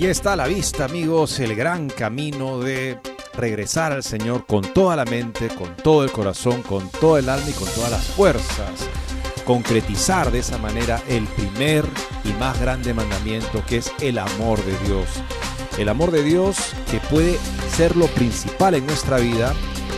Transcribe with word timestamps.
Y 0.00 0.06
está 0.06 0.32
a 0.32 0.36
la 0.36 0.46
vista, 0.46 0.86
amigos, 0.86 1.38
el 1.40 1.54
gran 1.54 1.90
camino 1.90 2.58
de 2.58 2.98
regresar 3.34 3.92
al 3.92 4.02
Señor 4.02 4.46
con 4.46 4.62
toda 4.62 4.96
la 4.96 5.04
mente, 5.04 5.48
con 5.48 5.76
todo 5.76 6.04
el 6.04 6.10
corazón, 6.10 6.62
con 6.62 6.88
todo 6.88 7.18
el 7.18 7.28
alma 7.28 7.50
y 7.50 7.52
con 7.52 7.68
todas 7.68 7.90
las 7.90 8.04
fuerzas. 8.06 8.88
Concretizar 9.44 10.32
de 10.32 10.38
esa 10.38 10.56
manera 10.56 11.02
el 11.06 11.24
primer 11.24 11.84
y 12.24 12.32
más 12.40 12.58
grande 12.58 12.94
mandamiento 12.94 13.62
que 13.66 13.76
es 13.76 13.92
el 14.00 14.16
amor 14.16 14.64
de 14.64 14.74
Dios. 14.88 15.06
El 15.76 15.90
amor 15.90 16.12
de 16.12 16.22
Dios 16.22 16.56
que 16.90 16.98
puede 16.98 17.36
ser 17.76 17.94
lo 17.94 18.06
principal 18.06 18.76
en 18.76 18.86
nuestra 18.86 19.18
vida. 19.18 19.52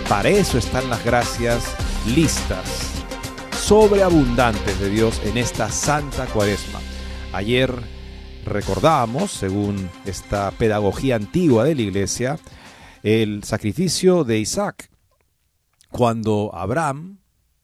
Para 0.09 0.31
eso 0.31 0.59
están 0.59 0.91
las 0.91 1.05
gracias 1.05 1.63
listas, 2.09 2.91
sobreabundantes 3.57 4.81
de 4.81 4.91
Dios 4.91 5.21
en 5.25 5.39
esta 5.39 5.71
santa 5.71 6.27
cuaresma. 6.27 6.81
Ayer 7.33 7.92
recordábamos, 8.45 9.31
según 9.31 9.91
esta 10.05 10.51
pedagogía 10.53 11.17
antigua 11.17 11.65
de 11.65 11.75
la 11.75 11.83
iglesia, 11.83 12.39
el 13.03 13.45
sacrificio 13.45 14.25
de 14.25 14.39
Isaac, 14.39 14.91
cuando 15.91 16.51
Abraham, 16.55 17.19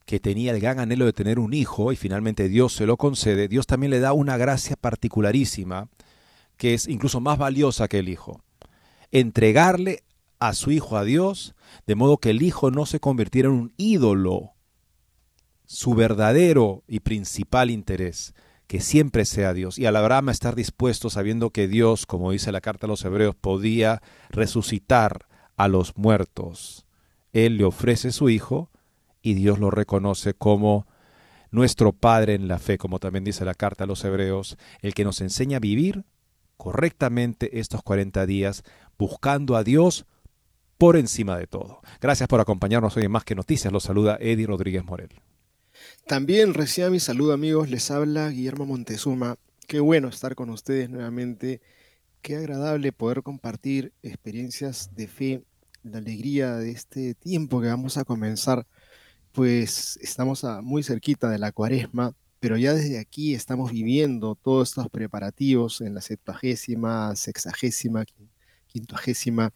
que 0.04 0.20
tenía 0.20 0.52
el 0.52 0.60
gran 0.60 0.80
anhelo 0.80 1.04
de 1.04 1.12
tener 1.12 1.38
un 1.38 1.52
hijo 1.52 1.92
y 1.92 1.96
finalmente 1.96 2.48
Dios 2.48 2.72
se 2.72 2.86
lo 2.86 2.96
concede, 2.96 3.48
Dios 3.48 3.66
también 3.66 3.90
le 3.90 4.00
da 4.00 4.12
una 4.12 4.36
gracia 4.36 4.76
particularísima 4.76 5.88
que 6.56 6.74
es 6.74 6.88
incluso 6.88 7.20
más 7.20 7.38
valiosa 7.38 7.88
que 7.88 8.00
el 8.00 8.08
hijo. 8.08 8.42
Entregarle 9.12 10.02
a 10.40 10.54
su 10.54 10.70
hijo 10.70 10.96
a 10.96 11.04
Dios, 11.04 11.54
de 11.86 11.94
modo 11.94 12.18
que 12.18 12.30
el 12.30 12.42
hijo 12.42 12.70
no 12.70 12.84
se 12.84 13.00
convirtiera 13.00 13.48
en 13.48 13.54
un 13.54 13.72
ídolo, 13.76 14.54
su 15.66 15.94
verdadero 15.94 16.82
y 16.88 17.00
principal 17.00 17.70
interés 17.70 18.34
que 18.68 18.80
siempre 18.80 19.24
sea 19.24 19.54
Dios. 19.54 19.78
Y 19.78 19.86
al 19.86 19.96
Abraham 19.96 20.28
estar 20.28 20.54
dispuesto 20.54 21.10
sabiendo 21.10 21.50
que 21.50 21.66
Dios, 21.66 22.06
como 22.06 22.30
dice 22.30 22.52
la 22.52 22.60
carta 22.60 22.86
a 22.86 22.88
los 22.88 23.04
hebreos, 23.04 23.34
podía 23.34 24.02
resucitar 24.28 25.26
a 25.56 25.66
los 25.66 25.96
muertos. 25.96 26.86
Él 27.32 27.56
le 27.56 27.64
ofrece 27.64 28.12
su 28.12 28.28
hijo 28.28 28.70
y 29.22 29.34
Dios 29.34 29.58
lo 29.58 29.70
reconoce 29.70 30.34
como 30.34 30.86
nuestro 31.50 31.92
Padre 31.92 32.34
en 32.34 32.46
la 32.46 32.58
fe, 32.58 32.76
como 32.76 32.98
también 32.98 33.24
dice 33.24 33.44
la 33.46 33.54
carta 33.54 33.84
a 33.84 33.86
los 33.86 34.04
hebreos, 34.04 34.58
el 34.82 34.92
que 34.92 35.04
nos 35.04 35.22
enseña 35.22 35.56
a 35.56 35.60
vivir 35.60 36.04
correctamente 36.58 37.58
estos 37.60 37.82
40 37.82 38.26
días, 38.26 38.64
buscando 38.98 39.56
a 39.56 39.64
Dios 39.64 40.04
por 40.76 40.96
encima 40.96 41.38
de 41.38 41.46
todo. 41.46 41.80
Gracias 42.02 42.28
por 42.28 42.40
acompañarnos 42.40 42.96
hoy 42.98 43.04
en 43.04 43.12
Más 43.12 43.24
que 43.24 43.34
Noticias. 43.34 43.72
Los 43.72 43.84
saluda 43.84 44.18
Eddie 44.20 44.46
Rodríguez 44.46 44.84
Morel. 44.84 45.10
También 46.06 46.54
reciba 46.54 46.90
mi 46.90 47.00
saludo 47.00 47.32
amigos, 47.32 47.68
les 47.70 47.90
habla 47.90 48.30
Guillermo 48.30 48.66
Montezuma. 48.66 49.36
Qué 49.66 49.80
bueno 49.80 50.08
estar 50.08 50.34
con 50.34 50.50
ustedes 50.50 50.88
nuevamente. 50.88 51.60
Qué 52.22 52.36
agradable 52.36 52.92
poder 52.92 53.22
compartir 53.22 53.92
experiencias 54.02 54.94
de 54.94 55.06
fe, 55.06 55.44
la 55.82 55.98
alegría 55.98 56.56
de 56.56 56.70
este 56.70 57.14
tiempo 57.14 57.60
que 57.60 57.68
vamos 57.68 57.96
a 57.96 58.04
comenzar. 58.04 58.66
Pues 59.32 59.98
estamos 60.02 60.44
muy 60.62 60.82
cerquita 60.82 61.28
de 61.30 61.38
la 61.38 61.52
cuaresma, 61.52 62.14
pero 62.40 62.56
ya 62.56 62.72
desde 62.72 62.98
aquí 62.98 63.34
estamos 63.34 63.72
viviendo 63.72 64.34
todos 64.34 64.70
estos 64.70 64.88
preparativos 64.88 65.80
en 65.80 65.94
la 65.94 66.00
septuagésima, 66.00 67.14
sexagésima, 67.16 68.04
quintuagésima. 68.66 69.52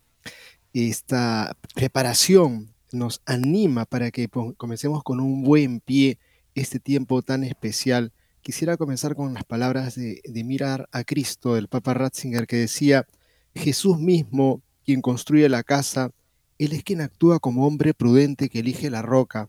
Esta 0.73 1.57
preparación 1.75 2.72
nos 2.95 3.23
anima 3.27 3.85
para 3.85 4.11
que 4.11 4.29
comencemos 4.57 5.03
con 5.03 5.21
un 5.21 5.43
buen 5.43 5.81
pie 5.81 6.19
este 6.55 6.79
tiempo 6.79 7.23
tan 7.23 7.45
especial. 7.45 8.13
Quisiera 8.43 8.77
comenzar 8.77 9.15
con 9.15 9.35
las 9.35 9.45
palabras 9.45 9.95
de, 9.95 10.21
mirar 10.45 10.89
a 10.93 11.05
Cristo 11.05 11.55
del 11.55 11.69
Papa 11.69 11.95
Ratzinger 11.95 12.47
que 12.47 12.57
decía, 12.57 13.07
Jesús 13.55 13.99
mismo, 13.99 14.63
quien 14.85 15.01
construye 15.01 15.49
la 15.49 15.63
casa, 15.63 16.11
Él 16.59 16.73
es 16.73 16.83
quien 16.83 17.01
actúa 17.01 17.39
como 17.39 17.67
hombre 17.67 17.95
prudente 17.95 18.49
que 18.49 18.61
elige 18.61 18.91
la 18.91 19.03
roca. 19.03 19.49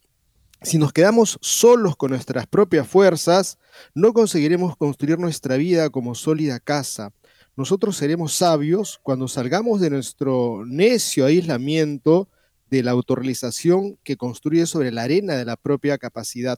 Si 0.62 0.78
nos 0.78 0.94
quedamos 0.94 1.38
solos 1.42 1.98
con 1.98 2.12
nuestras 2.12 2.48
propias 2.48 2.88
fuerzas, 2.88 3.58
no 3.94 4.14
conseguiremos 4.14 4.78
construir 4.78 5.20
nuestra 5.20 5.58
vida 5.58 5.90
como 5.90 6.16
sólida 6.16 6.60
casa. 6.60 7.12
Nosotros 7.56 7.98
seremos 7.98 8.34
sabios 8.34 9.00
cuando 9.04 9.28
salgamos 9.28 9.82
de 9.82 9.90
nuestro 9.90 10.64
necio 10.66 11.26
aislamiento 11.26 12.30
de 12.74 12.82
la 12.82 12.90
autorrealización 12.90 14.00
que 14.04 14.18
construye 14.18 14.66
sobre 14.66 14.92
la 14.92 15.04
arena 15.04 15.36
de 15.36 15.46
la 15.46 15.58
propia 15.58 16.00
capacidad. 16.00 16.58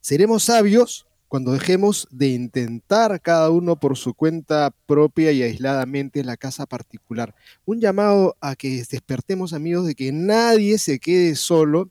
Seremos 0.00 0.44
sabios 0.44 1.08
cuando 1.26 1.50
dejemos 1.50 2.06
de 2.12 2.28
intentar 2.28 3.20
cada 3.20 3.50
uno 3.50 3.74
por 3.74 3.96
su 3.96 4.14
cuenta 4.14 4.72
propia 4.86 5.32
y 5.32 5.42
aisladamente 5.42 6.22
la 6.22 6.36
casa 6.36 6.66
particular. 6.66 7.34
Un 7.64 7.80
llamado 7.80 8.36
a 8.40 8.54
que 8.54 8.80
despertemos 8.88 9.52
amigos 9.52 9.88
de 9.88 9.96
que 9.96 10.12
nadie 10.12 10.78
se 10.78 11.00
quede 11.00 11.34
solo, 11.34 11.90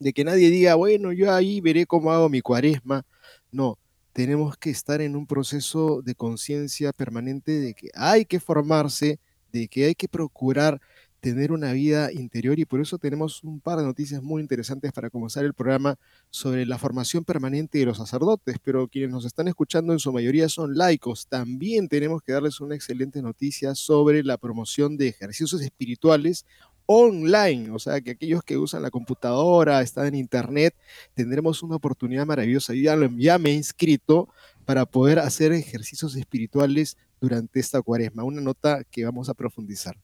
de 0.00 0.12
que 0.12 0.24
nadie 0.24 0.50
diga, 0.50 0.74
bueno, 0.74 1.12
yo 1.12 1.32
ahí 1.32 1.60
veré 1.60 1.86
cómo 1.86 2.10
hago 2.10 2.28
mi 2.28 2.40
cuaresma. 2.40 3.06
No, 3.52 3.78
tenemos 4.12 4.56
que 4.56 4.70
estar 4.70 5.00
en 5.00 5.14
un 5.14 5.28
proceso 5.28 6.02
de 6.02 6.16
conciencia 6.16 6.92
permanente 6.92 7.60
de 7.60 7.74
que 7.74 7.90
hay 7.94 8.24
que 8.24 8.40
formarse, 8.40 9.20
de 9.52 9.68
que 9.68 9.84
hay 9.84 9.94
que 9.94 10.08
procurar 10.08 10.80
tener 11.24 11.52
una 11.52 11.72
vida 11.72 12.12
interior 12.12 12.58
y 12.58 12.66
por 12.66 12.82
eso 12.82 12.98
tenemos 12.98 13.42
un 13.44 13.58
par 13.58 13.78
de 13.78 13.84
noticias 13.84 14.22
muy 14.22 14.42
interesantes 14.42 14.92
para 14.92 15.08
comenzar 15.08 15.42
el 15.46 15.54
programa 15.54 15.96
sobre 16.28 16.66
la 16.66 16.76
formación 16.76 17.24
permanente 17.24 17.78
de 17.78 17.86
los 17.86 17.96
sacerdotes, 17.96 18.58
pero 18.62 18.88
quienes 18.88 19.10
nos 19.10 19.24
están 19.24 19.48
escuchando 19.48 19.94
en 19.94 20.00
su 20.00 20.12
mayoría 20.12 20.50
son 20.50 20.76
laicos. 20.76 21.26
También 21.26 21.88
tenemos 21.88 22.20
que 22.22 22.32
darles 22.32 22.60
una 22.60 22.74
excelente 22.74 23.22
noticia 23.22 23.74
sobre 23.74 24.22
la 24.22 24.36
promoción 24.36 24.98
de 24.98 25.08
ejercicios 25.08 25.62
espirituales 25.62 26.44
online, 26.84 27.70
o 27.70 27.78
sea 27.78 28.02
que 28.02 28.10
aquellos 28.10 28.42
que 28.44 28.58
usan 28.58 28.82
la 28.82 28.90
computadora, 28.90 29.80
están 29.80 30.08
en 30.08 30.16
internet, 30.16 30.76
tendremos 31.14 31.62
una 31.62 31.76
oportunidad 31.76 32.26
maravillosa. 32.26 32.74
Yo 32.74 32.82
ya, 32.82 32.98
ya 33.16 33.38
me 33.38 33.48
he 33.48 33.54
inscrito 33.54 34.28
para 34.66 34.84
poder 34.84 35.20
hacer 35.20 35.52
ejercicios 35.52 36.16
espirituales 36.16 36.98
durante 37.18 37.60
esta 37.60 37.80
cuaresma, 37.80 38.24
una 38.24 38.42
nota 38.42 38.84
que 38.90 39.06
vamos 39.06 39.30
a 39.30 39.34
profundizar 39.34 39.96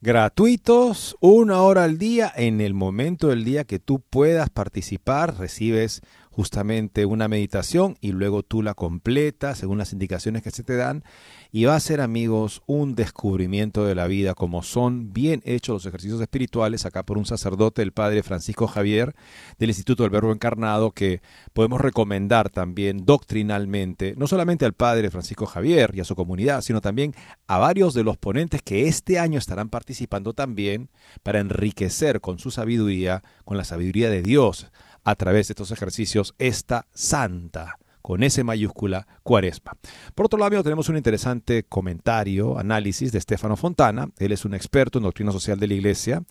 gratuitos, 0.00 1.16
una 1.20 1.62
hora 1.62 1.84
al 1.84 1.98
día, 1.98 2.32
en 2.34 2.60
el 2.60 2.74
momento 2.74 3.28
del 3.28 3.44
día 3.44 3.64
que 3.64 3.78
tú 3.78 4.00
puedas 4.00 4.50
participar, 4.50 5.38
recibes 5.38 6.02
justamente 6.34 7.06
una 7.06 7.28
meditación 7.28 7.96
y 8.00 8.10
luego 8.10 8.42
tú 8.42 8.60
la 8.60 8.74
completas 8.74 9.58
según 9.58 9.78
las 9.78 9.92
indicaciones 9.92 10.42
que 10.42 10.50
se 10.50 10.64
te 10.64 10.74
dan 10.74 11.04
y 11.52 11.66
va 11.66 11.76
a 11.76 11.80
ser 11.80 12.00
amigos 12.00 12.62
un 12.66 12.96
descubrimiento 12.96 13.84
de 13.84 13.94
la 13.94 14.08
vida 14.08 14.34
como 14.34 14.64
son 14.64 15.12
bien 15.12 15.42
hechos 15.44 15.74
los 15.74 15.86
ejercicios 15.86 16.20
espirituales 16.20 16.86
acá 16.86 17.04
por 17.04 17.18
un 17.18 17.24
sacerdote 17.24 17.82
el 17.82 17.92
padre 17.92 18.24
Francisco 18.24 18.66
Javier 18.66 19.14
del 19.60 19.70
Instituto 19.70 20.02
del 20.02 20.10
Verbo 20.10 20.32
Encarnado 20.32 20.90
que 20.90 21.22
podemos 21.52 21.80
recomendar 21.80 22.50
también 22.50 23.04
doctrinalmente 23.04 24.14
no 24.16 24.26
solamente 24.26 24.64
al 24.64 24.72
padre 24.72 25.12
Francisco 25.12 25.46
Javier 25.46 25.92
y 25.94 26.00
a 26.00 26.04
su 26.04 26.16
comunidad 26.16 26.62
sino 26.62 26.80
también 26.80 27.14
a 27.46 27.58
varios 27.58 27.94
de 27.94 28.02
los 28.02 28.16
ponentes 28.16 28.60
que 28.60 28.88
este 28.88 29.20
año 29.20 29.38
estarán 29.38 29.68
participando 29.68 30.32
también 30.32 30.90
para 31.22 31.38
enriquecer 31.38 32.20
con 32.20 32.40
su 32.40 32.50
sabiduría 32.50 33.22
con 33.44 33.56
la 33.56 33.62
sabiduría 33.62 34.10
de 34.10 34.22
Dios 34.22 34.72
a 35.04 35.14
través 35.14 35.48
de 35.48 35.52
estos 35.52 35.70
ejercicios 35.70 36.34
esta 36.38 36.86
santa 36.92 37.78
con 38.04 38.22
S 38.22 38.44
mayúscula, 38.44 39.06
Cuaresma. 39.22 39.72
Por 40.14 40.26
otro 40.26 40.38
lado, 40.38 40.62
tenemos 40.62 40.90
un 40.90 40.98
interesante 40.98 41.62
comentario, 41.62 42.58
análisis 42.58 43.12
de 43.12 43.20
Stefano 43.20 43.56
Fontana. 43.56 44.10
Él 44.18 44.32
es 44.32 44.44
un 44.44 44.52
experto 44.52 44.98
en 44.98 45.04
doctrina 45.04 45.32
social 45.32 45.58
de 45.58 45.68
la 45.68 45.74
Iglesia, 45.74 46.22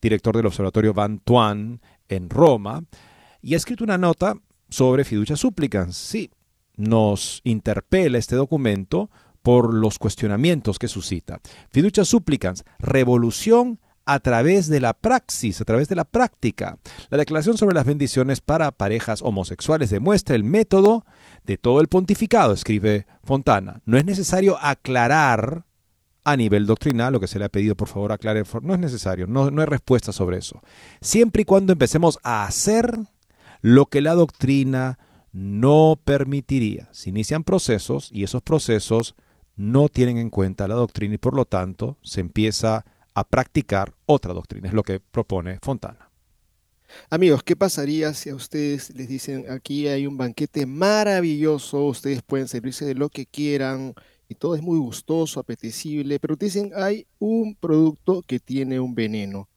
director 0.00 0.36
del 0.36 0.46
Observatorio 0.46 0.94
Van 0.94 1.18
Tuan 1.18 1.80
en 2.08 2.30
Roma, 2.30 2.84
y 3.42 3.54
ha 3.54 3.56
escrito 3.56 3.82
una 3.82 3.98
nota 3.98 4.34
sobre 4.68 5.02
fiducia 5.02 5.34
supplicans. 5.34 5.96
Sí, 5.96 6.30
nos 6.76 7.40
interpela 7.42 8.18
este 8.18 8.36
documento 8.36 9.10
por 9.42 9.74
los 9.74 9.98
cuestionamientos 9.98 10.78
que 10.78 10.86
suscita. 10.86 11.40
Fiducia 11.70 12.04
supplicans, 12.04 12.64
revolución 12.78 13.80
a 14.06 14.20
través 14.20 14.68
de 14.68 14.80
la 14.80 14.94
praxis, 14.94 15.60
a 15.60 15.64
través 15.64 15.88
de 15.88 15.96
la 15.96 16.04
práctica. 16.04 16.78
La 17.10 17.18
declaración 17.18 17.58
sobre 17.58 17.74
las 17.74 17.84
bendiciones 17.84 18.40
para 18.40 18.70
parejas 18.70 19.20
homosexuales 19.20 19.90
demuestra 19.90 20.36
el 20.36 20.44
método 20.44 21.04
de 21.44 21.58
todo 21.58 21.80
el 21.80 21.88
pontificado, 21.88 22.52
escribe 22.52 23.06
Fontana. 23.24 23.82
No 23.84 23.98
es 23.98 24.04
necesario 24.04 24.56
aclarar 24.60 25.64
a 26.24 26.36
nivel 26.36 26.66
doctrinal 26.66 27.12
lo 27.12 27.20
que 27.20 27.28
se 27.28 27.38
le 27.38 27.44
ha 27.44 27.48
pedido, 27.48 27.76
por 27.76 27.88
favor, 27.88 28.12
aclare. 28.12 28.42
No 28.62 28.74
es 28.74 28.80
necesario, 28.80 29.26
no, 29.26 29.50
no 29.50 29.60
hay 29.60 29.66
respuesta 29.66 30.12
sobre 30.12 30.38
eso. 30.38 30.62
Siempre 31.00 31.42
y 31.42 31.44
cuando 31.44 31.72
empecemos 31.72 32.18
a 32.22 32.44
hacer 32.44 32.98
lo 33.60 33.86
que 33.86 34.00
la 34.00 34.14
doctrina 34.14 34.98
no 35.32 36.00
permitiría. 36.02 36.88
Se 36.92 37.10
inician 37.10 37.44
procesos 37.44 38.10
y 38.12 38.24
esos 38.24 38.42
procesos 38.42 39.16
no 39.56 39.88
tienen 39.88 40.18
en 40.18 40.30
cuenta 40.30 40.68
la 40.68 40.74
doctrina 40.74 41.14
y 41.14 41.18
por 41.18 41.34
lo 41.34 41.44
tanto 41.44 41.98
se 42.02 42.20
empieza 42.20 42.76
a 42.76 42.84
practicar 43.24 43.94
otra 44.06 44.32
doctrina, 44.32 44.68
es 44.68 44.74
lo 44.74 44.82
que 44.82 45.00
propone 45.00 45.58
Fontana. 45.62 46.10
Amigos, 47.10 47.42
¿qué 47.42 47.56
pasaría 47.56 48.14
si 48.14 48.30
a 48.30 48.34
ustedes 48.34 48.94
les 48.94 49.08
dicen 49.08 49.46
aquí 49.50 49.88
hay 49.88 50.06
un 50.06 50.16
banquete 50.16 50.66
maravilloso, 50.66 51.84
ustedes 51.86 52.22
pueden 52.22 52.48
servirse 52.48 52.84
de 52.84 52.94
lo 52.94 53.08
que 53.08 53.26
quieran 53.26 53.94
y 54.28 54.34
todo 54.34 54.54
es 54.54 54.62
muy 54.62 54.78
gustoso, 54.78 55.40
apetecible, 55.40 56.18
pero 56.18 56.36
dicen 56.36 56.72
hay 56.76 57.06
un 57.18 57.54
producto 57.54 58.22
que 58.22 58.38
tiene 58.38 58.80
un 58.80 58.94
veneno? 58.94 59.48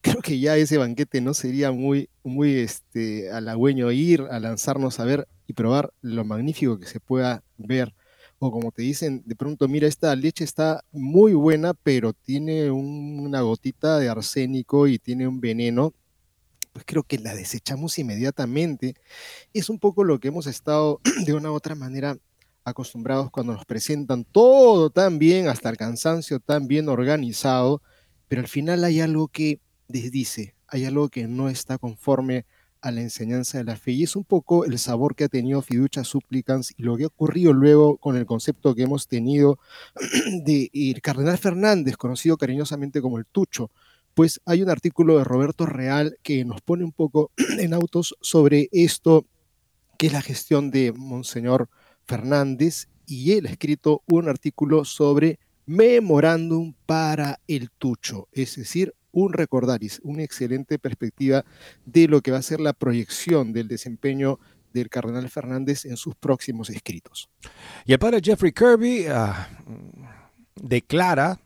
Creo 0.00 0.22
que 0.22 0.38
ya 0.38 0.56
ese 0.56 0.78
banquete 0.78 1.20
no 1.20 1.34
sería 1.34 1.72
muy, 1.72 2.08
muy 2.22 2.54
este, 2.54 3.30
halagüeño 3.30 3.90
ir 3.92 4.22
a 4.30 4.40
lanzarnos 4.40 4.98
a 4.98 5.04
ver 5.04 5.28
y 5.46 5.52
probar 5.52 5.92
lo 6.00 6.24
magnífico 6.24 6.78
que 6.78 6.86
se 6.86 7.00
pueda 7.00 7.42
ver 7.58 7.94
o 8.42 8.50
como 8.50 8.72
te 8.72 8.80
dicen, 8.80 9.22
de 9.26 9.36
pronto, 9.36 9.68
mira, 9.68 9.86
esta 9.86 10.16
leche 10.16 10.44
está 10.44 10.82
muy 10.92 11.34
buena, 11.34 11.74
pero 11.74 12.14
tiene 12.14 12.70
una 12.70 13.42
gotita 13.42 13.98
de 13.98 14.08
arsénico 14.08 14.86
y 14.86 14.98
tiene 14.98 15.28
un 15.28 15.42
veneno, 15.42 15.92
pues 16.72 16.86
creo 16.86 17.02
que 17.02 17.18
la 17.18 17.34
desechamos 17.34 17.98
inmediatamente. 17.98 18.94
Es 19.52 19.68
un 19.68 19.78
poco 19.78 20.04
lo 20.04 20.18
que 20.20 20.28
hemos 20.28 20.46
estado 20.46 21.02
de 21.26 21.34
una 21.34 21.50
u 21.50 21.54
otra 21.54 21.74
manera 21.74 22.16
acostumbrados 22.64 23.30
cuando 23.30 23.52
nos 23.52 23.66
presentan 23.66 24.24
todo 24.24 24.88
tan 24.88 25.18
bien, 25.18 25.48
hasta 25.48 25.68
el 25.68 25.76
cansancio 25.76 26.40
tan 26.40 26.66
bien 26.66 26.88
organizado, 26.88 27.82
pero 28.26 28.40
al 28.40 28.48
final 28.48 28.84
hay 28.84 29.02
algo 29.02 29.28
que 29.28 29.60
desdice, 29.86 30.54
hay 30.66 30.86
algo 30.86 31.10
que 31.10 31.28
no 31.28 31.50
está 31.50 31.76
conforme 31.76 32.46
a 32.82 32.90
la 32.90 33.00
enseñanza 33.00 33.58
de 33.58 33.64
la 33.64 33.76
fe. 33.76 33.92
Y 33.92 34.04
es 34.04 34.16
un 34.16 34.24
poco 34.24 34.64
el 34.64 34.78
sabor 34.78 35.14
que 35.14 35.24
ha 35.24 35.28
tenido 35.28 35.62
Fiducia 35.62 36.04
Supplicans 36.04 36.72
y 36.76 36.82
lo 36.82 36.96
que 36.96 37.04
ha 37.04 37.08
ocurrido 37.08 37.52
luego 37.52 37.96
con 37.96 38.16
el 38.16 38.26
concepto 38.26 38.74
que 38.74 38.82
hemos 38.82 39.08
tenido 39.08 39.58
de 40.44 40.70
el 40.72 41.00
Cardenal 41.02 41.38
Fernández, 41.38 41.96
conocido 41.96 42.36
cariñosamente 42.36 43.00
como 43.00 43.18
el 43.18 43.26
Tucho. 43.26 43.70
Pues 44.14 44.40
hay 44.44 44.62
un 44.62 44.70
artículo 44.70 45.18
de 45.18 45.24
Roberto 45.24 45.66
Real 45.66 46.18
que 46.22 46.44
nos 46.44 46.60
pone 46.60 46.84
un 46.84 46.92
poco 46.92 47.30
en 47.58 47.74
autos 47.74 48.16
sobre 48.20 48.68
esto, 48.72 49.26
que 49.98 50.08
es 50.08 50.12
la 50.12 50.22
gestión 50.22 50.70
de 50.70 50.92
Monseñor 50.92 51.68
Fernández, 52.06 52.88
y 53.06 53.32
él 53.32 53.46
ha 53.46 53.50
escrito 53.50 54.02
un 54.06 54.28
artículo 54.28 54.84
sobre 54.84 55.38
memorándum 55.66 56.74
para 56.86 57.40
el 57.46 57.70
Tucho, 57.70 58.28
es 58.32 58.56
decir, 58.56 58.94
un 59.12 59.32
recordaris, 59.32 60.00
una 60.02 60.22
excelente 60.22 60.78
perspectiva 60.78 61.44
de 61.84 62.08
lo 62.08 62.20
que 62.20 62.30
va 62.30 62.38
a 62.38 62.42
ser 62.42 62.60
la 62.60 62.72
proyección 62.72 63.52
del 63.52 63.68
desempeño 63.68 64.38
del 64.72 64.88
cardenal 64.88 65.28
Fernández 65.28 65.84
en 65.84 65.96
sus 65.96 66.14
próximos 66.14 66.70
escritos. 66.70 67.28
Y 67.84 67.92
el 67.92 67.98
padre 67.98 68.20
Jeffrey 68.22 68.52
Kirby 68.52 69.06
ah, 69.08 69.48
declara 70.54 71.40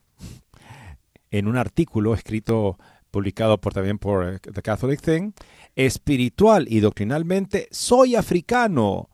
en 1.31 1.49
un 1.49 1.57
artículo 1.57 2.15
escrito 2.15 2.79
publicado 3.11 3.61
por, 3.61 3.73
también 3.73 3.99
por 3.99 4.29
eh, 4.29 4.39
The 4.41 4.63
Catholic 4.63 5.01
Thing, 5.01 5.33
espiritual 5.77 6.67
y 6.69 6.81
doctrinalmente 6.81 7.69
soy 7.71 8.17
africano 8.17 9.09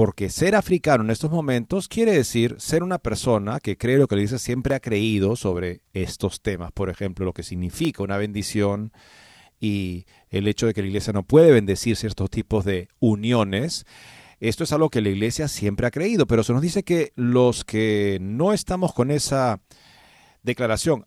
porque 0.00 0.30
ser 0.30 0.54
africano 0.54 1.04
en 1.04 1.10
estos 1.10 1.30
momentos 1.30 1.86
quiere 1.86 2.12
decir 2.12 2.56
ser 2.58 2.82
una 2.82 2.96
persona 2.96 3.60
que 3.60 3.76
cree 3.76 3.98
lo 3.98 4.08
que 4.08 4.14
la 4.14 4.22
iglesia 4.22 4.38
siempre 4.38 4.74
ha 4.74 4.80
creído 4.80 5.36
sobre 5.36 5.82
estos 5.92 6.40
temas. 6.40 6.72
Por 6.72 6.88
ejemplo, 6.88 7.26
lo 7.26 7.34
que 7.34 7.42
significa 7.42 8.02
una 8.02 8.16
bendición 8.16 8.94
y 9.60 10.06
el 10.30 10.48
hecho 10.48 10.66
de 10.66 10.72
que 10.72 10.80
la 10.80 10.88
iglesia 10.88 11.12
no 11.12 11.22
puede 11.22 11.52
bendecir 11.52 11.96
ciertos 11.96 12.30
tipos 12.30 12.64
de 12.64 12.88
uniones. 12.98 13.84
Esto 14.40 14.64
es 14.64 14.72
algo 14.72 14.88
que 14.88 15.02
la 15.02 15.10
iglesia 15.10 15.48
siempre 15.48 15.86
ha 15.86 15.90
creído, 15.90 16.26
pero 16.26 16.44
se 16.44 16.54
nos 16.54 16.62
dice 16.62 16.82
que 16.82 17.12
los 17.14 17.66
que 17.66 18.16
no 18.22 18.54
estamos 18.54 18.94
con 18.94 19.10
esa 19.10 19.60
declaración 20.42 21.04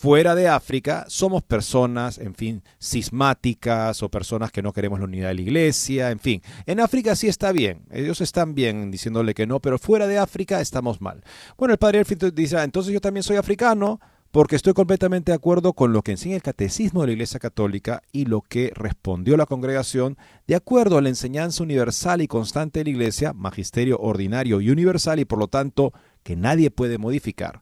fuera 0.00 0.34
de 0.34 0.48
África 0.48 1.04
somos 1.08 1.42
personas, 1.42 2.16
en 2.16 2.34
fin, 2.34 2.62
cismáticas 2.80 4.02
o 4.02 4.08
personas 4.08 4.50
que 4.50 4.62
no 4.62 4.72
queremos 4.72 4.98
la 4.98 5.04
unidad 5.04 5.28
de 5.28 5.34
la 5.34 5.40
iglesia, 5.42 6.10
en 6.10 6.18
fin. 6.18 6.40
En 6.64 6.80
África 6.80 7.14
sí 7.14 7.28
está 7.28 7.52
bien, 7.52 7.82
ellos 7.90 8.22
están 8.22 8.54
bien 8.54 8.90
diciéndole 8.90 9.34
que 9.34 9.46
no, 9.46 9.60
pero 9.60 9.78
fuera 9.78 10.06
de 10.06 10.16
África 10.16 10.62
estamos 10.62 11.02
mal. 11.02 11.22
Bueno, 11.58 11.74
el 11.74 11.78
padre 11.78 11.98
Elfito 11.98 12.30
dice, 12.30 12.56
ah, 12.56 12.64
entonces 12.64 12.94
yo 12.94 13.02
también 13.02 13.24
soy 13.24 13.36
africano 13.36 14.00
porque 14.30 14.56
estoy 14.56 14.72
completamente 14.72 15.32
de 15.32 15.36
acuerdo 15.36 15.74
con 15.74 15.92
lo 15.92 16.00
que 16.00 16.12
enseña 16.12 16.36
el 16.36 16.42
catecismo 16.42 17.02
de 17.02 17.08
la 17.08 17.12
Iglesia 17.12 17.38
Católica 17.38 18.00
y 18.10 18.24
lo 18.24 18.40
que 18.40 18.72
respondió 18.74 19.36
la 19.36 19.44
congregación 19.44 20.16
de 20.46 20.54
acuerdo 20.54 20.96
a 20.96 21.02
la 21.02 21.10
enseñanza 21.10 21.62
universal 21.62 22.22
y 22.22 22.26
constante 22.26 22.78
de 22.78 22.84
la 22.84 22.90
Iglesia, 22.90 23.34
magisterio 23.34 23.98
ordinario 23.98 24.62
y 24.62 24.70
universal 24.70 25.20
y 25.20 25.26
por 25.26 25.38
lo 25.38 25.48
tanto 25.48 25.92
que 26.22 26.36
nadie 26.36 26.70
puede 26.70 26.96
modificar. 26.96 27.60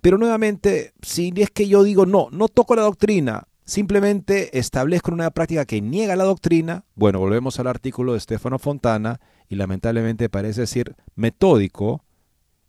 Pero 0.00 0.18
nuevamente, 0.18 0.92
si 1.02 1.32
es 1.36 1.50
que 1.50 1.68
yo 1.68 1.82
digo, 1.82 2.06
no, 2.06 2.28
no 2.30 2.48
toco 2.48 2.76
la 2.76 2.82
doctrina, 2.82 3.48
simplemente 3.64 4.58
establezco 4.58 5.12
una 5.12 5.30
práctica 5.30 5.64
que 5.64 5.80
niega 5.80 6.16
la 6.16 6.24
doctrina, 6.24 6.84
bueno, 6.94 7.18
volvemos 7.18 7.58
al 7.58 7.66
artículo 7.66 8.14
de 8.14 8.20
Stefano 8.20 8.58
Fontana 8.58 9.20
y 9.48 9.56
lamentablemente 9.56 10.28
parece 10.28 10.62
decir 10.62 10.94
metódico 11.16 12.04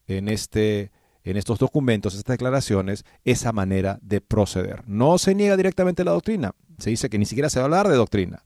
en, 0.07 0.27
este, 0.27 0.91
en 1.23 1.37
estos 1.37 1.59
documentos, 1.59 2.15
estas 2.15 2.33
declaraciones, 2.33 3.05
esa 3.23 3.51
manera 3.51 3.99
de 4.01 4.21
proceder. 4.21 4.83
No 4.87 5.17
se 5.19 5.35
niega 5.35 5.55
directamente 5.55 6.03
la 6.03 6.11
doctrina, 6.11 6.53
se 6.79 6.89
dice 6.89 7.09
que 7.09 7.19
ni 7.19 7.25
siquiera 7.25 7.49
se 7.49 7.59
va 7.59 7.63
a 7.63 7.65
hablar 7.65 7.87
de 7.87 7.95
doctrina, 7.95 8.43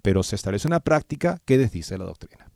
pero 0.00 0.22
se 0.22 0.36
establece 0.36 0.66
una 0.66 0.80
práctica 0.80 1.40
que 1.44 1.58
desdice 1.58 1.98
la 1.98 2.04
doctrina. 2.06 2.53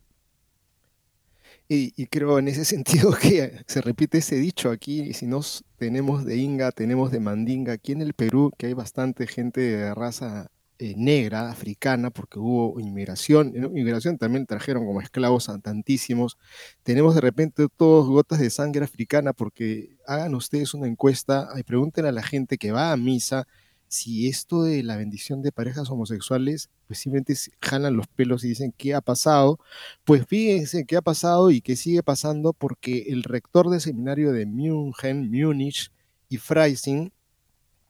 Y, 1.70 2.06
creo 2.06 2.38
en 2.38 2.48
ese 2.48 2.64
sentido 2.64 3.12
que 3.12 3.62
se 3.66 3.82
repite 3.82 4.18
ese 4.18 4.36
dicho 4.36 4.70
aquí, 4.70 5.12
si 5.12 5.26
nos 5.26 5.64
tenemos 5.76 6.24
de 6.24 6.36
Inga, 6.36 6.72
tenemos 6.72 7.10
de 7.12 7.20
Mandinga, 7.20 7.74
aquí 7.74 7.92
en 7.92 8.00
el 8.00 8.14
Perú, 8.14 8.50
que 8.56 8.66
hay 8.66 8.72
bastante 8.72 9.26
gente 9.26 9.60
de 9.60 9.94
raza 9.94 10.50
eh, 10.78 10.94
negra, 10.96 11.50
africana, 11.50 12.10
porque 12.10 12.38
hubo 12.38 12.80
inmigración, 12.80 13.52
inmigración 13.54 14.16
también 14.16 14.46
trajeron 14.46 14.86
como 14.86 15.02
esclavos 15.02 15.48
a 15.50 15.58
tantísimos, 15.58 16.38
tenemos 16.84 17.14
de 17.14 17.20
repente 17.20 17.66
todos 17.76 18.06
gotas 18.08 18.38
de 18.38 18.48
sangre 18.48 18.84
africana, 18.84 19.34
porque 19.34 19.98
hagan 20.06 20.34
ustedes 20.34 20.72
una 20.72 20.86
encuesta 20.86 21.48
y 21.56 21.64
pregunten 21.64 22.06
a 22.06 22.12
la 22.12 22.22
gente 22.22 22.56
que 22.56 22.72
va 22.72 22.92
a 22.92 22.96
misa, 22.96 23.46
si 23.88 24.28
esto 24.28 24.62
de 24.62 24.82
la 24.82 24.96
bendición 24.96 25.42
de 25.42 25.52
parejas 25.52 25.90
homosexuales, 25.90 26.70
pues 26.86 27.00
simplemente 27.00 27.34
jalan 27.60 27.96
los 27.96 28.06
pelos 28.06 28.44
y 28.44 28.48
dicen 28.48 28.72
qué 28.76 28.94
ha 28.94 29.00
pasado, 29.00 29.58
pues 30.04 30.26
fíjense 30.26 30.84
qué 30.84 30.96
ha 30.96 31.02
pasado 31.02 31.50
y 31.50 31.60
qué 31.60 31.76
sigue 31.76 32.02
pasando 32.02 32.52
porque 32.52 33.06
el 33.08 33.24
rector 33.24 33.70
del 33.70 33.80
seminario 33.80 34.32
de 34.32 34.46
München, 34.46 35.30
Múnich 35.30 35.90
y 36.28 36.36
Freising 36.36 37.12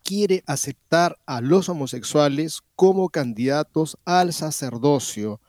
quiere 0.02 0.42
aceptar 0.46 1.18
a 1.26 1.40
los 1.40 1.68
homosexuales 1.68 2.62
como 2.76 3.10
candidatos 3.10 3.98
al 4.04 4.32
sacerdocio. 4.32 5.40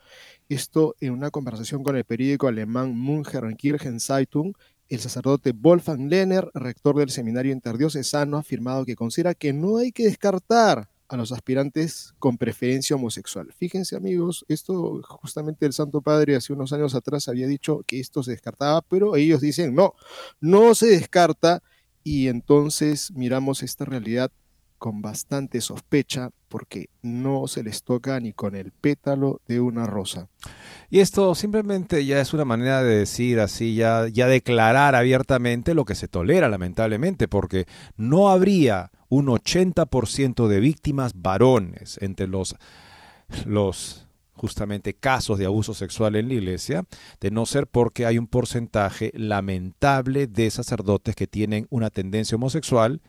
Esto 0.50 0.96
en 1.00 1.14
una 1.14 1.30
conversación 1.30 1.84
con 1.84 1.96
el 1.96 2.04
periódico 2.04 2.48
alemán 2.48 2.98
München 2.98 3.56
Kirchenzeitung, 3.56 4.54
el 4.90 5.00
sacerdote 5.00 5.52
Wolfgang 5.52 6.10
Lehner, 6.10 6.50
rector 6.54 6.98
del 6.98 7.12
seminario 7.12 7.54
interdiocesano, 7.54 8.38
ha 8.38 8.40
afirmado 8.42 8.86
que 8.86 8.96
considera 8.96 9.36
que 9.36 9.54
no 9.54 9.78
hay 9.78 9.92
que 9.92 10.06
descartar 10.06 10.90
a 11.08 11.18
los 11.18 11.32
aspirantes 11.32 12.14
con 12.20 12.38
preferencia 12.38 12.96
homosexual. 12.96 13.52
Fíjense 13.58 13.96
amigos, 13.96 14.46
esto 14.48 15.02
justamente 15.04 15.66
el 15.66 15.74
Santo 15.74 16.02
Padre 16.02 16.36
hace 16.36 16.54
unos 16.54 16.72
años 16.72 16.94
atrás 16.94 17.28
había 17.28 17.48
dicho 17.48 17.82
que 17.86 18.00
esto 18.00 18.22
se 18.22 18.32
descartaba, 18.32 18.82
pero 18.82 19.16
ellos 19.16 19.42
dicen 19.42 19.74
no, 19.74 19.96
no 20.40 20.76
se 20.76 20.88
descarta 20.88 21.64
y 22.04 22.28
entonces 22.28 23.12
miramos 23.12 23.64
esta 23.64 23.86
realidad 23.86 24.32
con 24.78 25.02
bastante 25.02 25.62
sospecha 25.62 26.32
porque 26.50 26.90
no 27.02 27.48
se 27.48 27.64
les 27.64 27.84
toca 27.84 28.20
ni 28.20 28.34
con 28.34 28.56
el 28.56 28.72
pétalo 28.72 29.40
de 29.48 29.62
una 29.62 29.86
rosa. 29.86 30.28
Y 30.90 31.00
esto 31.00 31.36
simplemente 31.36 32.06
ya 32.06 32.20
es 32.20 32.34
una 32.34 32.46
manera 32.46 32.84
de 32.84 32.98
decir 32.98 33.40
así, 33.40 33.76
ya, 33.76 34.08
ya 34.08 34.28
declarar 34.28 34.96
abiertamente 34.96 35.74
lo 35.74 35.86
que 35.86 35.96
se 35.96 36.08
tolera, 36.08 36.50
lamentablemente, 36.50 37.28
porque 37.28 37.66
no 37.96 38.30
habría 38.30 38.92
un 39.08 39.28
80% 39.28 40.48
de 40.48 40.60
víctimas 40.60 41.14
varones 41.16 41.98
entre 42.02 42.28
los, 42.28 42.56
los 43.46 44.08
justamente 44.34 44.94
casos 44.94 45.38
de 45.38 45.46
abuso 45.46 45.74
sexual 45.74 46.16
en 46.16 46.30
la 46.30 46.36
iglesia, 46.36 46.86
de 47.20 47.30
no 47.30 47.46
ser 47.46 47.68
porque 47.68 48.06
hay 48.06 48.18
un 48.18 48.28
porcentaje 48.28 49.12
lamentable 49.14 50.28
de 50.28 50.50
sacerdotes 50.50 51.16
que 51.16 51.28
tienen 51.28 51.68
una 51.70 51.90
tendencia 51.90 52.36
homosexual 52.36 53.02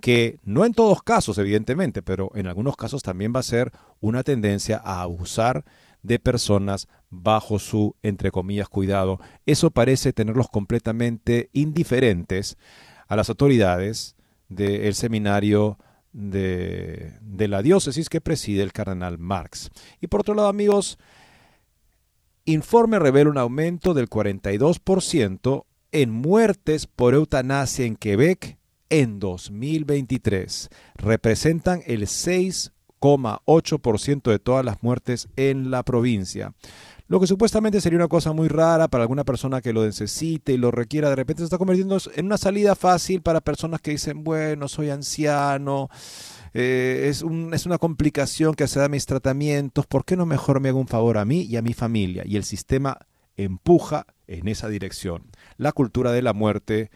que 0.00 0.38
no 0.44 0.64
en 0.64 0.74
todos 0.74 1.02
casos, 1.02 1.38
evidentemente, 1.38 2.02
pero 2.02 2.30
en 2.34 2.46
algunos 2.46 2.76
casos 2.76 3.02
también 3.02 3.32
va 3.34 3.40
a 3.40 3.44
ser 3.44 3.72
una 4.00 4.22
tendencia 4.22 4.80
a 4.84 5.02
abusar 5.02 5.64
de 6.02 6.18
personas 6.18 6.88
bajo 7.10 7.58
su, 7.58 7.96
entre 8.02 8.30
comillas, 8.30 8.68
cuidado. 8.68 9.18
Eso 9.46 9.70
parece 9.70 10.12
tenerlos 10.12 10.48
completamente 10.48 11.50
indiferentes 11.52 12.56
a 13.08 13.16
las 13.16 13.28
autoridades 13.28 14.14
del 14.48 14.94
seminario 14.94 15.78
de, 16.12 17.14
de, 17.20 17.48
la 17.48 17.62
diócesis 17.62 18.08
que 18.08 18.20
preside 18.20 18.62
el 18.62 18.72
cardenal 18.72 19.18
Marx. 19.18 19.70
Y 20.00 20.06
por 20.06 20.20
otro 20.20 20.34
lado, 20.34 20.48
amigos, 20.48 20.98
informe 22.44 22.98
revela 22.98 23.30
un 23.30 23.38
aumento 23.38 23.94
del 23.94 24.08
42% 24.08 25.64
en 25.92 26.10
muertes 26.10 26.86
por 26.86 27.14
eutanasia 27.14 27.84
en 27.84 27.96
Quebec 27.96 28.57
en 28.90 29.18
2023. 29.18 30.68
Representan 30.96 31.82
el 31.86 32.02
6,8% 32.02 34.30
de 34.30 34.38
todas 34.38 34.62
las 34.64 34.82
muertes 34.82 35.28
en 35.36 35.70
la 35.70 35.82
provincia. 35.82 36.54
Lo 37.08 37.20
que 37.20 37.26
supuestamente 37.26 37.80
sería 37.80 37.98
una 37.98 38.08
cosa 38.08 38.34
muy 38.34 38.48
rara 38.48 38.88
para 38.88 39.04
alguna 39.04 39.24
persona 39.24 39.62
que 39.62 39.72
lo 39.72 39.82
necesite 39.82 40.52
y 40.52 40.58
lo 40.58 40.70
requiera, 40.70 41.08
de 41.08 41.16
repente 41.16 41.40
se 41.40 41.44
está 41.44 41.56
convirtiendo 41.56 41.96
en 42.14 42.26
una 42.26 42.36
salida 42.36 42.74
fácil 42.74 43.22
para 43.22 43.40
personas 43.40 43.80
que 43.80 43.92
dicen, 43.92 44.24
bueno, 44.24 44.68
soy 44.68 44.90
anciano, 44.90 45.88
eh, 46.52 47.06
es, 47.08 47.24
es, 47.52 47.66
una 47.66 47.78
complicación 47.78 48.54
que 48.54 48.68
se 48.68 48.78
da 48.78 48.90
mis 48.90 49.06
tratamientos, 49.06 49.86
¿por 49.86 50.04
qué 50.04 50.18
no 50.18 50.26
mejor 50.26 50.60
me 50.60 50.68
hago 50.68 50.78
un 50.78 50.86
favor 50.86 51.16
a 51.16 51.24
mí 51.24 51.44
y 51.44 51.56
a 51.56 51.62
mi 51.62 51.72
familia? 51.72 52.24
Y 52.26 52.36
el 52.36 52.44
sistema 52.44 52.98
empuja 53.38 54.04
en 54.26 54.46
esa 54.46 54.68
dirección. 54.68 55.30
La 55.56 55.72
cultura 55.72 56.12
de 56.12 56.20
la 56.20 56.34
muerte 56.34 56.90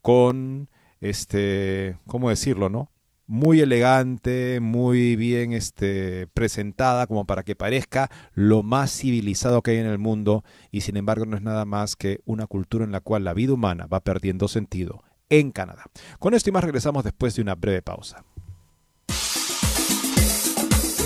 con 0.00 0.68
este, 1.00 1.98
¿cómo 2.06 2.30
decirlo, 2.30 2.68
no? 2.68 2.90
Muy 3.26 3.60
elegante, 3.60 4.60
muy 4.60 5.16
bien 5.16 5.52
este, 5.52 6.28
presentada, 6.28 7.06
como 7.06 7.24
para 7.24 7.42
que 7.42 7.56
parezca 7.56 8.08
lo 8.34 8.62
más 8.62 8.92
civilizado 8.92 9.62
que 9.62 9.72
hay 9.72 9.78
en 9.78 9.86
el 9.86 9.98
mundo, 9.98 10.44
y 10.70 10.82
sin 10.82 10.96
embargo 10.96 11.26
no 11.26 11.36
es 11.36 11.42
nada 11.42 11.64
más 11.64 11.96
que 11.96 12.20
una 12.24 12.46
cultura 12.46 12.84
en 12.84 12.92
la 12.92 13.00
cual 13.00 13.24
la 13.24 13.34
vida 13.34 13.52
humana 13.52 13.86
va 13.86 14.00
perdiendo 14.00 14.46
sentido 14.46 15.02
en 15.28 15.50
Canadá. 15.50 15.84
Con 16.20 16.34
esto 16.34 16.50
y 16.50 16.52
más 16.52 16.62
regresamos 16.62 17.02
después 17.02 17.34
de 17.34 17.42
una 17.42 17.56
breve 17.56 17.82
pausa. 17.82 18.24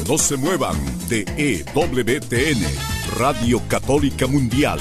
No 0.06 0.18
se 0.18 0.36
muevan 0.36 0.76
de 1.08 1.24
EWTN, 1.38 2.66
Radio 3.16 3.62
Católica 3.68 4.26
Mundial. 4.26 4.80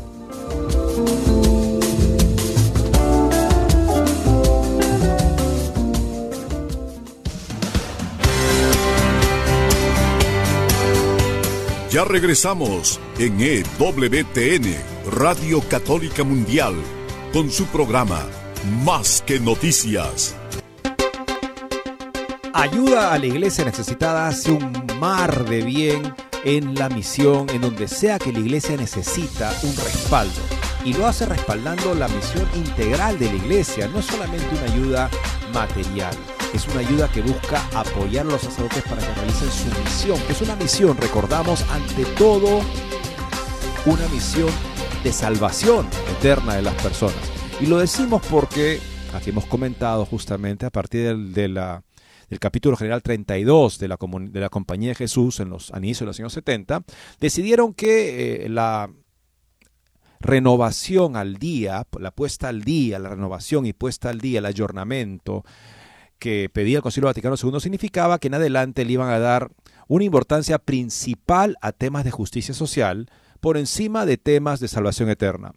Ya 11.91 12.05
regresamos 12.05 13.01
en 13.19 13.37
EWTN, 13.41 14.77
Radio 15.11 15.59
Católica 15.59 16.23
Mundial, 16.23 16.73
con 17.33 17.51
su 17.51 17.65
programa 17.65 18.25
Más 18.85 19.21
que 19.27 19.41
Noticias. 19.41 20.33
Ayuda 22.53 23.11
a 23.11 23.19
la 23.19 23.25
iglesia 23.25 23.65
necesitada 23.65 24.29
hace 24.29 24.53
un 24.53 24.87
mar 25.01 25.43
de 25.43 25.63
bien 25.63 26.15
en 26.45 26.75
la 26.75 26.87
misión, 26.87 27.49
en 27.49 27.59
donde 27.59 27.89
sea 27.89 28.17
que 28.19 28.31
la 28.31 28.39
iglesia 28.39 28.77
necesita 28.77 29.53
un 29.61 29.75
respaldo. 29.75 30.39
Y 30.85 30.93
lo 30.93 31.07
hace 31.07 31.25
respaldando 31.25 31.93
la 31.93 32.07
misión 32.07 32.47
integral 32.55 33.19
de 33.19 33.25
la 33.25 33.35
iglesia, 33.35 33.89
no 33.89 34.01
solamente 34.01 34.47
una 34.55 34.73
ayuda 34.73 35.09
material 35.53 36.15
es 36.53 36.67
una 36.67 36.79
ayuda 36.79 37.09
que 37.11 37.21
busca 37.21 37.61
apoyar 37.73 38.25
a 38.25 38.29
los 38.29 38.41
sacerdotes 38.41 38.83
para 38.83 39.01
que 39.01 39.13
realicen 39.13 39.49
su 39.49 39.79
misión, 39.83 40.19
es 40.29 40.41
una 40.41 40.55
misión, 40.55 40.97
recordamos, 40.97 41.63
ante 41.69 42.05
todo, 42.17 42.61
una 43.85 44.07
misión 44.09 44.49
de 45.03 45.11
salvación 45.11 45.87
eterna 46.17 46.55
de 46.55 46.61
las 46.61 46.75
personas. 46.75 47.15
Y 47.59 47.65
lo 47.65 47.77
decimos 47.77 48.21
porque, 48.29 48.79
aquí 49.13 49.29
hemos 49.29 49.45
comentado 49.45 50.05
justamente 50.05 50.65
a 50.65 50.69
partir 50.69 51.15
del, 51.15 51.33
del 51.33 52.39
capítulo 52.39 52.75
general 52.77 53.01
32 53.01 53.79
de 53.79 53.87
la, 53.87 53.97
de 53.97 54.39
la 54.39 54.49
Compañía 54.49 54.89
de 54.89 54.95
Jesús 54.95 55.39
en 55.39 55.49
los 55.49 55.71
inicios 55.75 56.01
de 56.01 56.05
los 56.07 56.19
años 56.19 56.33
70, 56.33 56.83
decidieron 57.19 57.73
que 57.73 58.45
eh, 58.45 58.49
la 58.49 58.89
renovación 60.19 61.15
al 61.15 61.37
día, 61.37 61.85
la 61.99 62.11
puesta 62.11 62.49
al 62.49 62.61
día, 62.63 62.99
la 62.99 63.09
renovación 63.09 63.65
y 63.65 63.73
puesta 63.73 64.09
al 64.09 64.21
día, 64.21 64.39
el 64.39 64.45
ayornamiento, 64.45 65.43
que 66.21 66.49
pedía 66.53 66.77
el 66.77 66.83
Concilio 66.83 67.07
Vaticano 67.07 67.35
II 67.35 67.59
significaba 67.59 68.19
que 68.19 68.27
en 68.27 68.35
adelante 68.35 68.85
le 68.85 68.93
iban 68.93 69.09
a 69.09 69.17
dar 69.17 69.49
una 69.87 70.03
importancia 70.05 70.59
principal 70.59 71.57
a 71.61 71.71
temas 71.71 72.03
de 72.03 72.11
justicia 72.11 72.53
social 72.53 73.09
por 73.39 73.57
encima 73.57 74.05
de 74.05 74.17
temas 74.17 74.59
de 74.59 74.67
salvación 74.67 75.09
eterna. 75.09 75.53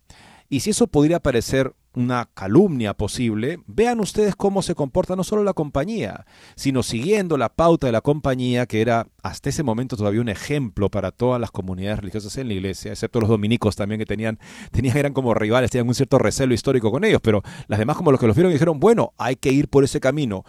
Y 0.49 0.61
si 0.61 0.71
eso 0.71 0.87
podría 0.87 1.21
parecer 1.21 1.75
una 1.95 2.29
calumnia 2.35 2.95
posible, 2.95 3.61
vean 3.67 4.01
ustedes 4.01 4.35
cómo 4.37 4.63
se 4.63 4.75
comporta 4.75 5.17
no 5.17 5.25
solo 5.25 5.45
la 5.45 5.53
compañía, 5.53 6.27
sino 6.57 6.83
siguiendo 6.83 7.37
la 7.39 7.49
pauta 7.49 7.87
de 7.87 7.93
la 7.93 8.01
compañía, 8.01 8.67
que 8.67 8.81
era 8.81 9.07
hasta 9.23 9.49
ese 9.49 9.63
momento 9.63 9.97
todavía 9.97 10.21
un 10.21 10.29
ejemplo 10.29 10.91
para 10.91 11.13
todas 11.13 11.41
las 11.41 11.51
comunidades 11.51 12.01
religiosas 12.01 12.37
en 12.39 12.49
la 12.49 12.55
iglesia, 12.55 12.93
excepto 12.93 13.21
los 13.21 13.29
dominicos 13.29 13.77
también 13.77 14.01
que 14.01 14.07
tenían, 14.07 14.39
tenían 14.71 14.97
eran 14.97 15.13
como 15.13 15.35
rivales, 15.35 15.71
tenían 15.71 15.89
un 15.89 15.95
cierto 15.95 16.19
recelo 16.19 16.55
histórico 16.55 16.91
con 16.91 17.05
ellos, 17.05 17.21
pero 17.23 17.43
las 17.69 17.79
demás 17.79 17.97
como 17.97 18.11
los 18.11 18.21
que 18.21 18.27
los 18.27 18.37
vieron 18.37 18.53
dijeron, 18.53 18.81
bueno, 18.81 19.13
hay 19.17 19.37
que 19.37 19.53
ir 19.53 19.69
por 19.69 19.85
ese 19.85 20.01
camino. 20.01 20.45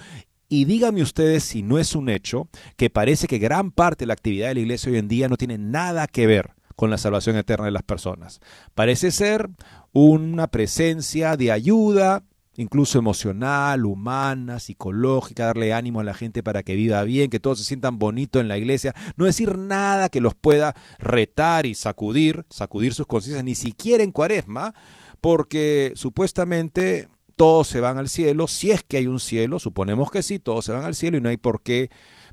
Y 0.47 0.65
díganme 0.65 1.01
ustedes 1.01 1.43
si 1.43 1.63
no 1.63 1.79
es 1.79 1.95
un 1.95 2.09
hecho 2.09 2.49
que 2.77 2.89
parece 2.89 3.27
que 3.27 3.39
gran 3.39 3.71
parte 3.71 4.03
de 4.03 4.07
la 4.07 4.13
actividad 4.13 4.49
de 4.49 4.55
la 4.55 4.59
iglesia 4.59 4.91
hoy 4.91 4.99
en 4.99 5.07
día 5.07 5.27
no 5.27 5.37
tiene 5.37 5.57
nada 5.57 6.07
que 6.07 6.27
ver 6.27 6.53
con 6.75 6.89
la 6.89 6.97
salvación 6.97 7.37
eterna 7.37 7.65
de 7.65 7.71
las 7.71 7.83
personas. 7.83 8.41
Parece 8.73 9.11
ser 9.11 9.49
una 9.93 10.47
presencia 10.47 11.37
de 11.37 11.51
ayuda, 11.51 12.23
incluso 12.57 12.99
emocional, 12.99 13.85
humana, 13.85 14.59
psicológica, 14.59 15.45
darle 15.45 15.73
ánimo 15.73 15.99
a 15.99 16.03
la 16.03 16.13
gente 16.13 16.43
para 16.43 16.63
que 16.63 16.75
viva 16.75 17.03
bien, 17.03 17.29
que 17.29 17.39
todos 17.39 17.59
se 17.59 17.65
sientan 17.65 17.99
bonito 17.99 18.39
en 18.39 18.47
la 18.47 18.57
iglesia, 18.57 18.93
no 19.15 19.25
decir 19.25 19.57
nada 19.57 20.09
que 20.09 20.21
los 20.21 20.35
pueda 20.35 20.75
retar 20.99 21.65
y 21.65 21.75
sacudir, 21.75 22.45
sacudir 22.49 22.93
sus 22.93 23.07
conciencias, 23.07 23.43
ni 23.43 23.55
siquiera 23.55 24.03
en 24.03 24.11
cuaresma, 24.11 24.73
porque 25.21 25.93
supuestamente 25.95 27.07
todos 27.35 27.67
se 27.67 27.81
van 27.81 27.97
al 27.97 28.09
cielo, 28.09 28.47
si 28.47 28.71
es 28.71 28.83
que 28.83 28.97
hay 28.97 29.07
un 29.07 29.19
cielo, 29.19 29.59
suponemos 29.59 30.09
que 30.11 30.23
sí, 30.23 30.39
todos 30.39 30.65
se 30.65 30.71
van 30.71 30.85
al 30.85 30.95
cielo 30.95 31.17
y 31.17 31.21
no 31.21 31.29
hay 31.29 31.37
por 31.37 31.61
qué 31.61 31.89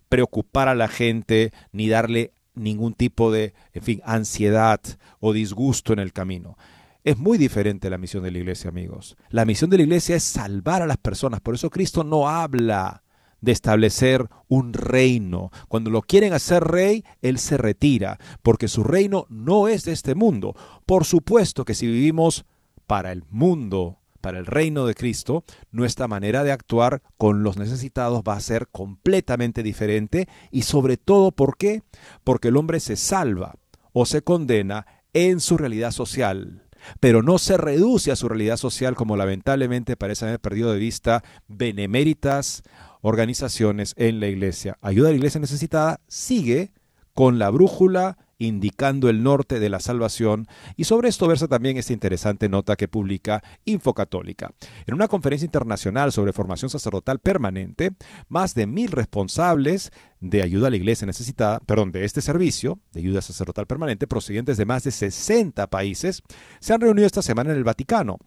preocupar 0.09 0.69
a 0.69 0.75
la 0.75 0.89
gente 0.89 1.53
ni 1.73 1.89
darle 1.89 2.33
ningún 2.55 2.95
tipo 2.95 3.31
de, 3.31 3.55
en 3.73 3.83
fin, 3.83 4.01
ansiedad 4.05 4.81
o 5.21 5.33
disgusto 5.33 5.93
en 5.93 5.99
el 5.99 6.13
camino. 6.13 6.57
Es 7.05 7.19
muy 7.19 7.37
diferente 7.37 7.91
la 7.91 7.99
misión 7.99 8.23
de 8.23 8.31
la 8.31 8.39
iglesia, 8.39 8.71
amigos. 8.71 9.17
La 9.31 9.45
misión 9.45 9.71
de 9.71 9.79
la 9.79 9.83
iglesia 9.83 10.17
es 10.17 10.23
salvar 10.23 10.83
a 10.83 10.87
las 10.87 10.99
personas. 10.99 11.41
Por 11.41 11.55
eso 11.55 11.71
Cristo 11.71 12.05
no 12.05 12.29
habla 12.29 13.03
de 13.41 13.53
establecer 13.53 14.29
un 14.49 14.73
reino. 14.73 15.51
Cuando 15.69 15.91
lo 15.91 16.03
quieren 16.03 16.33
hacer 16.33 16.63
rey, 16.63 17.05
Él 17.21 17.39
se 17.39 17.57
retira, 17.57 18.19
porque 18.43 18.69
su 18.69 18.85
reino 18.85 19.27
no 19.29 19.69
es 19.69 19.85
de 19.85 19.93
este 19.93 20.15
mundo. 20.15 20.55
Por 20.87 21.05
supuesto 21.05 21.65
que 21.65 21.75
si 21.75 21.87
vivimos 21.87 22.45
para 22.87 23.11
el 23.11 23.25
mundo, 23.31 23.99
para 24.23 24.39
el 24.39 24.47
reino 24.47 24.87
de 24.87 24.95
Cristo, 24.95 25.45
nuestra 25.71 26.09
manera 26.09 26.45
de 26.45 26.53
actuar 26.53 27.03
con 27.19 27.43
los 27.43 27.59
necesitados 27.59 28.23
va 28.27 28.35
a 28.35 28.41
ser 28.41 28.69
completamente 28.69 29.63
diferente 29.63 30.29
y 30.51 30.63
sobre 30.63 30.97
todo, 30.97 31.33
¿por 31.33 31.59
qué? 31.59 31.83
Porque 32.25 32.49
el 32.49 32.57
hombre 32.57 32.81
se 32.81 32.97
salva 32.97 33.57
o 33.93 34.07
se 34.07 34.23
condena 34.23 34.87
en 35.13 35.41
su 35.41 35.59
realidad 35.59 35.91
social 35.91 36.63
pero 37.01 37.23
no 37.23 37.39
se 37.39 37.57
reduce 37.57 38.11
a 38.11 38.17
su 38.17 38.29
realidad 38.29 38.57
social 38.57 38.97
como 38.97 39.17
lamentablemente 39.17 39.97
parece 39.97 40.25
haber 40.25 40.41
perdido 40.41 40.73
de 40.73 40.81
vista 40.81 41.23
beneméritas 41.47 42.65
organizaciones 43.03 43.95
en 43.97 44.21
la 44.21 44.29
iglesia. 44.29 44.79
Ayuda 44.81 45.09
a 45.09 45.11
la 45.11 45.17
iglesia 45.17 45.41
necesitada 45.41 46.01
sigue 46.09 46.73
con 47.15 47.39
la 47.39 47.51
brújula 47.51 48.19
indicando 48.47 49.09
el 49.09 49.23
norte 49.23 49.61
de 49.61 49.69
la 49.69 49.81
salvación, 49.81 50.47
y 50.77 50.85
sobre 50.85 51.09
esto 51.09 51.29
versa 51.29 51.49
también 51.49 51.77
esta 51.77 51.93
interesante 51.93 52.49
nota 52.49 52.77
que 52.77 52.89
publica 52.89 53.43
Infocatólica. 53.65 54.53
En 54.87 54.95
una 54.95 55.09
conferencia 55.09 55.47
internacional 55.47 56.13
sobre 56.13 56.33
formación 56.33 56.71
sacerdotal 56.71 57.19
permanente, 57.19 57.93
más 58.29 58.55
de 58.55 58.67
mil 58.67 58.91
responsables 58.91 59.93
de 60.21 60.43
ayuda 60.43 60.69
a 60.69 60.71
la 60.71 60.77
iglesia 60.77 61.07
necesitada, 61.07 61.61
perdón, 61.61 61.93
de 61.93 62.05
este 62.05 62.21
servicio 62.21 62.79
de 62.93 63.01
ayuda 63.01 63.23
sacerdotal 63.23 63.67
permanente, 63.67 64.07
procedentes 64.07 64.57
de 64.57 64.67
más 64.67 64.85
de 64.85 64.91
60 64.91 65.67
países, 65.69 66.23
se 66.61 66.73
han 66.73 66.81
reunido 66.81 67.07
esta 67.07 67.23
semana 67.23 67.51
en 67.51 67.57
el 67.57 67.65
Vaticano 67.65 68.19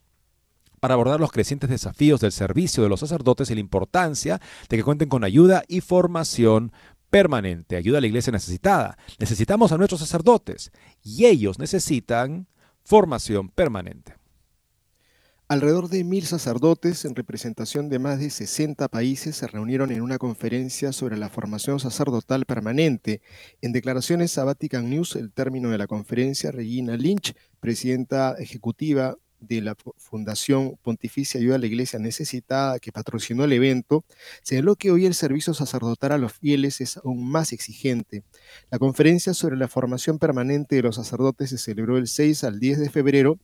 para 0.80 0.94
abordar 0.94 1.20
los 1.20 1.32
crecientes 1.32 1.70
desafíos 1.70 2.22
del 2.22 2.32
servicio 2.32 2.84
de 2.84 2.90
los 2.90 3.00
sacerdotes 3.00 3.50
y 3.50 3.56
la 3.56 3.60
importancia 3.60 4.40
de 4.70 4.78
que 4.78 4.84
cuenten 4.84 5.10
con 5.10 5.24
ayuda 5.24 5.64
y 5.68 5.82
formación 5.82 6.72
permanente, 7.10 7.76
ayuda 7.76 8.00
a 8.00 8.02
la 8.02 8.08
iglesia 8.08 8.32
necesitada. 8.32 8.98
Necesitamos 9.20 9.72
a 9.72 9.78
nuestros 9.78 10.02
sacerdotes 10.02 10.72
y 11.04 11.26
ellos 11.26 11.60
necesitan 11.60 12.48
formación 12.84 13.50
permanente. 13.50 14.16
Alrededor 15.48 15.90
de 15.90 16.04
mil 16.04 16.26
sacerdotes 16.26 17.06
en 17.06 17.14
representación 17.14 17.88
de 17.88 18.00
más 18.00 18.20
de 18.20 18.32
60 18.32 18.88
países 18.88 19.36
se 19.36 19.46
reunieron 19.46 19.92
en 19.92 20.02
una 20.02 20.18
conferencia 20.18 20.92
sobre 20.92 21.18
la 21.18 21.30
formación 21.30 21.80
sacerdotal 21.80 22.46
permanente. 22.46 23.22
En 23.62 23.72
declaraciones 23.72 24.36
a 24.40 24.44
Vatican 24.44 24.90
News, 24.90 25.16
el 25.16 25.32
término 25.32 25.70
de 25.70 25.78
la 25.78 25.86
conferencia, 25.86 26.52
Regina 26.52 26.98
Lynch, 26.98 27.36
presidenta 27.60 28.36
ejecutiva 28.40 29.18
de 29.48 29.62
la 29.62 29.76
Fundación 29.98 30.78
Pontificia 30.82 31.40
Ayuda 31.40 31.56
a 31.56 31.60
la 31.60 31.66
Iglesia 31.66 32.00
Necesitada, 32.00 32.80
que 32.80 32.92
patrocinó 32.92 33.44
el 33.44 33.54
evento, 33.54 34.06
señaló 34.44 34.76
que 34.76 34.92
hoy 34.92 35.06
el 35.06 35.14
servicio 35.14 35.54
sacerdotal 35.54 36.14
a 36.14 36.18
los 36.18 36.34
fieles 36.34 36.82
es 36.82 36.98
aún 36.98 37.30
más 37.30 37.54
exigente. 37.54 38.24
La 38.70 38.80
conferencia 38.80 39.34
sobre 39.34 39.58
la 39.58 39.68
formación 39.68 40.20
permanente 40.20 40.76
de 40.76 40.82
los 40.82 40.96
sacerdotes 40.96 41.50
se 41.50 41.58
celebró 41.58 41.98
el 41.98 42.08
6 42.08 42.44
al 42.44 42.60
10 42.60 42.80
de 42.80 42.90
febrero 42.90 43.40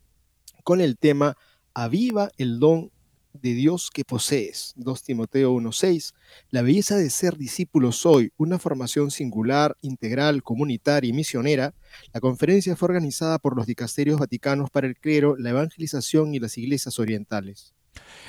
con 0.63 0.81
el 0.81 0.97
tema 0.97 1.37
Aviva 1.73 2.29
el 2.37 2.59
don 2.59 2.91
de 3.33 3.53
Dios 3.53 3.89
que 3.93 4.03
posees. 4.03 4.73
2 4.75 5.03
Timoteo 5.03 5.53
1.6. 5.53 6.13
La 6.49 6.61
belleza 6.61 6.97
de 6.97 7.09
ser 7.09 7.37
discípulos 7.37 8.05
hoy, 8.05 8.31
una 8.37 8.59
formación 8.59 9.11
singular, 9.11 9.77
integral, 9.81 10.43
comunitaria 10.43 11.09
y 11.09 11.13
misionera. 11.13 11.73
La 12.13 12.19
conferencia 12.19 12.75
fue 12.75 12.87
organizada 12.87 13.39
por 13.39 13.55
los 13.55 13.65
dicasterios 13.65 14.19
vaticanos 14.19 14.69
para 14.69 14.87
el 14.87 14.97
clero, 14.97 15.35
la 15.37 15.51
evangelización 15.51 16.33
y 16.33 16.39
las 16.39 16.57
iglesias 16.57 16.99
orientales. 16.99 17.73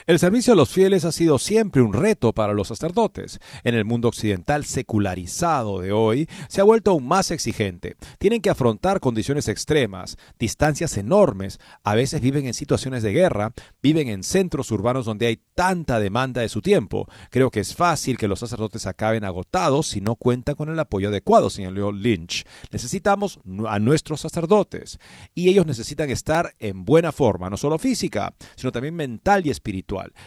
El 0.06 0.18
servicio 0.18 0.52
a 0.52 0.56
los 0.56 0.70
fieles 0.70 1.04
ha 1.04 1.12
sido 1.12 1.38
siempre 1.38 1.82
un 1.82 1.92
reto 1.92 2.32
para 2.32 2.54
los 2.54 2.68
sacerdotes. 2.68 3.38
En 3.62 3.74
el 3.74 3.84
mundo 3.84 4.08
occidental 4.08 4.64
secularizado 4.64 5.80
de 5.80 5.92
hoy, 5.92 6.28
se 6.48 6.60
ha 6.60 6.64
vuelto 6.64 6.90
aún 6.90 7.06
más 7.06 7.30
exigente. 7.30 7.96
Tienen 8.18 8.40
que 8.40 8.50
afrontar 8.50 9.00
condiciones 9.00 9.48
extremas, 9.48 10.16
distancias 10.38 10.96
enormes, 10.96 11.60
a 11.84 11.94
veces 11.94 12.20
viven 12.20 12.46
en 12.46 12.54
situaciones 12.54 13.02
de 13.02 13.12
guerra, 13.12 13.52
viven 13.82 14.08
en 14.08 14.24
centros 14.24 14.70
urbanos 14.70 15.06
donde 15.06 15.26
hay 15.26 15.40
tanta 15.54 16.00
demanda 16.00 16.40
de 16.40 16.48
su 16.48 16.62
tiempo. 16.62 17.08
Creo 17.30 17.50
que 17.50 17.60
es 17.60 17.74
fácil 17.74 18.18
que 18.18 18.28
los 18.28 18.40
sacerdotes 18.40 18.86
acaben 18.86 19.24
agotados 19.24 19.86
si 19.86 20.00
no 20.00 20.16
cuentan 20.16 20.54
con 20.54 20.68
el 20.68 20.78
apoyo 20.78 21.08
adecuado, 21.08 21.50
señaló 21.50 21.92
Lynch. 21.92 22.44
Necesitamos 22.70 23.38
a 23.68 23.78
nuestros 23.78 24.20
sacerdotes 24.20 24.98
y 25.34 25.48
ellos 25.48 25.66
necesitan 25.66 26.10
estar 26.10 26.54
en 26.58 26.84
buena 26.84 27.12
forma, 27.12 27.50
no 27.50 27.56
solo 27.56 27.78
física, 27.78 28.34
sino 28.56 28.72
también 28.72 28.94
mental 28.94 29.46
y 29.46 29.50
espiritual. 29.50 29.61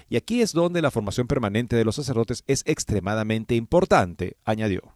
Y 0.10 0.18
aquí 0.18 0.42
es 0.42 0.54
donde 0.54 0.82
la 0.82 0.92
formación 0.92 1.28
permanente 1.28 1.76
de 1.76 1.86
los 1.86 1.96
sacerdotes 1.96 2.44
es 2.48 2.64
extremadamente 2.66 3.56
importante, 3.56 4.38
añadió. 4.44 4.95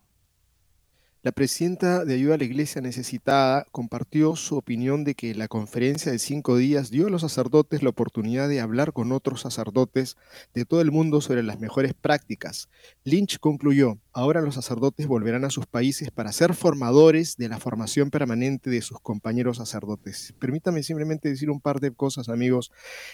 La 1.21 1.33
presidenta 1.33 2.05
de 2.05 2.13
Ayuda 2.13 2.35
a 2.35 2.37
la 2.37 2.45
Iglesia 2.45 2.79
Necesitada 2.79 3.65
compartió 3.73 4.37
su 4.37 4.55
opinión 4.55 5.03
de 5.03 5.15
que 5.15 5.35
la 5.35 5.49
conferencia 5.49 6.13
de 6.13 6.17
cinco 6.17 6.55
días 6.55 6.91
dio 6.91 7.07
a 7.07 7.09
los 7.09 7.23
sacerdotes 7.23 7.83
la 7.83 7.89
oportunidad 7.89 8.47
de 8.47 8.61
hablar 8.61 8.93
con 8.93 9.11
otros 9.11 9.41
sacerdotes 9.41 10.15
de 10.53 10.63
todo 10.63 10.79
el 10.79 10.91
mundo 10.93 11.19
sobre 11.19 11.43
las 11.43 11.59
mejores 11.59 11.93
prácticas. 11.93 12.69
Lynch 13.03 13.37
concluyó, 13.39 13.97
ahora 14.13 14.39
los 14.39 14.55
sacerdotes 14.55 15.07
volverán 15.07 15.43
a 15.43 15.49
sus 15.49 15.65
países 15.65 16.09
para 16.09 16.31
ser 16.31 16.53
formadores 16.53 17.35
de 17.35 17.49
la 17.49 17.59
formación 17.59 18.11
permanente 18.11 18.69
de 18.69 18.81
sus 18.81 19.01
compañeros 19.01 19.57
sacerdotes. 19.57 20.33
Permítame 20.39 20.83
simplemente 20.83 21.27
decir 21.27 21.49
un 21.49 21.59
par 21.59 21.81
de 21.81 21.91
cosas, 21.91 22.29
amigos. 22.29 22.71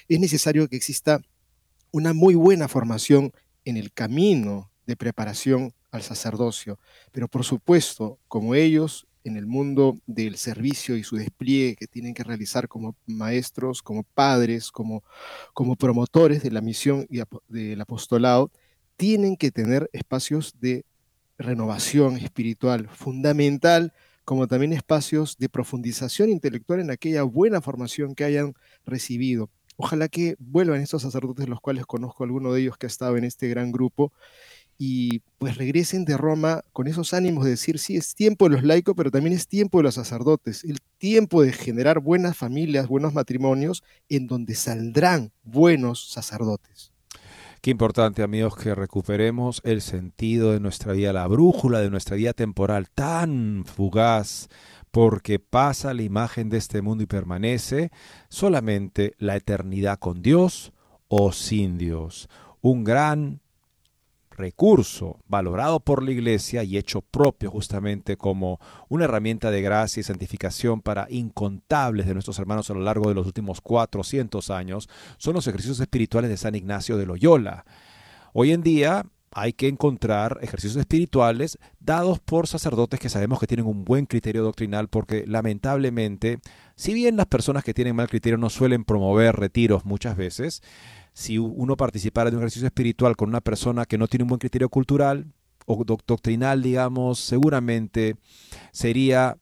Es 0.08 0.20
necesario 0.20 0.68
que 0.68 0.76
exista 0.76 1.22
una 1.90 2.14
muy 2.14 2.36
buena 2.36 2.68
formación 2.68 3.32
en 3.64 3.78
el 3.78 3.92
camino 3.92 4.70
de 4.86 4.96
preparación 4.96 5.74
al 5.96 6.04
sacerdocio. 6.04 6.80
Pero 7.12 7.28
por 7.28 7.44
supuesto, 7.44 8.20
como 8.28 8.56
ellos 8.56 9.08
en 9.24 9.38
el 9.38 9.48
mundo 9.48 10.00
del 10.06 10.38
servicio 10.38 10.96
y 10.96 11.04
su 11.04 11.16
despliegue 11.16 11.76
que 11.76 11.88
tienen 11.88 12.14
que 12.14 12.24
realizar 12.24 12.68
como 12.68 12.96
maestros, 13.08 13.82
como 13.82 14.04
padres, 14.04 14.72
como, 14.72 15.04
como 15.54 15.76
promotores 15.76 16.44
de 16.44 16.52
la 16.52 16.62
misión 16.62 17.08
y 17.10 17.22
del 17.48 17.82
apostolado, 17.82 18.52
tienen 18.98 19.36
que 19.36 19.52
tener 19.52 19.90
espacios 19.94 20.54
de 20.60 20.86
renovación 21.38 22.18
espiritual 22.18 22.88
fundamental, 22.90 23.94
como 24.24 24.48
también 24.48 24.74
espacios 24.74 25.38
de 25.38 25.50
profundización 25.50 26.30
intelectual 26.30 26.80
en 26.80 26.92
aquella 26.92 27.24
buena 27.24 27.62
formación 27.62 28.16
que 28.16 28.24
hayan 28.24 28.54
recibido. 28.86 29.50
Ojalá 29.78 30.08
que 30.08 30.36
vuelvan 30.40 30.82
estos 30.82 31.02
sacerdotes, 31.02 31.50
los 31.50 31.60
cuales 31.60 31.86
conozco 31.86 32.24
alguno 32.24 32.54
de 32.54 32.62
ellos 32.62 32.78
que 32.78 32.86
ha 32.86 32.88
estado 32.88 33.18
en 33.18 33.26
este 33.26 33.50
gran 33.50 33.72
grupo, 33.72 34.14
y 34.78 35.22
pues 35.38 35.58
regresen 35.58 36.06
de 36.06 36.18
Roma 36.18 36.64
con 36.74 36.88
esos 36.88 37.14
ánimos 37.14 37.46
de 37.46 37.52
decir, 37.52 37.80
sí, 37.80 37.96
es 37.96 38.16
tiempo 38.16 38.46
de 38.50 38.56
los 38.56 38.64
laicos, 38.64 38.94
pero 38.96 39.12
también 39.12 39.36
es 39.36 39.48
tiempo 39.48 39.80
de 39.80 39.84
los 39.84 39.96
sacerdotes, 39.96 40.64
el 40.64 40.80
tiempo 40.98 41.42
de 41.42 41.54
generar 41.54 42.00
buenas 42.00 42.36
familias, 42.36 42.88
buenos 42.88 43.14
matrimonios, 43.14 43.84
en 44.10 44.28
donde 44.28 44.56
saldrán 44.56 45.32
buenos 45.44 46.12
sacerdotes. 46.12 46.92
Qué 47.62 47.72
importante, 47.72 48.22
amigos, 48.22 48.56
que 48.58 48.76
recuperemos 48.76 49.62
el 49.64 49.82
sentido 49.82 50.52
de 50.52 50.60
nuestra 50.60 50.94
vida, 50.94 51.14
la 51.14 51.26
brújula 51.26 51.80
de 51.80 51.90
nuestra 51.90 52.16
vida 52.16 52.34
temporal 52.34 52.90
tan 52.90 53.64
fugaz, 53.66 54.50
porque 54.92 55.40
pasa 55.40 55.94
la 55.94 56.04
imagen 56.04 56.50
de 56.50 56.58
este 56.58 56.82
mundo 56.82 57.04
y 57.04 57.08
permanece 57.08 57.92
solamente 58.30 59.16
la 59.18 59.36
eternidad 59.36 60.00
con 60.00 60.22
Dios 60.22 60.74
o 61.08 61.32
sin 61.32 61.78
Dios. 61.78 62.30
Un 62.62 62.84
gran 62.84 63.42
recurso 64.36 65.20
valorado 65.28 65.80
por 65.80 66.04
la 66.04 66.12
Iglesia 66.12 66.64
y 66.64 66.78
hecho 66.78 67.02
propio 67.02 67.50
justamente 67.50 68.18
como 68.18 68.60
una 68.90 69.06
herramienta 69.06 69.52
de 69.52 69.62
gracia 69.62 70.02
y 70.02 70.04
santificación 70.04 70.82
para 70.82 71.08
incontables 71.10 72.06
de 72.06 72.14
nuestros 72.14 72.38
hermanos 72.40 72.70
a 72.70 72.74
lo 72.74 72.82
largo 72.82 73.10
de 73.10 73.16
los 73.16 73.26
últimos 73.26 73.62
400 73.62 74.50
años, 74.52 74.90
son 75.18 75.34
los 75.34 75.48
ejercicios 75.48 75.80
espirituales 75.80 76.30
de 76.30 76.38
San 76.38 76.56
Ignacio 76.56 76.98
de 76.98 77.06
Loyola. 77.06 77.66
Hoy 78.34 78.52
en 78.52 78.62
día 78.62 79.06
hay 79.32 79.52
que 79.52 79.68
encontrar 79.68 80.40
ejercicios 80.42 80.78
espirituales 80.78 81.60
dados 81.82 82.20
por 82.20 82.48
sacerdotes 82.48 83.02
que 83.02 83.10
sabemos 83.10 83.38
que 83.38 83.48
tienen 83.48 83.66
un 83.66 83.84
buen 83.84 84.06
criterio 84.06 84.44
doctrinal 84.44 84.88
porque 84.88 85.26
lamentablemente, 85.28 86.40
si 86.76 86.94
bien 86.94 87.18
las 87.18 87.26
personas 87.26 87.66
que 87.66 87.74
tienen 87.74 87.98
mal 87.98 88.08
criterio 88.08 88.38
no 88.38 88.50
suelen 88.50 88.86
promover 88.86 89.36
retiros 89.36 89.84
muchas 89.84 90.16
veces, 90.16 90.64
si 91.16 91.38
uno 91.38 91.78
participara 91.78 92.30
de 92.30 92.36
un 92.36 92.44
ejercicio 92.44 92.68
espiritual 92.68 93.16
con 93.16 93.30
una 93.30 93.40
persona 93.40 93.86
que 93.86 93.98
no 93.98 94.08
tiene 94.08 94.24
un 94.24 94.28
buen 94.28 94.40
criterio 94.40 94.68
cultural 94.68 95.32
o 95.66 95.86
doctrinal, 95.86 96.62
digamos, 96.62 97.20
seguramente 97.20 98.18
sería 98.74 99.38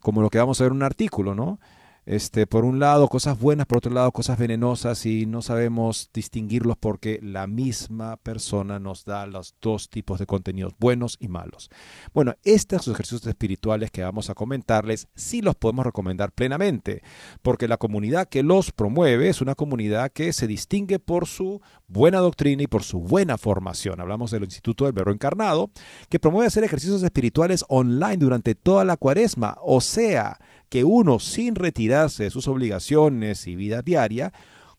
como 0.00 0.22
lo 0.22 0.30
que 0.30 0.38
vamos 0.38 0.60
a 0.60 0.64
ver 0.64 0.70
en 0.70 0.76
un 0.76 0.84
artículo, 0.84 1.34
¿no? 1.34 1.58
Este, 2.08 2.46
por 2.46 2.64
un 2.64 2.78
lado 2.78 3.06
cosas 3.08 3.38
buenas, 3.38 3.66
por 3.66 3.78
otro 3.78 3.92
lado 3.92 4.10
cosas 4.12 4.38
venenosas 4.38 5.04
y 5.04 5.26
no 5.26 5.42
sabemos 5.42 6.08
distinguirlos 6.14 6.78
porque 6.78 7.20
la 7.22 7.46
misma 7.46 8.16
persona 8.16 8.78
nos 8.78 9.04
da 9.04 9.26
los 9.26 9.54
dos 9.60 9.90
tipos 9.90 10.18
de 10.18 10.24
contenidos, 10.24 10.72
buenos 10.78 11.18
y 11.20 11.28
malos. 11.28 11.68
Bueno, 12.14 12.34
estos 12.44 12.88
ejercicios 12.88 13.26
espirituales 13.26 13.90
que 13.90 14.02
vamos 14.02 14.30
a 14.30 14.34
comentarles 14.34 15.06
sí 15.14 15.42
los 15.42 15.54
podemos 15.54 15.84
recomendar 15.84 16.32
plenamente, 16.32 17.02
porque 17.42 17.68
la 17.68 17.76
comunidad 17.76 18.26
que 18.26 18.42
los 18.42 18.72
promueve 18.72 19.28
es 19.28 19.42
una 19.42 19.54
comunidad 19.54 20.10
que 20.10 20.32
se 20.32 20.46
distingue 20.46 20.98
por 20.98 21.26
su 21.26 21.60
buena 21.88 22.20
doctrina 22.20 22.62
y 22.62 22.68
por 22.68 22.84
su 22.84 23.00
buena 23.00 23.36
formación. 23.36 24.00
Hablamos 24.00 24.30
del 24.30 24.44
Instituto 24.44 24.86
del 24.86 24.94
Verbo 24.94 25.10
Encarnado, 25.10 25.70
que 26.08 26.18
promueve 26.18 26.46
hacer 26.46 26.64
ejercicios 26.64 27.02
espirituales 27.02 27.66
online 27.68 28.16
durante 28.16 28.54
toda 28.54 28.86
la 28.86 28.96
cuaresma, 28.96 29.58
o 29.60 29.82
sea, 29.82 30.38
que 30.68 30.84
uno 30.84 31.18
sin 31.18 31.54
retirarse 31.54 32.24
de 32.24 32.30
sus 32.30 32.48
obligaciones 32.48 33.46
y 33.46 33.56
vida 33.56 33.82
diaria, 33.82 34.32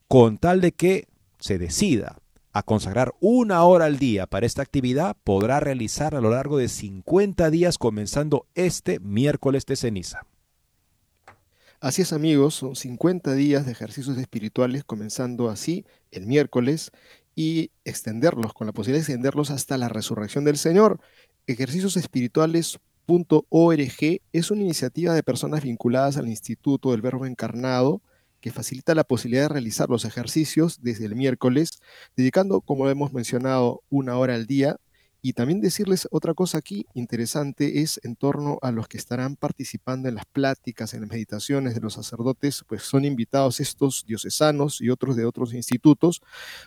con 0.07 0.37
tal 0.37 0.61
de 0.61 0.71
que 0.71 1.07
se 1.39 1.57
decida 1.57 2.17
a 2.51 2.63
consagrar 2.63 3.13
una 3.19 3.63
hora 3.63 3.85
al 3.85 3.99
día 3.99 4.25
para 4.27 4.45
esta 4.45 4.61
actividad, 4.61 5.15
podrá 5.23 5.59
realizar 5.59 6.15
a 6.15 6.21
lo 6.21 6.31
largo 6.31 6.57
de 6.57 6.67
50 6.67 7.49
días 7.51 7.77
comenzando 7.77 8.47
este 8.55 8.99
miércoles 8.99 9.65
de 9.65 9.75
ceniza. 9.75 10.25
Así 11.79 12.01
es 12.01 12.11
amigos, 12.11 12.55
son 12.55 12.75
50 12.75 13.33
días 13.35 13.65
de 13.65 13.71
ejercicios 13.71 14.17
espirituales 14.17 14.83
comenzando 14.83 15.49
así 15.49 15.85
el 16.11 16.25
miércoles 16.25 16.91
y 17.35 17.71
extenderlos, 17.85 18.51
con 18.53 18.67
la 18.67 18.73
posibilidad 18.73 18.97
de 18.97 19.13
extenderlos 19.13 19.49
hasta 19.49 19.77
la 19.77 19.87
resurrección 19.87 20.43
del 20.43 20.57
Señor. 20.57 20.99
Ejercicios 21.47 21.95
espirituales 21.95 22.79
.org 23.09 24.21
es 24.33 24.51
una 24.51 24.61
iniciativa 24.61 25.13
de 25.13 25.23
personas 25.23 25.63
vinculadas 25.63 26.17
al 26.17 26.27
Instituto 26.27 26.91
del 26.91 27.01
Verbo 27.01 27.25
Encarnado 27.25 28.01
que 28.39 28.51
facilita 28.51 28.93
la 28.95 29.03
posibilidad 29.03 29.43
de 29.43 29.49
realizar 29.49 29.89
los 29.89 30.05
ejercicios 30.05 30.81
desde 30.81 31.05
el 31.05 31.15
miércoles, 31.15 31.81
dedicando, 32.15 32.61
como 32.61 32.87
hemos 32.87 33.11
mencionado, 33.11 33.81
una 33.89 34.17
hora 34.17 34.35
al 34.35 34.45
día. 34.45 34.77
Y 35.21 35.33
también 35.33 35.59
decirles 35.59 36.07
otra 36.11 36.33
cosa 36.33 36.59
aquí 36.59 36.85
interesante 36.93 37.81
es 37.81 37.99
en 38.03 38.15
torno 38.15 38.57
a 38.61 38.71
los 38.71 38.87
que 38.87 38.97
estarán 38.97 39.35
participando 39.35 40.07
en 40.07 40.15
las 40.15 40.25
pláticas, 40.25 40.93
en 40.93 41.01
las 41.01 41.09
meditaciones 41.09 41.75
de 41.75 41.81
los 41.81 41.95
sacerdotes, 41.95 42.63
pues 42.65 42.83
son 42.83 43.03
invitados 43.03 43.59
estos 43.59 44.05
diocesanos 44.05 44.79
y 44.79 44.89
otros 44.89 45.17
de 45.17 45.25
otros 45.25 45.53
institutos, 45.53 46.21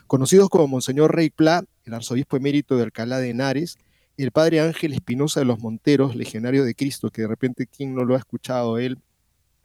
conocidos 0.05 0.49
como 0.49 0.67
Monseñor 0.67 1.15
Rey 1.15 1.31
Pla, 1.31 1.63
el 1.85 1.93
arzobispo 1.95 2.37
emérito 2.37 2.77
de 2.77 2.83
Alcalá 2.83 3.17
de 3.17 3.31
Henares, 3.31 3.77
el 4.17 4.31
padre 4.31 4.61
Ángel 4.61 4.93
Espinosa 4.93 5.39
de 5.39 5.45
los 5.45 5.59
Monteros, 5.59 6.15
legionario 6.15 6.63
de 6.63 6.75
Cristo, 6.75 7.09
que 7.09 7.23
de 7.23 7.27
repente 7.27 7.67
quien 7.67 7.95
no 7.95 8.05
lo 8.05 8.15
ha 8.15 8.19
escuchado, 8.19 8.77
él 8.77 8.99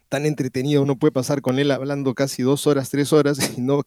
tan 0.08 0.24
entretenido, 0.24 0.82
uno 0.82 0.98
puede 0.98 1.12
pasar 1.12 1.42
con 1.42 1.58
él 1.58 1.70
hablando 1.70 2.14
casi 2.14 2.42
dos 2.42 2.66
horas, 2.66 2.90
tres 2.90 3.12
horas 3.12 3.38
y 3.58 3.60
no, 3.60 3.82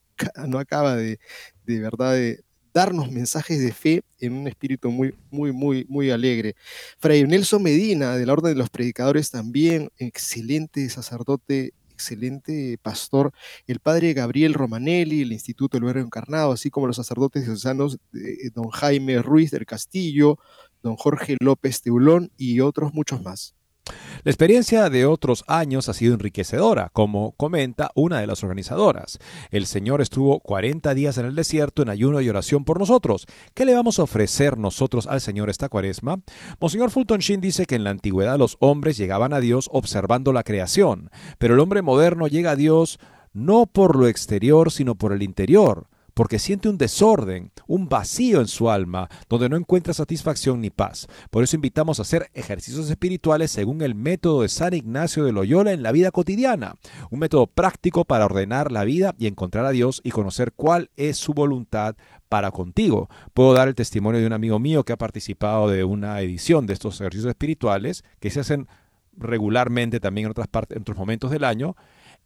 no 0.46 0.58
acaba 0.58 0.96
de, 0.96 1.18
de 1.66 1.80
verdad 1.80 2.14
de 2.14 2.44
darnos 2.72 3.10
mensajes 3.10 3.60
de 3.60 3.72
fe 3.72 4.02
en 4.18 4.32
un 4.32 4.48
espíritu 4.48 4.90
muy, 4.90 5.14
muy, 5.30 5.52
muy, 5.52 5.84
muy 5.88 6.10
alegre. 6.10 6.54
Fray 6.98 7.24
Nelson 7.24 7.62
Medina, 7.62 8.16
de 8.16 8.24
la 8.24 8.32
Orden 8.32 8.52
de 8.52 8.58
los 8.58 8.70
Predicadores, 8.70 9.30
también 9.30 9.90
excelente 9.98 10.88
sacerdote 10.88 11.74
excelente 12.02 12.78
pastor, 12.82 13.32
el 13.66 13.78
padre 13.80 14.12
Gabriel 14.12 14.54
Romanelli, 14.54 15.22
el 15.22 15.32
Instituto 15.32 15.76
del 15.76 15.84
Verbo 15.84 16.00
Encarnado, 16.00 16.52
así 16.52 16.70
como 16.70 16.86
los 16.86 16.96
sacerdotes 16.96 17.44
diocesanos 17.44 17.98
de 18.10 18.50
don 18.54 18.68
Jaime 18.70 19.22
Ruiz 19.22 19.50
del 19.50 19.66
Castillo, 19.66 20.38
don 20.82 20.96
Jorge 20.96 21.36
López 21.40 21.80
Teulón 21.80 22.30
y 22.36 22.60
otros 22.60 22.92
muchos 22.92 23.22
más. 23.22 23.54
La 24.24 24.30
experiencia 24.30 24.88
de 24.88 25.04
otros 25.04 25.42
años 25.48 25.88
ha 25.88 25.94
sido 25.94 26.14
enriquecedora, 26.14 26.90
como 26.92 27.32
comenta 27.32 27.90
una 27.96 28.20
de 28.20 28.28
las 28.28 28.44
organizadoras. 28.44 29.18
El 29.50 29.66
Señor 29.66 30.00
estuvo 30.00 30.38
40 30.38 30.94
días 30.94 31.18
en 31.18 31.26
el 31.26 31.34
desierto 31.34 31.82
en 31.82 31.88
ayuno 31.88 32.20
y 32.20 32.28
oración 32.28 32.64
por 32.64 32.78
nosotros. 32.78 33.26
¿Qué 33.54 33.64
le 33.64 33.74
vamos 33.74 33.98
a 33.98 34.04
ofrecer 34.04 34.58
nosotros 34.58 35.08
al 35.08 35.20
Señor 35.20 35.50
esta 35.50 35.68
cuaresma? 35.68 36.20
Monseñor 36.60 36.90
Fulton 36.90 37.18
Sheen 37.18 37.40
dice 37.40 37.66
que 37.66 37.74
en 37.74 37.82
la 37.82 37.90
antigüedad 37.90 38.38
los 38.38 38.56
hombres 38.60 38.96
llegaban 38.96 39.32
a 39.32 39.40
Dios 39.40 39.68
observando 39.72 40.32
la 40.32 40.44
creación, 40.44 41.10
pero 41.38 41.54
el 41.54 41.60
hombre 41.60 41.82
moderno 41.82 42.28
llega 42.28 42.52
a 42.52 42.56
Dios 42.56 43.00
no 43.32 43.66
por 43.66 43.96
lo 43.96 44.06
exterior, 44.06 44.70
sino 44.70 44.94
por 44.94 45.12
el 45.12 45.22
interior 45.22 45.88
porque 46.14 46.38
siente 46.38 46.68
un 46.68 46.78
desorden, 46.78 47.50
un 47.66 47.88
vacío 47.88 48.40
en 48.40 48.48
su 48.48 48.70
alma, 48.70 49.08
donde 49.28 49.48
no 49.48 49.56
encuentra 49.56 49.94
satisfacción 49.94 50.60
ni 50.60 50.70
paz. 50.70 51.06
Por 51.30 51.42
eso 51.42 51.56
invitamos 51.56 51.98
a 51.98 52.02
hacer 52.02 52.30
ejercicios 52.34 52.90
espirituales 52.90 53.50
según 53.50 53.82
el 53.82 53.94
método 53.94 54.42
de 54.42 54.48
San 54.48 54.74
Ignacio 54.74 55.24
de 55.24 55.32
Loyola 55.32 55.72
en 55.72 55.82
la 55.82 55.92
vida 55.92 56.10
cotidiana, 56.10 56.76
un 57.10 57.18
método 57.18 57.46
práctico 57.46 58.04
para 58.04 58.26
ordenar 58.26 58.72
la 58.72 58.84
vida 58.84 59.14
y 59.18 59.26
encontrar 59.26 59.64
a 59.66 59.70
Dios 59.70 60.00
y 60.04 60.10
conocer 60.10 60.52
cuál 60.52 60.90
es 60.96 61.16
su 61.16 61.34
voluntad 61.34 61.96
para 62.28 62.50
contigo. 62.50 63.08
Puedo 63.34 63.52
dar 63.52 63.68
el 63.68 63.74
testimonio 63.74 64.20
de 64.20 64.26
un 64.26 64.32
amigo 64.32 64.58
mío 64.58 64.84
que 64.84 64.92
ha 64.92 64.98
participado 64.98 65.68
de 65.68 65.84
una 65.84 66.20
edición 66.20 66.66
de 66.66 66.72
estos 66.72 67.00
ejercicios 67.00 67.28
espirituales 67.28 68.04
que 68.20 68.30
se 68.30 68.40
hacen 68.40 68.68
regularmente 69.14 70.00
también 70.00 70.26
en 70.26 70.30
otras 70.30 70.48
partes, 70.48 70.76
en 70.76 70.82
otros 70.82 70.96
momentos 70.96 71.30
del 71.30 71.44
año 71.44 71.76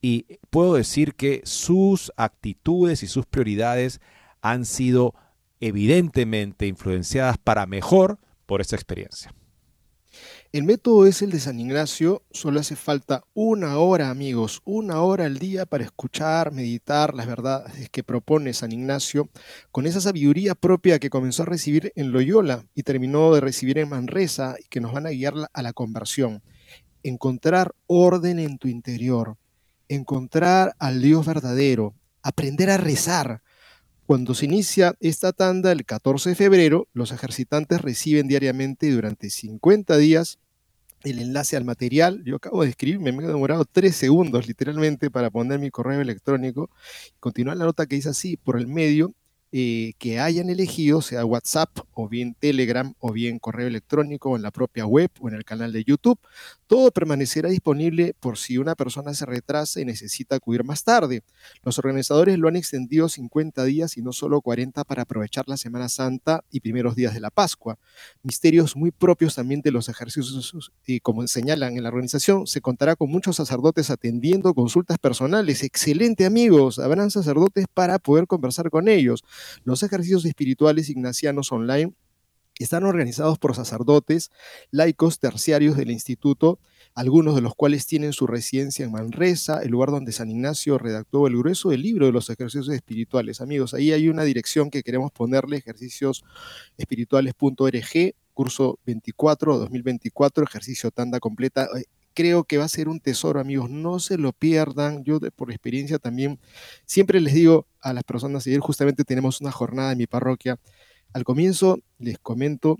y 0.00 0.38
puedo 0.50 0.74
decir 0.74 1.14
que 1.14 1.42
sus 1.44 2.12
actitudes 2.16 3.02
y 3.02 3.06
sus 3.06 3.26
prioridades 3.26 4.00
han 4.40 4.64
sido 4.64 5.14
evidentemente 5.60 6.66
influenciadas 6.66 7.38
para 7.38 7.66
mejor 7.66 8.18
por 8.46 8.60
esta 8.60 8.76
experiencia. 8.76 9.32
El 10.52 10.62
método 10.62 11.06
es 11.06 11.20
el 11.20 11.30
de 11.30 11.40
San 11.40 11.60
Ignacio, 11.60 12.22
solo 12.30 12.60
hace 12.60 12.76
falta 12.76 13.24
una 13.34 13.78
hora, 13.78 14.08
amigos, 14.08 14.62
una 14.64 15.02
hora 15.02 15.26
al 15.26 15.38
día 15.38 15.66
para 15.66 15.84
escuchar, 15.84 16.52
meditar 16.52 17.14
las 17.14 17.26
verdades 17.26 17.90
que 17.90 18.04
propone 18.04 18.54
San 18.54 18.72
Ignacio, 18.72 19.28
con 19.70 19.86
esa 19.86 20.00
sabiduría 20.00 20.54
propia 20.54 20.98
que 20.98 21.10
comenzó 21.10 21.42
a 21.42 21.46
recibir 21.46 21.92
en 21.96 22.12
Loyola 22.12 22.64
y 22.74 22.84
terminó 22.84 23.34
de 23.34 23.40
recibir 23.40 23.76
en 23.78 23.90
Manresa 23.90 24.56
y 24.58 24.68
que 24.68 24.80
nos 24.80 24.92
van 24.92 25.06
a 25.06 25.10
guiar 25.10 25.34
a 25.52 25.62
la 25.62 25.72
conversión. 25.74 26.42
Encontrar 27.02 27.74
orden 27.86 28.38
en 28.38 28.56
tu 28.56 28.68
interior, 28.68 29.36
encontrar 29.88 30.74
al 30.78 31.02
Dios 31.02 31.26
verdadero, 31.26 31.94
aprender 32.22 32.70
a 32.70 32.76
rezar. 32.76 33.42
Cuando 34.06 34.34
se 34.34 34.44
inicia 34.44 34.94
esta 35.00 35.32
tanda 35.32 35.72
el 35.72 35.84
14 35.84 36.30
de 36.30 36.36
febrero, 36.36 36.88
los 36.92 37.12
ejercitantes 37.12 37.80
reciben 37.80 38.28
diariamente 38.28 38.90
durante 38.90 39.30
50 39.30 39.96
días 39.96 40.38
el 41.02 41.18
enlace 41.18 41.56
al 41.56 41.64
material. 41.64 42.22
Yo 42.24 42.36
acabo 42.36 42.62
de 42.62 42.70
escribir, 42.70 43.00
me 43.00 43.10
he 43.10 43.26
demorado 43.26 43.64
tres 43.64 43.96
segundos 43.96 44.46
literalmente 44.46 45.10
para 45.10 45.30
poner 45.30 45.58
mi 45.58 45.70
correo 45.70 46.00
electrónico. 46.00 46.70
Continúa 47.20 47.54
la 47.54 47.64
nota 47.64 47.86
que 47.86 47.96
dice 47.96 48.10
así, 48.10 48.36
por 48.36 48.58
el 48.58 48.66
medio 48.66 49.14
que 49.50 50.18
hayan 50.20 50.50
elegido, 50.50 51.00
sea 51.00 51.24
WhatsApp 51.24 51.70
o 51.92 52.08
bien 52.08 52.34
Telegram 52.38 52.92
o 52.98 53.12
bien 53.12 53.38
correo 53.38 53.66
electrónico 53.66 54.30
o 54.30 54.36
en 54.36 54.42
la 54.42 54.50
propia 54.50 54.86
web 54.86 55.10
o 55.20 55.28
en 55.28 55.34
el 55.34 55.44
canal 55.44 55.72
de 55.72 55.84
YouTube. 55.84 56.18
Todo 56.66 56.90
permanecerá 56.90 57.48
disponible 57.48 58.14
por 58.18 58.38
si 58.38 58.58
una 58.58 58.74
persona 58.74 59.14
se 59.14 59.24
retrasa 59.24 59.80
y 59.80 59.84
necesita 59.84 60.36
acudir 60.36 60.64
más 60.64 60.84
tarde. 60.84 61.22
Los 61.62 61.78
organizadores 61.78 62.38
lo 62.38 62.48
han 62.48 62.56
extendido 62.56 63.08
50 63.08 63.64
días 63.64 63.96
y 63.96 64.02
no 64.02 64.12
solo 64.12 64.40
40 64.40 64.84
para 64.84 65.02
aprovechar 65.02 65.48
la 65.48 65.56
Semana 65.56 65.88
Santa 65.88 66.44
y 66.50 66.60
primeros 66.60 66.96
días 66.96 67.14
de 67.14 67.20
la 67.20 67.30
Pascua. 67.30 67.78
Misterios 68.22 68.76
muy 68.76 68.90
propios 68.90 69.36
también 69.36 69.62
de 69.62 69.70
los 69.70 69.88
ejercicios 69.88 70.72
y 70.84 71.00
como 71.00 71.26
señalan 71.26 71.76
en 71.76 71.82
la 71.82 71.88
organización, 71.88 72.46
se 72.46 72.60
contará 72.60 72.96
con 72.96 73.10
muchos 73.10 73.36
sacerdotes 73.36 73.90
atendiendo 73.90 74.54
consultas 74.54 74.98
personales. 74.98 75.62
Excelente 75.62 76.26
amigos, 76.26 76.78
habrán 76.78 77.10
sacerdotes 77.10 77.66
para 77.72 77.98
poder 77.98 78.26
conversar 78.26 78.70
con 78.70 78.88
ellos. 78.88 79.24
Los 79.64 79.82
ejercicios 79.82 80.24
espirituales 80.24 80.88
ignacianos 80.88 81.52
online 81.52 81.92
están 82.58 82.84
organizados 82.84 83.38
por 83.38 83.54
sacerdotes, 83.54 84.30
laicos 84.70 85.18
terciarios 85.18 85.76
del 85.76 85.90
instituto, 85.90 86.58
algunos 86.94 87.34
de 87.34 87.42
los 87.42 87.54
cuales 87.54 87.86
tienen 87.86 88.14
su 88.14 88.26
residencia 88.26 88.82
en 88.84 88.92
Manresa, 88.92 89.62
el 89.62 89.70
lugar 89.70 89.90
donde 89.90 90.12
San 90.12 90.30
Ignacio 90.30 90.78
redactó 90.78 91.26
el 91.26 91.36
grueso 91.36 91.68
del 91.68 91.82
libro 91.82 92.06
de 92.06 92.12
los 92.12 92.30
ejercicios 92.30 92.70
espirituales. 92.70 93.42
Amigos, 93.42 93.74
ahí 93.74 93.92
hay 93.92 94.08
una 94.08 94.24
dirección 94.24 94.70
que 94.70 94.82
queremos 94.82 95.12
ponerle, 95.12 95.58
ejerciciosespirituales.org, 95.58 98.14
curso 98.32 98.78
24, 98.86 99.58
2024, 99.58 100.44
ejercicio 100.44 100.90
tanda 100.90 101.20
completa 101.20 101.68
creo 102.16 102.44
que 102.44 102.58
va 102.58 102.64
a 102.64 102.68
ser 102.68 102.88
un 102.88 102.98
tesoro, 102.98 103.38
amigos. 103.38 103.70
No 103.70 104.00
se 104.00 104.18
lo 104.18 104.32
pierdan. 104.32 105.04
Yo, 105.04 105.20
por 105.36 105.50
experiencia, 105.52 105.98
también 105.98 106.40
siempre 106.86 107.20
les 107.20 107.34
digo 107.34 107.68
a 107.80 107.92
las 107.92 108.02
personas, 108.04 108.46
ayer 108.46 108.58
justamente 108.60 109.04
tenemos 109.04 109.40
una 109.40 109.52
jornada 109.52 109.92
en 109.92 109.98
mi 109.98 110.06
parroquia. 110.06 110.58
Al 111.12 111.24
comienzo 111.24 111.78
les 111.98 112.18
comento 112.18 112.78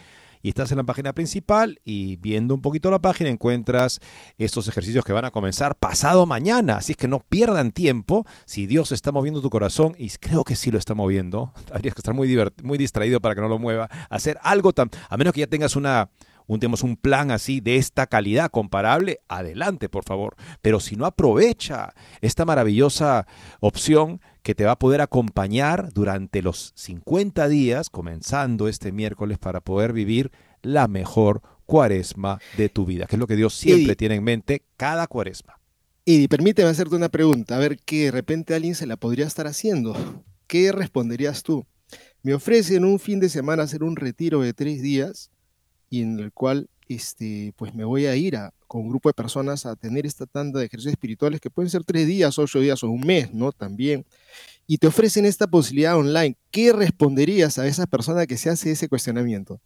y 0.46 0.50
estás 0.50 0.70
en 0.70 0.78
la 0.78 0.84
página 0.84 1.12
principal 1.12 1.82
y 1.84 2.18
viendo 2.18 2.54
un 2.54 2.62
poquito 2.62 2.92
la 2.92 3.00
página 3.00 3.32
encuentras 3.32 4.00
estos 4.38 4.68
ejercicios 4.68 5.04
que 5.04 5.12
van 5.12 5.26
a 5.26 5.32
comenzar 5.32 5.76
pasado 5.76 6.28
mañana. 6.28 6.78
Así 6.78 6.92
es 6.92 6.98
que 6.98 7.08
no 7.08 7.20
pierdan 7.20 7.72
tiempo. 7.72 8.28
Si 8.46 8.68
Dios 8.68 8.92
está 8.92 9.12
moviendo 9.12 9.42
tu 9.42 9.50
corazón, 9.50 9.96
y 9.98 10.08
creo 10.12 10.44
que 10.44 10.56
sí 10.56 10.70
lo 10.70 10.78
está 10.78 10.94
moviendo, 10.94 11.52
habrías 11.74 11.96
que 11.96 12.02
estar 12.02 12.14
muy, 12.14 12.38
muy 12.62 12.78
distraído 12.78 13.20
para 13.22 13.34
que 13.34 13.42
no 13.42 13.48
lo 13.48 13.58
mueva. 13.58 13.90
Hacer 14.12 14.38
algo 14.44 14.72
tan. 14.72 14.92
A 15.10 15.18
menos 15.18 15.34
que 15.34 15.40
ya 15.40 15.48
tengas 15.48 15.76
una 15.76 16.12
un, 16.46 16.60
un 16.84 16.96
plan 16.96 17.32
así 17.32 17.60
de 17.60 17.78
esta 17.78 18.06
calidad 18.06 18.52
comparable, 18.52 19.22
adelante, 19.28 19.90
por 19.90 20.04
favor. 20.04 20.36
Pero 20.62 20.80
si 20.80 20.96
no 20.96 21.08
aprovecha 21.08 21.96
esta 22.22 22.46
maravillosa 22.46 23.26
opción 23.62 24.22
que 24.46 24.54
te 24.54 24.64
va 24.64 24.74
a 24.74 24.80
poder 24.80 25.02
acompañar 25.02 25.92
durante 25.92 26.44
los 26.44 26.72
50 26.76 27.48
días, 27.48 27.90
comenzando 27.90 28.68
este 28.68 28.92
miércoles, 28.92 29.40
para 29.40 29.60
poder 29.60 29.92
vivir 29.92 30.32
la 30.62 30.88
mejor 30.88 31.42
cuaresma 31.66 32.40
de 32.56 32.70
tu 32.70 32.86
vida, 32.86 33.08
que 33.08 33.16
es 33.16 33.20
lo 33.20 33.26
que 33.26 33.38
Dios 33.38 33.56
siempre 33.56 33.96
tiene 33.96 34.14
en 34.14 34.24
mente 34.24 34.62
cada 34.78 35.08
cuaresma. 35.08 35.60
Y 36.06 36.28
permíteme 36.28 36.70
hacerte 36.70 36.96
una 36.96 37.10
pregunta, 37.10 37.56
a 37.56 37.60
ver 37.60 37.80
que 37.80 38.06
de 38.06 38.12
repente 38.12 38.54
alguien 38.54 38.76
se 38.76 38.86
la 38.86 38.98
podría 38.98 39.26
estar 39.26 39.48
haciendo. 39.48 39.96
¿Qué 40.46 40.72
responderías 40.72 41.42
tú? 41.42 41.66
Me 42.22 42.36
ofrecen 42.36 42.86
un 42.86 43.00
fin 43.00 43.20
de 43.20 43.30
semana 43.30 43.64
hacer 43.64 43.82
un 43.82 43.96
retiro 43.96 44.42
de 44.42 44.54
tres 44.54 44.80
días 44.80 45.32
y 45.90 46.04
en 46.04 46.20
el 46.20 46.32
cual 46.32 46.70
este, 46.88 47.54
pues 47.56 47.74
me 47.74 47.84
voy 47.84 48.06
a 48.06 48.16
ir 48.16 48.36
a, 48.36 48.54
con 48.68 48.82
un 48.82 48.90
grupo 48.90 49.10
de 49.10 49.14
personas 49.14 49.66
a 49.66 49.76
tener 49.76 50.06
esta 50.06 50.26
tanda 50.26 50.60
de 50.60 50.66
ejercicios 50.66 50.94
espirituales 50.94 51.40
que 51.40 51.50
pueden 51.50 51.70
ser 51.70 51.84
tres 51.84 52.08
días, 52.08 52.38
ocho 52.40 52.60
días 52.60 52.84
o 52.84 52.90
un 52.90 53.02
mes, 53.02 53.34
¿no? 53.34 53.52
También. 53.52 54.06
Y 54.68 54.80
te 54.80 54.88
ofrecen 54.88 55.26
esta 55.26 55.46
posibilidad 55.46 55.96
online. 55.96 56.38
¿Qué 56.50 56.74
responderías 56.74 57.60
a 57.60 57.68
esa 57.68 57.86
persona 57.86 58.26
que 58.26 58.36
se 58.36 58.50
hace 58.50 58.72
ese 58.72 58.90
cuestionamiento? 58.90 59.62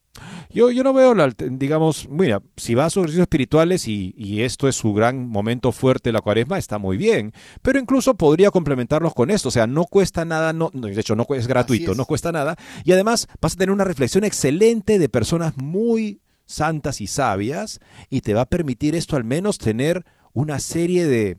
Yo, 0.49 0.71
yo 0.71 0.83
no 0.83 0.93
veo, 0.93 1.15
la, 1.15 1.33
digamos, 1.37 2.09
mira, 2.09 2.41
si 2.57 2.75
va 2.75 2.85
a 2.85 2.89
sus 2.89 3.01
ejercicios 3.01 3.23
espirituales 3.23 3.87
y, 3.87 4.13
y, 4.17 4.41
esto 4.41 4.67
es 4.67 4.75
su 4.75 4.93
gran 4.93 5.29
momento 5.29 5.71
fuerte, 5.71 6.11
la 6.11 6.19
cuaresma, 6.19 6.57
está 6.57 6.79
muy 6.79 6.97
bien. 6.97 7.31
Pero 7.61 7.79
incluso 7.79 8.15
podría 8.15 8.51
complementarlos 8.51 9.13
con 9.13 9.31
esto. 9.31 9.47
O 9.47 9.51
sea, 9.51 9.67
no 9.67 9.85
cuesta 9.85 10.25
nada, 10.25 10.51
no, 10.51 10.69
de 10.73 10.99
hecho, 10.99 11.15
no 11.15 11.25
es 11.29 11.47
gratuito, 11.47 11.95
no 11.95 12.05
cuesta 12.05 12.33
nada. 12.33 12.57
Y 12.83 12.91
además 12.91 13.27
vas 13.39 13.53
a 13.53 13.57
tener 13.57 13.71
una 13.71 13.85
reflexión 13.85 14.25
excelente 14.25 14.99
de 14.99 15.07
personas 15.07 15.55
muy 15.55 16.19
santas 16.49 16.99
y 16.99 17.07
sabias 17.07 17.79
y 18.09 18.21
te 18.21 18.33
va 18.33 18.41
a 18.41 18.49
permitir 18.49 18.95
esto 18.95 19.15
al 19.15 19.23
menos 19.23 19.59
tener 19.59 20.03
una 20.33 20.59
serie 20.59 21.05
de 21.05 21.37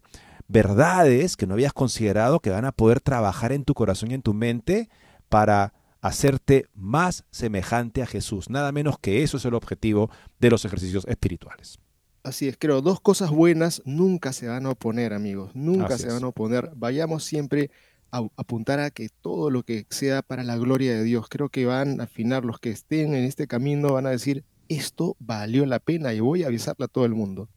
verdades 0.49 1.37
que 1.37 1.47
no 1.47 1.55
habías 1.55 1.73
considerado 1.73 2.41
que 2.41 2.51
van 2.51 2.65
a 2.65 2.73
poder 2.73 3.01
trabajar 3.01 3.53
en 3.53 3.65
tu 3.65 3.75
corazón 3.75 4.13
y 4.13 4.15
en 4.15 4.23
tu 4.23 4.35
mente 4.35 4.89
para 5.29 5.75
hacerte 6.01 6.67
más 6.75 7.25
semejante 7.31 8.03
a 8.03 8.07
Jesús. 8.07 8.49
Nada 8.49 8.73
menos 8.73 8.99
que 8.99 9.23
eso 9.23 9.37
es 9.37 9.45
el 9.45 9.55
objetivo 9.55 10.11
de 10.39 10.51
los 10.51 10.65
ejercicios 10.65 11.05
espirituales. 11.07 11.79
Así 12.23 12.49
es, 12.49 12.57
creo, 12.59 12.83
dos 12.83 13.01
cosas 13.01 13.31
buenas 13.31 13.83
nunca 13.85 14.33
se 14.33 14.47
van 14.47 14.67
a 14.67 14.71
oponer, 14.71 15.13
amigos, 15.13 15.51
nunca 15.55 15.99
se 15.99 16.09
van 16.09 16.23
a 16.23 16.29
oponer. 16.29 16.71
Vayamos 16.77 17.25
siempre 17.25 17.71
a 18.13 18.27
apuntar 18.37 18.79
a 18.81 18.91
que 18.91 19.09
todo 19.09 19.51
lo 19.51 19.63
que 19.63 19.87
sea 19.91 20.23
para 20.23 20.43
la 20.45 20.57
gloria 20.57 20.93
de 20.95 21.03
Dios, 21.03 21.29
creo 21.29 21.49
que 21.49 21.65
van 21.67 22.01
a 22.01 22.05
afinar 22.05 22.45
los 22.45 22.59
que 22.59 22.71
estén 22.71 23.15
en 23.15 23.25
este 23.25 23.47
camino, 23.47 23.93
van 23.93 24.07
a 24.07 24.11
decir, 24.11 24.45
esto 24.71 25.17
valió 25.19 25.67
la 25.67 25.81
pena 25.81 26.15
y 26.15 26.21
voy 26.21 26.45
a 26.45 26.47
avisarle 26.47 26.85
a 26.85 26.89
todo 26.89 27.05
el 27.05 27.15
mundo. 27.15 27.49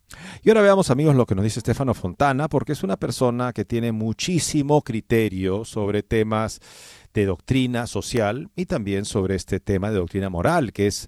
Y 0.41 0.49
ahora 0.49 0.61
veamos 0.61 0.89
amigos 0.89 1.15
lo 1.15 1.25
que 1.25 1.35
nos 1.35 1.43
dice 1.43 1.59
Estefano 1.59 1.93
Fontana, 1.93 2.49
porque 2.49 2.73
es 2.73 2.83
una 2.83 2.97
persona 2.97 3.53
que 3.53 3.65
tiene 3.65 3.91
muchísimo 3.91 4.81
criterio 4.81 5.63
sobre 5.63 6.01
temas 6.01 6.59
de 7.13 7.27
doctrina 7.27 7.85
social 7.85 8.49
y 8.55 8.65
también 8.65 9.05
sobre 9.05 9.35
este 9.35 9.59
tema 9.59 9.91
de 9.91 9.97
doctrina 9.97 10.29
moral, 10.29 10.73
que 10.73 10.87
es 10.87 11.07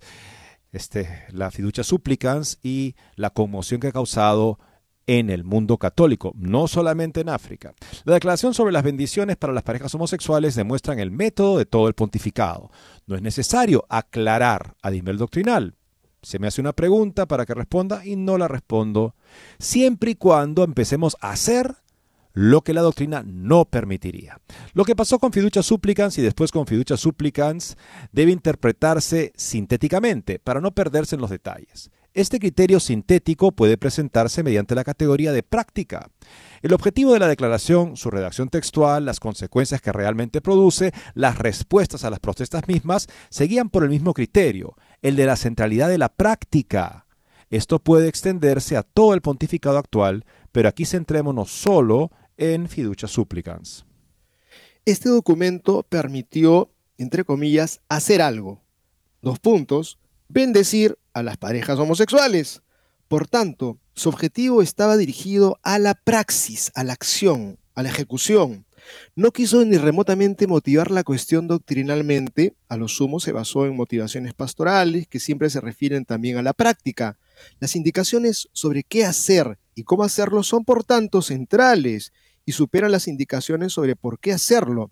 este, 0.72 1.26
la 1.32 1.50
fiducia 1.50 1.84
supplicans 1.84 2.60
y 2.62 2.96
la 3.16 3.32
conmoción 3.32 3.80
que 3.80 3.88
ha 3.88 3.92
causado 3.92 4.60
en 5.08 5.30
el 5.30 5.44
mundo 5.44 5.78
católico, 5.78 6.34
no 6.36 6.68
solamente 6.68 7.22
en 7.22 7.30
África. 7.30 7.74
La 8.06 8.14
declaración 8.14 8.54
sobre 8.54 8.72
las 8.72 8.84
bendiciones 8.84 9.38
para 9.38 9.54
las 9.54 9.64
parejas 9.64 9.94
homosexuales 9.96 10.56
demuestran 10.56 11.00
el 11.00 11.12
método 11.12 11.58
de 11.58 11.66
todo 11.66 11.88
el 11.88 11.94
pontificado. 11.94 12.72
No 13.08 13.16
es 13.16 13.22
necesario 13.22 13.86
aclarar 13.90 14.76
a 14.82 14.92
nivel 14.92 15.18
doctrinal 15.18 15.76
se 16.26 16.40
me 16.40 16.48
hace 16.48 16.60
una 16.60 16.74
pregunta 16.74 17.28
para 17.28 17.46
que 17.46 17.54
responda 17.54 18.04
y 18.04 18.16
no 18.16 18.38
la 18.38 18.48
respondo, 18.48 19.16
siempre 19.60 20.12
y 20.12 20.16
cuando 20.16 20.64
empecemos 20.64 21.16
a 21.22 21.30
hacer 21.30 21.76
lo 22.34 22.62
que 22.62 22.74
la 22.74 22.82
doctrina 22.82 23.24
no 23.26 23.66
permitiría. 23.66 24.42
Lo 24.74 24.84
que 24.84 24.96
pasó 24.96 25.20
con 25.20 25.32
fiducia 25.32 25.64
supplicans 25.64 26.18
y 26.18 26.22
después 26.22 26.52
con 26.52 26.66
fiducia 26.66 26.98
supplicans 26.98 27.78
debe 28.12 28.32
interpretarse 28.32 29.32
sintéticamente 29.38 30.40
para 30.40 30.60
no 30.60 30.72
perderse 30.72 31.16
en 31.16 31.22
los 31.22 31.30
detalles. 31.30 31.92
Este 32.16 32.40
criterio 32.40 32.80
sintético 32.80 33.52
puede 33.52 33.78
presentarse 33.78 34.42
mediante 34.42 34.74
la 34.74 34.86
categoría 34.86 35.34
de 35.34 35.44
práctica. 35.44 36.10
El 36.62 36.74
objetivo 36.74 37.12
de 37.12 37.20
la 37.20 37.28
declaración, 37.28 37.98
su 37.98 38.10
redacción 38.10 38.48
textual, 38.48 39.04
las 39.04 39.20
consecuencias 39.20 39.82
que 39.82 39.92
realmente 39.92 40.40
produce, 40.40 40.94
las 41.14 41.38
respuestas 41.38 42.06
a 42.06 42.10
las 42.10 42.20
protestas 42.22 42.70
mismas, 42.70 43.08
seguían 43.30 43.70
por 43.70 43.84
el 43.84 43.90
mismo 43.90 44.14
criterio, 44.14 44.76
el 45.06 45.16
de 45.16 45.28
la 45.28 45.36
centralidad 45.36 45.88
de 45.88 46.00
la 46.00 46.10
práctica. 46.10 47.06
Esto 47.52 47.78
puede 47.78 48.08
extenderse 48.08 48.76
a 48.76 48.82
todo 48.82 49.14
el 49.14 49.22
pontificado 49.22 49.78
actual, 49.78 50.26
pero 50.52 50.68
aquí 50.68 50.84
centrémonos 50.84 51.52
solo 51.52 52.10
en 52.38 52.68
fiducia 52.68 53.08
supplicans. 53.08 53.86
Este 54.84 55.10
documento 55.10 55.84
permitió, 55.88 56.72
entre 56.98 57.24
comillas, 57.24 57.82
hacer 57.88 58.20
algo. 58.20 58.64
Dos 59.22 59.38
puntos 59.38 60.00
bendecir 60.28 60.98
a 61.14 61.22
las 61.22 61.38
parejas 61.38 61.78
homosexuales. 61.78 62.64
Por 63.08 63.28
tanto, 63.28 63.78
su 63.94 64.10
objetivo 64.10 64.64
estaba 64.64 64.98
dirigido 64.98 65.60
a 65.62 65.78
la 65.78 65.94
praxis, 65.94 66.72
a 66.74 66.84
la 66.84 66.94
acción, 66.94 67.60
a 67.76 67.84
la 67.84 67.90
ejecución. 67.90 68.65
No 69.16 69.32
quiso 69.32 69.64
ni 69.66 69.78
remotamente 69.78 70.48
motivar 70.48 70.92
la 70.92 71.04
cuestión 71.04 71.48
doctrinalmente, 71.48 72.56
a 72.70 72.78
lo 72.78 72.88
sumo 72.88 73.20
se 73.20 73.32
basó 73.32 73.66
en 73.66 73.76
motivaciones 73.76 74.34
pastorales 74.34 75.08
que 75.08 75.20
siempre 75.20 75.50
se 75.50 75.62
refieren 75.62 76.06
también 76.06 76.38
a 76.38 76.42
la 76.42 76.54
práctica. 76.54 77.18
Las 77.60 77.76
indicaciones 77.76 78.50
sobre 78.54 78.84
qué 78.84 79.06
hacer 79.06 79.58
y 79.74 79.84
cómo 79.84 80.04
hacerlo 80.04 80.44
son 80.44 80.66
por 80.66 80.84
tanto 80.84 81.22
centrales 81.22 82.14
y 82.46 82.52
superan 82.52 82.92
las 82.92 83.08
indicaciones 83.08 83.74
sobre 83.74 83.96
por 83.96 84.20
qué 84.20 84.32
hacerlo. 84.32 84.92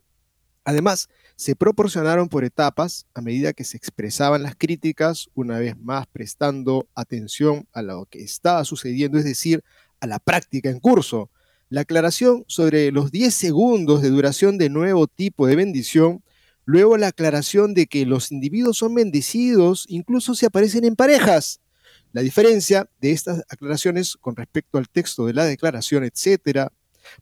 Además, 0.66 1.10
se 1.36 1.56
proporcionaron 1.56 2.30
por 2.30 2.44
etapas 2.44 3.06
a 3.14 3.22
medida 3.22 3.54
que 3.54 3.66
se 3.66 3.76
expresaban 3.76 4.44
las 4.44 4.56
críticas, 4.56 5.30
una 5.34 5.60
vez 5.60 5.78
más 5.78 6.08
prestando 6.08 6.88
atención 6.96 7.68
a 7.74 7.82
lo 7.82 8.06
que 8.06 8.24
estaba 8.24 8.64
sucediendo, 8.64 9.18
es 9.18 9.26
decir, 9.26 9.64
a 10.00 10.08
la 10.08 10.20
práctica 10.20 10.70
en 10.70 10.80
curso. 10.80 11.30
La 11.74 11.82
aclaración 11.82 12.46
sobre 12.48 12.92
los 12.92 13.12
10 13.12 13.34
segundos 13.34 14.04
de 14.04 14.12
duración 14.12 14.60
de 14.60 14.70
nuevo 14.70 15.08
tipo 15.08 15.48
de 15.48 15.56
bendición, 15.56 16.24
luego 16.66 16.98
la 16.98 17.08
aclaración 17.08 17.74
de 17.74 17.88
que 17.88 18.06
los 18.06 18.32
individuos 18.32 18.78
son 18.78 18.94
bendecidos 18.94 19.88
incluso 19.90 20.36
si 20.36 20.46
aparecen 20.46 20.86
en 20.86 20.96
parejas. 20.96 21.62
La 22.12 22.22
diferencia 22.22 22.88
de 23.02 23.10
estas 23.10 23.42
aclaraciones 23.50 24.18
con 24.18 24.36
respecto 24.36 24.78
al 24.78 24.88
texto 24.88 25.26
de 25.26 25.34
la 25.34 25.46
declaración, 25.46 26.04
etcétera, 26.04 26.72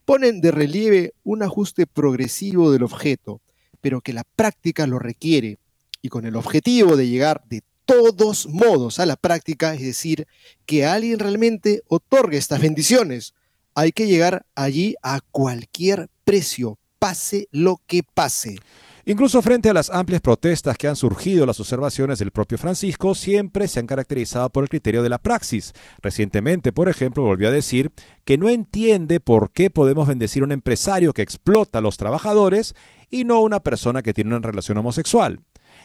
ponen 0.04 0.42
de 0.42 0.52
relieve 0.52 1.14
un 1.24 1.44
ajuste 1.44 1.88
progresivo 1.88 2.74
del 2.74 2.84
objeto, 2.84 3.40
pero 3.80 4.02
que 4.02 4.12
la 4.12 4.26
práctica 4.36 4.86
lo 4.86 5.00
requiere, 5.00 5.60
y 6.02 6.10
con 6.10 6.26
el 6.26 6.36
objetivo 6.36 6.98
de 6.98 7.08
llegar 7.08 7.42
de 7.48 7.64
todos 7.86 8.48
modos 8.48 9.00
a 9.00 9.06
la 9.06 9.16
práctica, 9.16 9.76
es 9.76 9.82
decir, 9.82 10.28
que 10.66 10.86
alguien 10.86 11.20
realmente 11.20 11.84
otorgue 11.88 12.38
estas 12.38 12.60
bendiciones. 12.60 13.34
Hay 13.76 13.92
que 13.92 14.08
llegar 14.08 14.46
allí 14.56 14.96
a 15.02 15.22
cualquier 15.32 16.10
precio, 16.26 16.78
pase 17.00 17.48
lo 17.52 17.82
que 17.88 18.04
pase. 18.04 18.58
Incluso 19.06 19.42
frente 19.42 19.70
a 19.70 19.74
las 19.74 19.90
amplias 19.90 20.22
protestas 20.22 20.78
que 20.78 20.88
han 20.88 20.96
surgido, 20.96 21.46
las 21.46 21.60
observaciones 21.60 22.20
del 22.20 22.32
propio 22.32 22.58
Francisco 22.58 23.16
siempre 23.16 23.68
se 23.68 23.80
han 23.80 23.88
caracterizado 23.88 24.50
por 24.50 24.64
el 24.64 24.70
criterio 24.70 25.02
de 25.02 25.10
la 25.10 25.18
praxis. 25.18 25.74
Recientemente, 26.02 26.72
por 26.72 26.88
ejemplo, 26.88 27.24
volvió 27.24 27.48
a 27.48 27.52
decir 27.52 27.92
que 28.26 28.38
no 28.38 28.48
entiende 28.48 29.20
por 29.20 29.52
qué 29.52 29.72
podemos 29.72 30.08
bendecir 30.08 30.44
a 30.44 30.46
un 30.46 30.52
empresario 30.52 31.14
que 31.14 31.24
explota 31.24 31.80
a 31.80 31.82
los 31.82 31.98
trabajadores 31.98 32.76
y 33.10 33.24
no 33.24 33.38
a 33.38 33.42
una 33.42 33.60
persona 33.60 34.04
que 34.04 34.14
tiene 34.14 34.36
una 34.36 34.48
relación 34.48 34.78
homosexual 34.78 35.42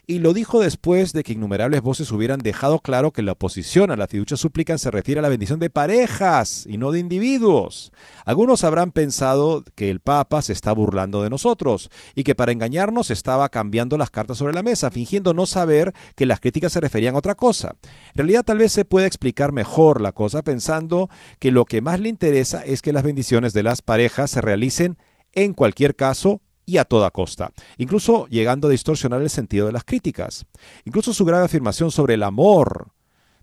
y 0.09 0.21
lo 0.21 0.33
dijo 0.33 0.61
después 0.61 1.13
de 1.13 1.25
que 1.25 1.33
innumerables 1.33 1.83
voces 1.83 2.13
hubieran 2.13 2.39
dejado 2.39 2.79
claro 2.79 3.11
que 3.11 3.23
la 3.23 3.33
oposición 3.33 3.91
a 3.91 3.97
la 3.97 4.07
fiducia 4.07 4.37
súplica 4.37 4.79
se 4.79 4.93
refiere 4.93 5.19
a 5.19 5.23
la 5.23 5.29
bendición 5.29 5.59
de 5.59 5.69
parejas 5.69 6.65
y 6.69 6.79
no 6.79 6.93
de 6.93 7.01
individuos. 7.01 7.91
Algunos 8.25 8.63
habrán 8.63 8.93
pensado 8.93 9.65
que 9.75 9.91
el 9.91 9.99
Papa 9.99 10.43
se 10.43 10.53
está 10.53 10.73
burlando 10.73 11.25
de 11.25 11.31
nosotros 11.31 11.91
y 12.15 12.23
que 12.23 12.37
para 12.37 12.53
engañarnos 12.53 13.11
estaba 13.11 13.49
cambiando 13.49 13.99
las 13.99 14.11
cartas 14.11 14.39
sobre 14.39 14.55
la 14.55 14.63
mesa, 14.63 14.93
fingiendo 14.93 15.35
no 15.35 15.45
saber 15.45 15.93
que 16.15 16.27
las 16.27 16.39
críticas 16.39 16.73
se 16.73 16.81
referían 16.81 17.17
a 17.17 17.19
otra 17.19 17.35
cosa. 17.35 17.75
En 17.83 18.19
realidad 18.19 18.45
tal 18.45 18.59
vez 18.59 18.71
se 18.71 18.85
puede 18.85 19.09
explicar 19.09 19.51
mejor 19.51 20.01
la 20.01 20.13
cosa 20.13 20.43
pensando 20.43 21.11
que 21.41 21.51
lo 21.51 21.65
que 21.65 21.81
más 21.81 21.99
le 21.99 22.09
interesa 22.09 22.65
es 22.65 22.81
que 22.81 22.93
las 22.93 23.03
bendiciones 23.03 23.53
de 23.53 23.65
las 23.65 23.83
parejas 23.83 24.31
se 24.31 24.41
realicen 24.41 24.99
en 25.33 25.53
cualquier 25.53 25.97
caso 25.97 26.41
y 26.67 26.79
a 26.79 26.85
toda 26.85 27.11
costa, 27.11 27.53
incluso 27.79 28.27
llegando 28.27 28.67
a 28.67 28.73
distorsionar 28.73 29.23
el 29.23 29.31
sentido 29.31 29.67
de 29.67 29.73
las 29.73 29.85
críticas. 29.85 30.45
Incluso 30.85 31.15
su 31.15 31.25
grave 31.25 31.45
afirmación 31.45 31.93
sobre 31.93 32.15
el 32.15 32.25
amor 32.25 32.89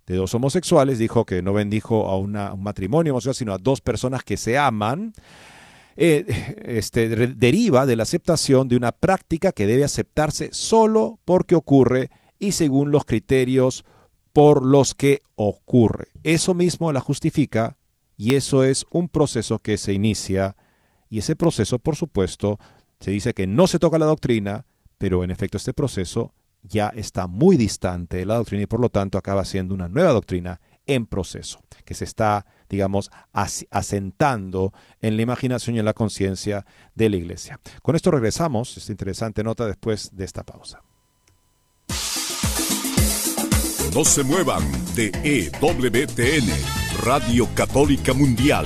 de 0.06 0.18
dos 0.18 0.34
homosexuales, 0.34 1.00
dijo 1.00 1.26
que 1.26 1.42
no 1.42 1.54
bendijo 1.54 2.10
a 2.10 2.18
un 2.18 2.34
matrimonio 2.62 3.14
homosexual, 3.14 3.36
sino 3.36 3.54
a 3.54 3.58
dos 3.58 3.80
personas 3.80 4.24
que 4.24 4.36
se 4.36 4.58
aman, 4.58 5.14
eh, 5.96 6.26
este, 6.66 7.08
deriva 7.08 7.86
de 7.86 7.96
la 7.96 8.04
aceptación 8.04 8.68
de 8.68 8.76
una 8.76 8.92
práctica 8.92 9.52
que 9.52 9.68
debe 9.68 9.84
aceptarse 9.84 10.50
solo 10.52 11.20
porque 11.24 11.56
ocurre 11.56 12.10
y 12.40 12.52
según 12.52 12.92
los 12.92 13.06
criterios 13.06 13.86
por 14.34 14.66
los 14.66 14.96
que 14.96 15.22
ocurre. 15.36 16.08
Eso 16.24 16.54
mismo 16.54 16.92
la 16.92 17.00
justifica 17.00 17.78
y 18.18 18.36
eso 18.36 18.64
es 18.64 18.86
un 18.90 19.08
proceso 19.08 19.60
que 19.60 19.78
se 19.78 19.94
inicia 19.94 20.56
y 21.10 21.20
ese 21.20 21.36
proceso, 21.36 21.78
por 21.78 21.96
supuesto, 21.96 22.60
se 23.04 23.12
dice 23.12 23.34
que 23.34 23.48
no 23.48 23.68
se 23.68 23.80
toca 23.80 24.00
la 24.00 24.06
doctrina, 24.06 24.66
pero 24.98 25.26
en 25.26 25.32
efecto 25.32 25.58
este 25.58 25.74
proceso 25.74 26.34
ya 26.62 26.88
está 26.96 27.28
muy 27.28 27.58
distante 27.58 28.16
de 28.16 28.26
la 28.26 28.36
doctrina 28.36 28.63
y 28.63 28.66
por 28.66 28.80
lo 28.80 28.88
tanto 28.88 29.18
acaba 29.18 29.44
siendo 29.44 29.76
una 29.76 29.89
nueva 29.89 30.13
doctrina 30.13 30.62
en 30.86 31.06
proceso, 31.06 31.60
que 31.84 31.96
se 31.96 32.06
está, 32.06 32.46
digamos, 32.70 33.12
asentando 33.34 34.72
en 35.02 35.18
la 35.18 35.22
imaginación 35.22 35.76
y 35.76 35.80
en 35.80 35.86
la 35.86 35.94
conciencia 35.94 36.66
de 36.96 37.10
la 37.10 37.18
iglesia. 37.18 37.60
Con 37.82 37.98
esto 37.98 38.10
regresamos, 38.10 38.78
esta 38.78 38.94
interesante 38.94 39.44
nota 39.44 39.68
después 39.68 40.10
de 40.13 40.24
esta 40.24 40.44
pausa. 40.44 40.82
No 43.94 44.06
se 44.06 44.24
muevan 44.24 44.63
de 44.96 45.12
EWTN, 45.26 46.48
Radio 47.04 47.50
Católica 47.54 48.13
Mundial 48.13 48.66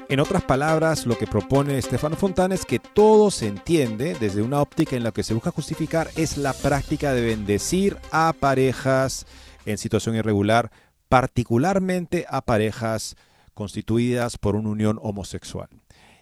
En 0.09 0.19
otras 0.19 0.43
palabras, 0.43 1.05
lo 1.07 1.17
que 1.17 1.25
propone 1.25 1.79
Estefano 1.79 2.15
Fontana 2.15 2.53
es 2.53 2.65
que 2.65 2.77
todo 2.77 3.31
se 3.31 3.47
entiende 3.47 4.15
desde 4.19 4.43
una 4.43 4.61
óptica 4.61 4.95
en 4.95 5.01
la 5.03 5.11
que 5.11 5.23
se 5.23 5.33
busca 5.33 5.49
justificar 5.49 6.11
es 6.15 6.37
la 6.37 6.53
práctica 6.53 7.13
de 7.13 7.23
bendecir 7.23 7.97
a 8.11 8.31
parejas 8.39 9.25
en 9.65 9.77
situación 9.77 10.15
irregular, 10.15 10.71
particularmente 11.09 12.25
a 12.29 12.41
parejas 12.41 13.15
constituidas 13.53 14.37
por 14.37 14.55
una 14.55 14.69
unión 14.69 14.99
homosexual. 15.01 15.69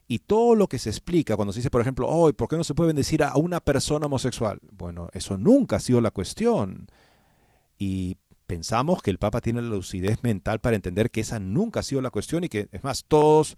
Y 0.08 0.20
todo 0.20 0.56
lo 0.56 0.68
que 0.68 0.78
se 0.78 0.90
explica 0.90 1.38
cuando 1.38 1.54
se 1.54 1.60
dice, 1.60 1.70
por 1.70 1.80
ejemplo, 1.80 2.08
hoy, 2.08 2.34
¿por 2.34 2.50
qué 2.50 2.58
no 2.58 2.66
se 2.66 2.74
puede 2.74 2.88
bendecir 2.88 3.24
a 3.24 3.38
una 3.38 3.62
persona 3.62 4.08
homosexual? 4.08 4.60
Bueno, 4.72 5.08
eso 5.14 5.38
nunca 5.38 5.78
ha 5.78 5.80
sido 5.80 6.02
la 6.02 6.12
cuestión. 6.12 6.88
Y 7.78 8.18
pensamos 8.52 9.02
que 9.02 9.12
el 9.12 9.18
Papa 9.18 9.40
tiene 9.40 9.62
la 9.62 9.70
lucidez 9.70 10.24
mental 10.24 10.60
para 10.60 10.76
entender 10.76 11.10
que 11.10 11.22
esa 11.22 11.40
nunca 11.40 11.80
ha 11.80 11.84
sido 11.84 12.02
la 12.02 12.10
cuestión 12.10 12.44
y 12.44 12.50
que, 12.50 12.68
es 12.74 12.84
más, 12.84 13.06
todos 13.08 13.56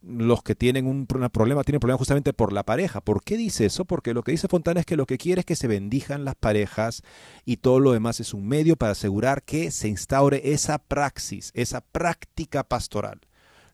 los 0.00 0.42
que 0.42 0.54
tienen 0.54 0.86
un 0.86 1.06
problema 1.06 1.62
tienen 1.62 1.78
problema 1.78 1.98
justamente 1.98 2.32
por 2.32 2.54
la 2.54 2.64
pareja. 2.64 3.02
¿Por 3.02 3.22
qué 3.22 3.36
dice 3.36 3.66
eso? 3.66 3.84
Porque 3.84 4.14
lo 4.14 4.22
que 4.22 4.32
dice 4.32 4.48
Fontana 4.48 4.80
es 4.80 4.86
que 4.86 4.96
lo 4.96 5.04
que 5.04 5.18
quiere 5.18 5.40
es 5.40 5.44
que 5.44 5.56
se 5.56 5.68
bendijan 5.68 6.24
las 6.24 6.36
parejas 6.36 7.02
y 7.44 7.58
todo 7.58 7.80
lo 7.80 7.92
demás 7.92 8.18
es 8.20 8.32
un 8.32 8.48
medio 8.48 8.76
para 8.76 8.92
asegurar 8.92 9.42
que 9.42 9.70
se 9.70 9.88
instaure 9.88 10.40
esa 10.54 10.78
praxis, 10.78 11.50
esa 11.54 11.82
práctica 11.82 12.64
pastoral. 12.64 13.20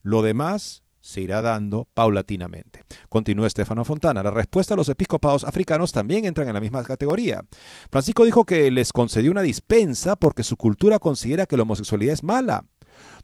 Lo 0.03 0.23
demás 0.23 0.83
se 1.07 1.21
irá 1.21 1.41
dando 1.41 1.87
paulatinamente. 1.95 2.83
Continúa 3.09 3.47
Estefano 3.47 3.85
Fontana. 3.85 4.25
La 4.25 4.33
respuesta 4.33 4.75
a 4.75 4.77
los 4.77 4.89
episcopados 4.89 5.45
africanos 5.45 5.93
también 5.93 6.25
entran 6.25 6.49
en 6.49 6.55
la 6.55 6.61
misma 6.61 6.83
categoría. 6.83 7.45
Francisco 7.93 8.25
dijo 8.25 8.45
que 8.45 8.73
les 8.73 8.93
concedió 8.93 9.31
una 9.31 9.43
dispensa 9.43 10.17
porque 10.17 10.43
su 10.43 10.57
cultura 10.57 10.99
considera 10.99 11.47
que 11.47 11.57
la 11.57 11.63
homosexualidad 11.63 12.13
es 12.13 12.25
mala. 12.25 12.65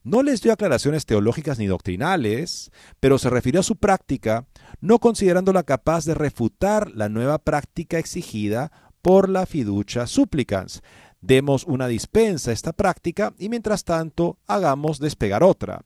No 0.04 0.22
les 0.22 0.42
dio 0.42 0.52
aclaraciones 0.52 1.06
teológicas 1.06 1.58
ni 1.58 1.66
doctrinales, 1.66 2.70
pero 3.00 3.18
se 3.18 3.30
refirió 3.30 3.60
a 3.60 3.64
su 3.64 3.74
práctica, 3.76 4.46
no 4.80 5.00
considerándola 5.00 5.64
capaz 5.64 6.04
de 6.04 6.14
refutar 6.14 6.92
la 6.92 7.08
nueva 7.08 7.38
práctica 7.38 7.98
exigida 7.98 8.70
por 9.02 9.28
la 9.28 9.44
fiducia 9.44 10.06
supplicans. 10.06 10.82
Demos 11.20 11.64
una 11.64 11.88
dispensa 11.88 12.50
a 12.50 12.54
esta 12.54 12.72
práctica 12.72 13.34
y 13.38 13.48
mientras 13.48 13.82
tanto 13.82 14.38
hagamos 14.46 15.00
despegar 15.00 15.42
otra. 15.42 15.84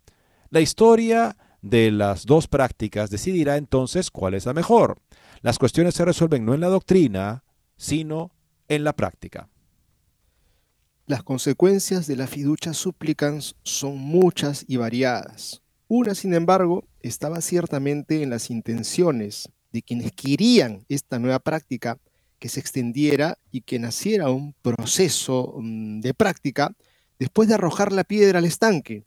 La 0.50 0.60
historia 0.60 1.36
de 1.70 1.90
las 1.90 2.26
dos 2.26 2.46
prácticas 2.46 3.10
decidirá 3.10 3.56
entonces 3.56 4.10
cuál 4.10 4.34
es 4.34 4.46
la 4.46 4.52
mejor. 4.52 5.00
Las 5.42 5.58
cuestiones 5.58 5.94
se 5.94 6.04
resuelven 6.04 6.44
no 6.44 6.54
en 6.54 6.60
la 6.60 6.68
doctrina, 6.68 7.44
sino 7.76 8.30
en 8.68 8.84
la 8.84 8.94
práctica. 8.94 9.48
Las 11.06 11.22
consecuencias 11.22 12.06
de 12.06 12.16
la 12.16 12.26
fiducia 12.26 12.72
supplicans 12.72 13.56
son 13.62 13.98
muchas 13.98 14.64
y 14.66 14.76
variadas. 14.76 15.62
Una, 15.88 16.14
sin 16.14 16.34
embargo, 16.34 16.84
estaba 17.00 17.40
ciertamente 17.40 18.22
en 18.22 18.30
las 18.30 18.50
intenciones 18.50 19.48
de 19.72 19.82
quienes 19.82 20.12
querían 20.12 20.84
esta 20.88 21.18
nueva 21.18 21.38
práctica 21.38 21.98
que 22.38 22.48
se 22.48 22.60
extendiera 22.60 23.38
y 23.50 23.62
que 23.62 23.78
naciera 23.78 24.30
un 24.30 24.54
proceso 24.62 25.54
mm, 25.58 26.00
de 26.00 26.14
práctica 26.14 26.72
después 27.18 27.48
de 27.48 27.54
arrojar 27.54 27.92
la 27.92 28.04
piedra 28.04 28.38
al 28.38 28.44
estanque, 28.44 29.04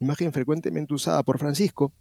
imagen 0.00 0.32
frecuentemente 0.32 0.94
usada 0.94 1.22
por 1.22 1.38
Francisco. 1.38 1.92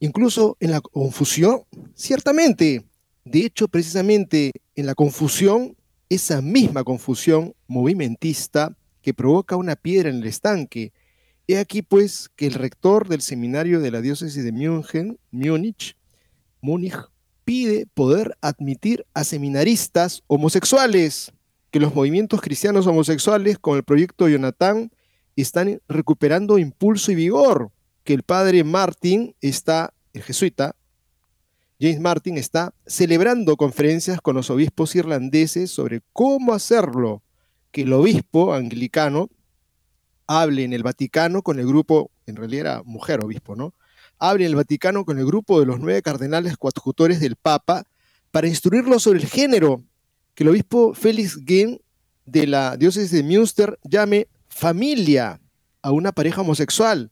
Incluso 0.00 0.56
en 0.60 0.72
la 0.72 0.80
confusión, 0.80 1.62
ciertamente, 1.94 2.84
de 3.24 3.46
hecho, 3.46 3.68
precisamente 3.68 4.50
en 4.74 4.86
la 4.86 4.94
confusión, 4.94 5.76
esa 6.08 6.42
misma 6.42 6.84
confusión 6.84 7.54
movimentista 7.68 8.76
que 9.00 9.14
provoca 9.14 9.56
una 9.56 9.76
piedra 9.76 10.10
en 10.10 10.16
el 10.16 10.26
estanque. 10.26 10.92
He 11.46 11.58
aquí 11.58 11.82
pues 11.82 12.28
que 12.36 12.46
el 12.46 12.54
rector 12.54 13.08
del 13.08 13.22
seminario 13.22 13.80
de 13.80 13.90
la 13.90 14.00
diócesis 14.00 14.44
de 14.44 14.52
München, 14.52 15.18
Múnich, 15.30 15.96
Múnich, 16.60 16.96
pide 17.44 17.86
poder 17.94 18.36
admitir 18.40 19.06
a 19.14 19.24
seminaristas 19.24 20.22
homosexuales, 20.26 21.32
que 21.70 21.80
los 21.80 21.94
movimientos 21.94 22.40
cristianos 22.40 22.86
homosexuales 22.86 23.58
con 23.58 23.76
el 23.76 23.82
proyecto 23.82 24.28
Jonathan 24.28 24.90
están 25.40 25.80
recuperando 25.88 26.58
impulso 26.58 27.10
y 27.12 27.14
vigor, 27.14 27.70
que 28.04 28.12
el 28.12 28.22
padre 28.22 28.64
Martin 28.64 29.34
está, 29.40 29.94
el 30.12 30.22
jesuita, 30.22 30.76
James 31.80 32.00
Martin 32.00 32.36
está 32.36 32.74
celebrando 32.86 33.56
conferencias 33.56 34.20
con 34.20 34.36
los 34.36 34.50
obispos 34.50 34.94
irlandeses 34.94 35.70
sobre 35.70 36.02
cómo 36.12 36.52
hacerlo, 36.52 37.22
que 37.72 37.82
el 37.82 37.92
obispo 37.92 38.54
anglicano 38.54 39.30
hable 40.26 40.64
en 40.64 40.72
el 40.72 40.82
Vaticano 40.82 41.42
con 41.42 41.58
el 41.58 41.66
grupo, 41.66 42.10
en 42.26 42.36
realidad 42.36 42.60
era 42.60 42.82
mujer 42.84 43.24
obispo, 43.24 43.56
¿no? 43.56 43.74
Hable 44.18 44.44
en 44.44 44.50
el 44.50 44.56
Vaticano 44.56 45.04
con 45.04 45.18
el 45.18 45.26
grupo 45.26 45.58
de 45.58 45.66
los 45.66 45.80
nueve 45.80 46.02
cardenales 46.02 46.56
coadjutores 46.56 47.18
del 47.18 47.34
Papa 47.34 47.84
para 48.30 48.46
instruirlos 48.46 49.02
sobre 49.02 49.18
el 49.18 49.26
género, 49.26 49.82
que 50.34 50.44
el 50.44 50.50
obispo 50.50 50.94
Félix 50.94 51.44
Guin 51.44 51.80
de 52.26 52.46
la 52.46 52.76
diócesis 52.76 53.10
de 53.10 53.22
Münster 53.24 53.78
llame 53.82 54.28
familia 54.52 55.40
a 55.80 55.90
una 55.90 56.12
pareja 56.12 56.42
homosexual, 56.42 57.10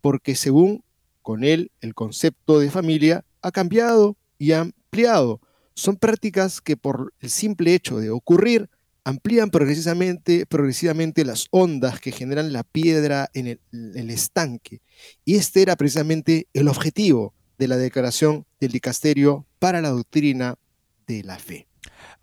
porque 0.00 0.36
según 0.36 0.84
con 1.22 1.42
él 1.42 1.72
el 1.80 1.94
concepto 1.94 2.60
de 2.60 2.70
familia 2.70 3.24
ha 3.40 3.50
cambiado 3.50 4.16
y 4.38 4.52
ha 4.52 4.60
ampliado. 4.60 5.40
Son 5.74 5.96
prácticas 5.96 6.60
que 6.60 6.76
por 6.76 7.14
el 7.20 7.30
simple 7.30 7.74
hecho 7.74 7.98
de 7.98 8.10
ocurrir 8.10 8.68
amplían 9.02 9.50
progresivamente, 9.50 10.46
progresivamente 10.46 11.24
las 11.24 11.48
ondas 11.50 12.00
que 12.00 12.12
generan 12.12 12.52
la 12.52 12.62
piedra 12.62 13.30
en 13.32 13.46
el, 13.46 13.60
el, 13.72 14.10
estanque. 14.10 14.82
Y 15.24 15.36
este 15.36 15.62
era 15.62 15.76
precisamente 15.76 16.46
el 16.52 16.68
objetivo 16.68 17.34
de 17.58 17.68
la 17.68 17.76
declaración 17.76 18.46
del 18.60 18.72
dicasterio 18.72 19.46
para 19.58 19.80
la 19.80 19.90
doctrina 19.90 20.56
de 21.06 21.24
la 21.24 21.38
fe. 21.38 21.66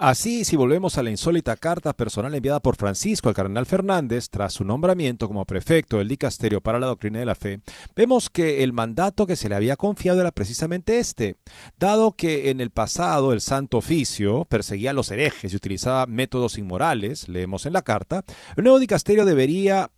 Así, 0.03 0.45
si 0.45 0.55
volvemos 0.55 0.97
a 0.97 1.03
la 1.03 1.11
insólita 1.11 1.55
carta 1.57 1.93
personal 1.93 2.33
enviada 2.33 2.59
por 2.59 2.75
Francisco 2.75 3.29
al 3.29 3.35
cardenal 3.35 3.67
Fernández 3.67 4.31
tras 4.31 4.53
su 4.53 4.63
nombramiento 4.63 5.27
como 5.27 5.45
prefecto 5.45 5.99
del 5.99 6.07
dicasterio 6.07 6.59
para 6.59 6.79
la 6.79 6.87
doctrina 6.87 7.19
de 7.19 7.25
la 7.27 7.35
fe, 7.35 7.61
vemos 7.95 8.31
que 8.31 8.63
el 8.63 8.73
mandato 8.73 9.27
que 9.27 9.35
se 9.35 9.47
le 9.47 9.53
había 9.53 9.75
confiado 9.75 10.19
era 10.19 10.31
precisamente 10.31 10.97
este, 10.97 11.35
dado 11.77 12.13
que 12.13 12.49
en 12.49 12.61
el 12.61 12.71
pasado 12.71 13.31
el 13.31 13.41
Santo 13.41 13.77
Oficio 13.77 14.45
perseguía 14.45 14.89
a 14.89 14.93
los 14.93 15.11
herejes 15.11 15.53
y 15.53 15.55
utilizaba 15.55 16.07
métodos 16.07 16.57
inmorales, 16.57 17.29
leemos 17.29 17.67
en 17.67 17.73
la 17.73 17.83
carta, 17.83 18.23
el 18.57 18.63
nuevo 18.63 18.79
dicasterio 18.79 19.23
debería 19.23 19.91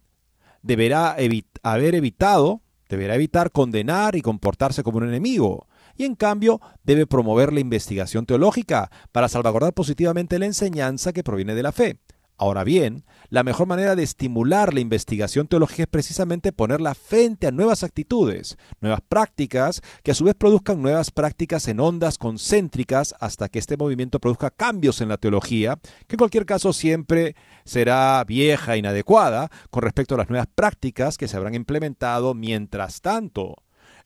deberá 0.64 1.16
haber 1.62 1.96
evitado, 1.96 2.62
deberá 2.90 3.16
evitar 3.16 3.52
condenar 3.52 4.18
y 4.18 4.22
comportarse 4.22 4.84
como 4.84 4.98
un 4.98 5.08
enemigo 5.08 5.66
y 5.96 6.06
en 6.06 6.16
cambio 6.16 6.62
debe 6.84 7.08
promover 7.08 7.54
la 7.54 7.60
investigación 7.60 8.26
teológica 8.26 8.90
para 9.12 9.30
salvaguardar 9.30 9.74
positivamente 9.74 10.40
la 10.40 10.46
enseñanza 10.46 11.14
que 11.14 11.24
proviene 11.24 11.56
de 11.56 11.64
la 11.64 11.72
fe. 11.72 12.00
Ahora 12.36 12.64
bien, 12.64 13.06
la 13.30 13.44
mejor 13.44 13.68
manera 13.68 13.96
de 13.96 14.02
estimular 14.02 14.74
la 14.74 14.80
investigación 14.80 15.48
teológica 15.48 15.84
es 15.84 15.88
precisamente 15.88 16.52
ponerla 16.52 16.96
frente 16.96 17.46
a 17.46 17.52
nuevas 17.52 17.84
actitudes, 17.84 18.58
nuevas 18.82 19.02
prácticas, 19.08 19.82
que 20.04 20.12
a 20.12 20.16
su 20.16 20.24
vez 20.24 20.34
produzcan 20.34 20.82
nuevas 20.82 21.12
prácticas 21.12 21.68
en 21.68 21.80
ondas 21.80 22.18
concéntricas 22.18 23.14
hasta 23.20 23.50
que 23.50 23.60
este 23.60 23.78
movimiento 23.78 24.20
produzca 24.20 24.50
cambios 24.50 25.00
en 25.00 25.10
la 25.10 25.18
teología, 25.18 25.80
que 26.08 26.16
en 26.16 26.18
cualquier 26.18 26.46
caso 26.46 26.74
siempre 26.74 27.36
será 27.66 28.24
vieja 28.24 28.74
e 28.74 28.80
inadecuada 28.80 29.50
con 29.70 29.84
respecto 29.84 30.16
a 30.16 30.18
las 30.18 30.30
nuevas 30.30 30.48
prácticas 30.54 31.18
que 31.18 31.28
se 31.28 31.38
habrán 31.38 31.54
implementado 31.54 32.34
mientras 32.34 33.02
tanto. 33.02 33.56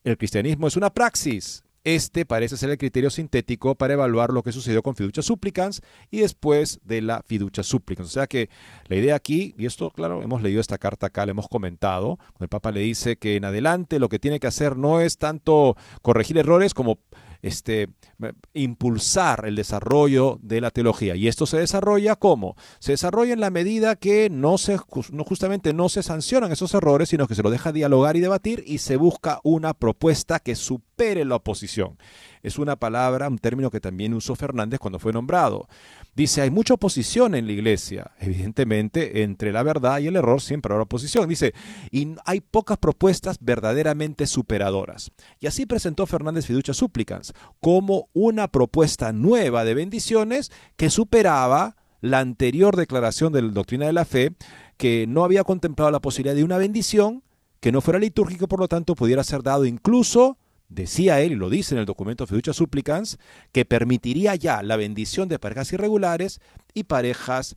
El 0.04 0.18
cristianismo 0.18 0.68
es 0.68 0.76
una 0.76 0.94
praxis, 0.94 1.64
este 1.96 2.26
parece 2.26 2.58
ser 2.58 2.70
el 2.70 2.78
criterio 2.78 3.10
sintético 3.10 3.76
para 3.76 3.94
evaluar 3.94 4.34
lo 4.34 4.44
que 4.44 4.52
sucedió 4.52 4.84
con 4.84 4.96
fiducia 4.98 5.24
supplicans 5.24 5.82
y 6.12 6.20
después 6.20 6.82
de 6.84 7.02
la 7.02 7.24
fiducia 7.26 7.64
supplicans. 7.64 8.10
O 8.10 8.12
sea 8.12 8.28
que 8.28 8.50
la 8.88 8.98
idea 8.98 9.16
aquí, 9.16 9.56
y 9.58 9.66
esto, 9.66 9.90
claro, 9.92 10.22
hemos 10.22 10.42
leído 10.42 10.60
esta 10.60 10.78
carta 10.78 11.08
acá, 11.08 11.26
le 11.26 11.32
hemos 11.32 11.48
comentado, 11.48 12.20
el 12.42 12.50
Papa 12.50 12.72
le 12.72 12.82
dice 12.82 13.16
que 13.16 13.38
en 13.38 13.46
adelante 13.46 14.00
lo 14.00 14.10
que 14.10 14.20
tiene 14.20 14.42
que 14.42 14.48
hacer 14.48 14.76
no 14.76 15.00
es 15.00 15.18
tanto 15.18 15.78
corregir 16.02 16.38
errores 16.38 16.74
como 16.74 17.00
este, 17.48 17.90
impulsar 18.54 19.46
el 19.46 19.56
desarrollo 19.56 20.40
de 20.42 20.62
la 20.62 20.72
teología. 20.72 21.16
Y 21.16 21.28
esto 21.28 21.46
se 21.46 21.58
desarrolla 21.58 22.16
¿cómo? 22.16 22.56
Se 22.80 22.94
desarrolla 22.94 23.34
en 23.34 23.40
la 23.40 23.50
medida 23.50 23.96
que 23.96 24.30
no 24.30 24.58
se, 24.58 24.78
no, 25.12 25.24
justamente 25.24 25.74
no 25.74 25.90
se 25.90 26.04
sancionan 26.04 26.52
esos 26.52 26.74
errores, 26.74 27.10
sino 27.10 27.28
que 27.28 27.36
se 27.36 27.44
lo 27.44 27.50
deja 27.50 27.72
dialogar 27.72 28.16
y 28.16 28.20
debatir 28.20 28.64
y 28.66 28.80
se 28.80 28.98
busca 28.98 29.40
una 29.44 29.74
propuesta 29.74 30.40
que 30.40 30.56
supere 30.56 31.26
la 31.26 31.36
oposición. 31.36 31.98
Es 32.48 32.58
una 32.58 32.78
palabra, 32.78 33.28
un 33.28 33.38
término 33.38 33.70
que 33.70 33.82
también 33.82 34.14
usó 34.14 34.34
Fernández 34.34 34.80
cuando 34.80 35.00
fue 35.00 35.12
nombrado. 35.12 35.68
Dice, 36.16 36.42
hay 36.42 36.50
mucha 36.50 36.76
oposición 36.76 37.36
en 37.36 37.46
la 37.46 37.52
iglesia. 37.52 38.12
Evidentemente, 38.22 39.24
entre 39.24 39.52
la 39.52 39.64
verdad 39.64 40.00
y 40.00 40.08
el 40.08 40.16
error 40.16 40.40
siempre 40.40 40.72
habrá 40.72 40.84
oposición. 40.84 41.28
Dice, 41.28 41.54
y 41.92 42.16
hay 42.24 42.40
pocas 42.40 42.78
propuestas 42.78 43.38
verdaderamente 43.42 44.28
superadoras. 44.28 45.12
Y 45.42 45.48
así 45.48 45.66
presentó 45.66 46.06
Fernández 46.06 46.46
Fiducia 46.46 46.74
Supplicans 46.74 47.34
como 47.60 48.08
una 48.14 48.48
propuesta 48.48 49.12
nueva 49.12 49.66
de 49.66 49.74
bendiciones 49.74 50.50
que 50.78 50.90
superaba 50.90 51.76
la 52.00 52.20
anterior 52.20 52.78
declaración 52.78 53.34
de 53.34 53.42
la 53.42 53.50
doctrina 53.50 53.88
de 53.88 53.94
la 53.94 54.06
fe, 54.06 54.32
que 54.78 55.06
no 55.06 55.26
había 55.26 55.44
contemplado 55.44 55.92
la 55.92 56.00
posibilidad 56.00 56.36
de 56.36 56.46
una 56.46 56.58
bendición 56.58 57.24
que 57.60 57.74
no 57.74 57.82
fuera 57.82 58.00
litúrgica, 58.00 58.48
por 58.48 58.62
lo 58.62 58.70
tanto 58.70 58.96
pudiera 58.96 59.26
ser 59.26 59.44
dado 59.44 59.66
incluso 59.66 60.38
decía 60.70 61.22
él, 61.22 61.34
y 61.34 61.36
lo 61.36 61.50
dice 61.50 61.76
en 61.76 61.80
el 61.80 61.86
documento 61.86 62.28
Fiducia 62.28 62.54
Supplicans, 62.54 63.18
que 63.52 63.66
permitiría 63.66 64.36
ya 64.36 64.62
la 64.64 64.78
bendición 64.78 65.30
de 65.30 65.40
parejas 65.40 65.72
irregulares 65.74 66.42
y 66.74 66.84
parejas 66.84 67.56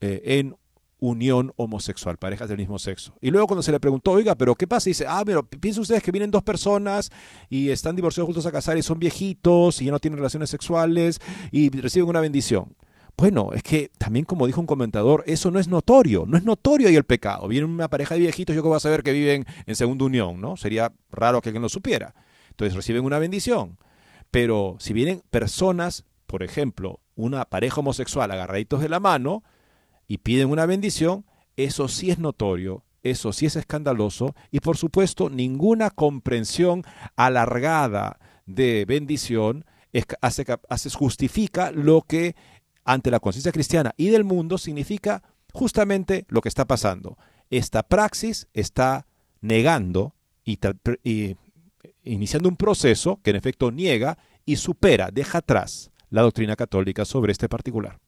eh, 0.00 0.22
en 0.24 0.56
unión 1.02 1.52
homosexual, 1.56 2.16
parejas 2.16 2.48
del 2.48 2.58
mismo 2.58 2.78
sexo. 2.78 3.14
Y 3.20 3.30
luego 3.30 3.48
cuando 3.48 3.62
se 3.62 3.72
le 3.72 3.80
preguntó, 3.80 4.12
oiga, 4.12 4.36
pero 4.36 4.54
¿qué 4.54 4.68
pasa? 4.68 4.88
dice, 4.88 5.04
ah, 5.08 5.22
pero 5.26 5.44
piensen 5.44 5.82
ustedes 5.82 6.02
que 6.02 6.12
vienen 6.12 6.30
dos 6.30 6.44
personas 6.44 7.10
y 7.50 7.70
están 7.70 7.96
divorciados 7.96 8.26
juntos 8.26 8.46
a 8.46 8.52
casar 8.52 8.78
y 8.78 8.82
son 8.82 9.00
viejitos 9.00 9.82
y 9.82 9.86
ya 9.86 9.90
no 9.90 9.98
tienen 9.98 10.18
relaciones 10.18 10.48
sexuales 10.48 11.20
y 11.50 11.70
reciben 11.70 12.08
una 12.08 12.20
bendición. 12.20 12.76
Bueno, 13.16 13.50
es 13.52 13.64
que 13.64 13.90
también 13.98 14.24
como 14.24 14.46
dijo 14.46 14.60
un 14.60 14.66
comentador, 14.66 15.24
eso 15.26 15.50
no 15.50 15.58
es 15.58 15.66
notorio, 15.66 16.24
no 16.26 16.36
es 16.36 16.44
notorio 16.44 16.88
ahí 16.88 16.94
el 16.94 17.04
pecado. 17.04 17.48
Viene 17.48 17.66
una 17.66 17.88
pareja 17.88 18.14
de 18.14 18.20
viejitos, 18.20 18.54
yo 18.54 18.62
que 18.62 18.68
voy 18.68 18.76
a 18.76 18.80
saber 18.80 19.02
que 19.02 19.12
viven 19.12 19.44
en 19.66 19.74
segunda 19.76 20.04
unión, 20.04 20.40
¿no? 20.40 20.56
Sería 20.56 20.92
raro 21.10 21.40
que 21.40 21.48
alguien 21.48 21.62
lo 21.62 21.68
supiera. 21.68 22.14
Entonces 22.52 22.76
reciben 22.76 23.04
una 23.04 23.18
bendición. 23.18 23.78
Pero 24.30 24.76
si 24.78 24.92
vienen 24.92 25.22
personas, 25.30 26.04
por 26.26 26.42
ejemplo, 26.42 27.00
una 27.16 27.44
pareja 27.44 27.80
homosexual 27.80 28.30
agarraditos 28.30 28.80
de 28.80 28.88
la 28.88 29.00
mano 29.00 29.42
y 30.06 30.18
piden 30.18 30.50
una 30.50 30.66
bendición, 30.66 31.26
eso 31.56 31.88
sí 31.88 32.10
es 32.10 32.18
notorio, 32.18 32.84
eso 33.02 33.32
sí 33.32 33.46
es 33.46 33.56
escandaloso 33.56 34.34
y 34.50 34.60
por 34.60 34.76
supuesto 34.76 35.28
ninguna 35.28 35.90
comprensión 35.90 36.84
alargada 37.16 38.18
de 38.46 38.84
bendición 38.86 39.64
hace, 40.20 40.44
justifica 40.94 41.70
lo 41.70 42.02
que 42.02 42.34
ante 42.84 43.10
la 43.10 43.20
conciencia 43.20 43.52
cristiana 43.52 43.92
y 43.96 44.08
del 44.08 44.24
mundo 44.24 44.58
significa 44.58 45.22
justamente 45.52 46.26
lo 46.28 46.40
que 46.40 46.48
está 46.48 46.66
pasando. 46.66 47.18
Esta 47.50 47.82
praxis 47.82 48.48
está 48.54 49.06
negando 49.40 50.14
y, 50.44 50.58
y 51.02 51.36
iniciando 52.04 52.48
un 52.48 52.56
proceso 52.56 53.20
que 53.22 53.30
en 53.30 53.36
efecto 53.36 53.70
niega 53.70 54.18
y 54.44 54.56
supera, 54.56 55.10
deja 55.12 55.38
atrás 55.38 55.90
la 56.10 56.22
doctrina 56.22 56.56
católica 56.56 57.04
sobre 57.04 57.32
este 57.32 57.48
particular. 57.48 57.98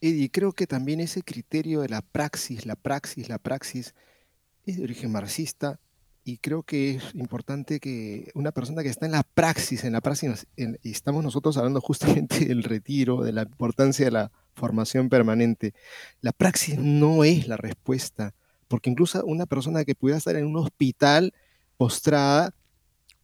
Y 0.00 0.28
creo 0.30 0.52
que 0.52 0.66
también 0.66 0.98
ese 0.98 1.22
criterio 1.22 1.80
de 1.82 1.88
la 1.88 2.02
praxis, 2.02 2.66
la 2.66 2.74
praxis, 2.74 3.28
la 3.28 3.38
praxis, 3.38 3.94
es 4.64 4.76
de 4.78 4.82
origen 4.82 5.12
marxista 5.12 5.78
y 6.24 6.38
creo 6.38 6.62
que 6.62 6.96
es 6.96 7.14
importante 7.14 7.80
que 7.80 8.30
una 8.34 8.52
persona 8.52 8.82
que 8.82 8.88
está 8.88 9.06
en 9.06 9.12
la 9.12 9.22
praxis, 9.22 9.84
en 9.84 9.92
la 9.92 10.00
praxis, 10.00 10.46
y 10.56 10.90
estamos 10.90 11.24
nosotros 11.24 11.56
hablando 11.56 11.80
justamente 11.80 12.44
del 12.44 12.62
retiro, 12.62 13.22
de 13.22 13.32
la 13.32 13.42
importancia 13.42 14.04
de 14.04 14.12
la 14.12 14.32
formación 14.54 15.08
permanente, 15.08 15.74
la 16.20 16.32
praxis 16.32 16.78
no 16.78 17.24
es 17.24 17.48
la 17.48 17.56
respuesta, 17.56 18.34
porque 18.68 18.90
incluso 18.90 19.24
una 19.24 19.46
persona 19.46 19.84
que 19.84 19.94
pudiera 19.94 20.18
estar 20.18 20.36
en 20.36 20.46
un 20.46 20.56
hospital 20.56 21.32
postrada, 21.76 22.54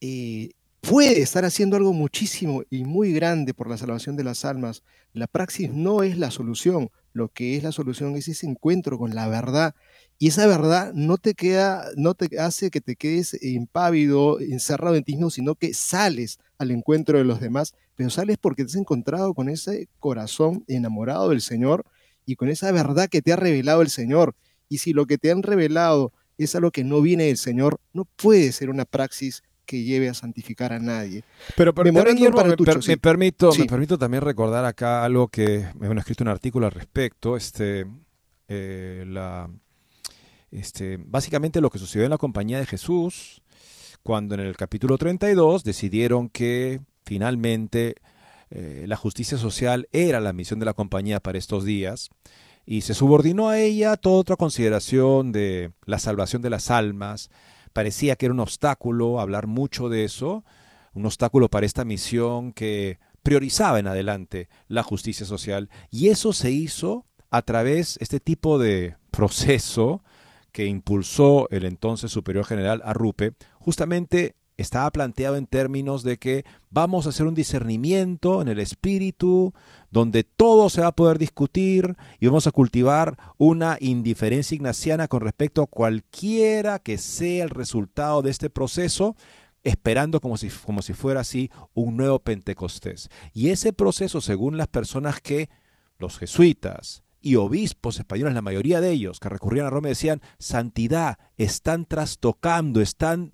eh, 0.00 0.50
puede 0.80 1.20
estar 1.20 1.44
haciendo 1.44 1.76
algo 1.76 1.92
muchísimo 1.92 2.62
y 2.70 2.84
muy 2.84 3.12
grande 3.12 3.54
por 3.54 3.68
la 3.68 3.76
salvación 3.76 4.16
de 4.16 4.24
las 4.24 4.44
almas. 4.44 4.82
La 5.12 5.26
praxis 5.26 5.70
no 5.72 6.02
es 6.02 6.18
la 6.18 6.30
solución, 6.30 6.90
lo 7.12 7.28
que 7.28 7.56
es 7.56 7.62
la 7.62 7.72
solución 7.72 8.16
es 8.16 8.28
ese 8.28 8.46
encuentro 8.46 8.98
con 8.98 9.14
la 9.14 9.28
verdad. 9.28 9.74
Y 10.18 10.28
esa 10.28 10.46
verdad 10.46 10.92
no 10.94 11.16
te 11.16 11.34
queda, 11.34 11.84
no 11.96 12.14
te 12.14 12.38
hace 12.38 12.70
que 12.70 12.80
te 12.80 12.96
quedes 12.96 13.40
impávido, 13.42 14.40
encerrado 14.40 14.96
en 14.96 15.04
ti 15.04 15.12
mismo, 15.12 15.30
sino 15.30 15.54
que 15.54 15.74
sales 15.74 16.38
al 16.58 16.70
encuentro 16.70 17.18
de 17.18 17.24
los 17.24 17.40
demás, 17.40 17.74
pero 17.94 18.10
sales 18.10 18.36
porque 18.40 18.64
te 18.64 18.70
has 18.70 18.76
encontrado 18.76 19.34
con 19.34 19.48
ese 19.48 19.88
corazón 20.00 20.64
enamorado 20.68 21.28
del 21.28 21.40
Señor 21.40 21.84
y 22.26 22.36
con 22.36 22.48
esa 22.48 22.72
verdad 22.72 23.08
que 23.08 23.22
te 23.22 23.32
ha 23.32 23.36
revelado 23.36 23.82
el 23.82 23.90
Señor. 23.90 24.34
Y 24.68 24.78
si 24.78 24.92
lo 24.92 25.06
que 25.06 25.18
te 25.18 25.30
han 25.30 25.42
revelado 25.42 26.12
es 26.36 26.54
algo 26.54 26.70
que 26.70 26.84
no 26.84 27.00
viene 27.00 27.24
del 27.24 27.36
Señor, 27.36 27.80
no 27.92 28.04
puede 28.04 28.52
ser 28.52 28.70
una 28.70 28.84
praxis 28.84 29.42
que 29.68 29.82
lleve 29.82 30.08
a 30.08 30.14
santificar 30.14 30.72
a 30.72 30.78
nadie. 30.78 31.22
Pero, 31.54 31.74
me, 31.74 31.92
permito, 31.92 33.52
me 33.52 33.66
permito 33.66 33.98
también 33.98 34.22
recordar 34.22 34.64
acá 34.64 35.04
algo 35.04 35.28
que 35.28 35.66
me 35.78 35.86
han 35.86 35.98
escrito 35.98 36.24
un 36.24 36.28
artículo 36.28 36.64
al 36.64 36.72
respecto. 36.72 37.36
Este, 37.36 37.86
eh, 38.48 39.04
la, 39.06 39.50
este, 40.50 40.96
básicamente 40.96 41.60
lo 41.60 41.68
que 41.68 41.78
sucedió 41.78 42.06
en 42.06 42.10
la 42.10 42.16
compañía 42.16 42.58
de 42.58 42.64
Jesús, 42.64 43.42
cuando 44.02 44.34
en 44.34 44.40
el 44.40 44.56
capítulo 44.56 44.96
32 44.96 45.64
decidieron 45.64 46.30
que 46.30 46.80
finalmente 47.04 47.96
eh, 48.50 48.86
la 48.88 48.96
justicia 48.96 49.36
social 49.36 49.86
era 49.92 50.18
la 50.20 50.32
misión 50.32 50.58
de 50.60 50.64
la 50.64 50.72
compañía 50.72 51.20
para 51.20 51.36
estos 51.36 51.66
días 51.66 52.08
y 52.64 52.80
se 52.80 52.94
subordinó 52.94 53.50
a 53.50 53.58
ella 53.58 53.98
toda 53.98 54.16
otra 54.16 54.36
consideración 54.36 55.30
de 55.30 55.72
la 55.84 55.98
salvación 55.98 56.40
de 56.40 56.50
las 56.50 56.70
almas, 56.70 57.30
parecía 57.72 58.16
que 58.16 58.26
era 58.26 58.34
un 58.34 58.40
obstáculo 58.40 59.20
hablar 59.20 59.46
mucho 59.46 59.88
de 59.88 60.04
eso, 60.04 60.44
un 60.94 61.06
obstáculo 61.06 61.48
para 61.48 61.66
esta 61.66 61.84
misión 61.84 62.52
que 62.52 62.98
priorizaba 63.22 63.78
en 63.78 63.86
adelante 63.86 64.48
la 64.68 64.82
justicia 64.82 65.26
social. 65.26 65.68
Y 65.90 66.08
eso 66.08 66.32
se 66.32 66.50
hizo 66.50 67.06
a 67.30 67.42
través 67.42 67.98
este 68.00 68.20
tipo 68.20 68.58
de 68.58 68.96
proceso 69.10 70.02
que 70.52 70.66
impulsó 70.66 71.48
el 71.50 71.64
entonces 71.64 72.10
superior 72.10 72.44
general 72.44 72.82
Arrupe, 72.84 73.34
justamente 73.58 74.34
estaba 74.58 74.90
planteado 74.90 75.36
en 75.36 75.46
términos 75.46 76.02
de 76.02 76.18
que 76.18 76.44
vamos 76.68 77.06
a 77.06 77.10
hacer 77.10 77.26
un 77.26 77.34
discernimiento 77.34 78.42
en 78.42 78.48
el 78.48 78.58
espíritu, 78.58 79.54
donde 79.90 80.24
todo 80.24 80.68
se 80.68 80.80
va 80.80 80.88
a 80.88 80.96
poder 80.96 81.16
discutir 81.16 81.96
y 82.18 82.26
vamos 82.26 82.48
a 82.48 82.50
cultivar 82.50 83.16
una 83.38 83.78
indiferencia 83.80 84.56
ignaciana 84.56 85.06
con 85.06 85.20
respecto 85.20 85.62
a 85.62 85.68
cualquiera 85.68 86.80
que 86.80 86.98
sea 86.98 87.44
el 87.44 87.50
resultado 87.50 88.20
de 88.20 88.30
este 88.30 88.50
proceso, 88.50 89.16
esperando 89.62 90.20
como 90.20 90.36
si, 90.36 90.48
como 90.48 90.82
si 90.82 90.92
fuera 90.92 91.20
así 91.20 91.50
un 91.72 91.96
nuevo 91.96 92.18
Pentecostés. 92.18 93.10
Y 93.32 93.50
ese 93.50 93.72
proceso, 93.72 94.20
según 94.20 94.56
las 94.56 94.68
personas 94.68 95.20
que 95.20 95.48
los 95.98 96.18
jesuitas, 96.18 97.04
y 97.20 97.34
obispos 97.34 97.98
españoles, 97.98 98.34
la 98.34 98.42
mayoría 98.42 98.80
de 98.80 98.92
ellos 98.92 99.18
que 99.18 99.28
recurrían 99.28 99.66
a 99.66 99.70
Roma 99.70 99.88
decían, 99.88 100.22
santidad, 100.38 101.18
están 101.36 101.84
trastocando, 101.84 102.80
están 102.80 103.32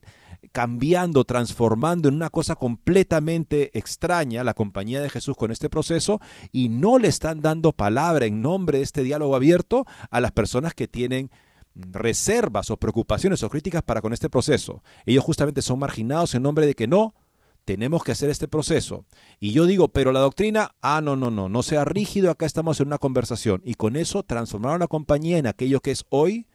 cambiando, 0.54 1.24
transformando 1.24 2.08
en 2.08 2.14
una 2.14 2.30
cosa 2.30 2.54
completamente 2.54 3.76
extraña 3.76 4.44
la 4.44 4.54
compañía 4.54 5.02
de 5.02 5.10
Jesús 5.10 5.36
con 5.36 5.50
este 5.50 5.68
proceso 5.68 6.20
y 6.52 6.68
no 6.68 7.00
le 7.00 7.08
están 7.08 7.40
dando 7.40 7.72
palabra 7.72 8.26
en 8.26 8.40
nombre 8.40 8.78
de 8.78 8.84
este 8.84 9.02
diálogo 9.02 9.34
abierto 9.34 9.84
a 10.12 10.20
las 10.20 10.30
personas 10.30 10.72
que 10.72 10.86
tienen 10.86 11.32
reservas 11.74 12.70
o 12.70 12.76
preocupaciones 12.76 13.42
o 13.42 13.50
críticas 13.50 13.82
para 13.82 14.00
con 14.00 14.12
este 14.12 14.30
proceso. 14.30 14.84
Ellos 15.06 15.24
justamente 15.24 15.60
son 15.60 15.80
marginados 15.80 16.36
en 16.36 16.44
nombre 16.44 16.66
de 16.66 16.74
que 16.74 16.86
no, 16.86 17.16
tenemos 17.64 18.04
que 18.04 18.12
hacer 18.12 18.30
este 18.30 18.46
proceso. 18.46 19.06
Y 19.40 19.50
yo 19.50 19.66
digo, 19.66 19.88
pero 19.88 20.12
la 20.12 20.20
doctrina, 20.20 20.76
ah, 20.82 21.00
no, 21.02 21.16
no, 21.16 21.32
no, 21.32 21.48
no 21.48 21.62
sea 21.64 21.84
rígido, 21.84 22.30
acá 22.30 22.46
estamos 22.46 22.78
en 22.78 22.86
una 22.86 22.98
conversación. 22.98 23.60
Y 23.64 23.74
con 23.74 23.96
eso 23.96 24.22
transformaron 24.22 24.78
la 24.78 24.86
compañía 24.86 25.36
en 25.36 25.48
aquello 25.48 25.80
que 25.80 25.90
es 25.90 26.04
hoy 26.10 26.46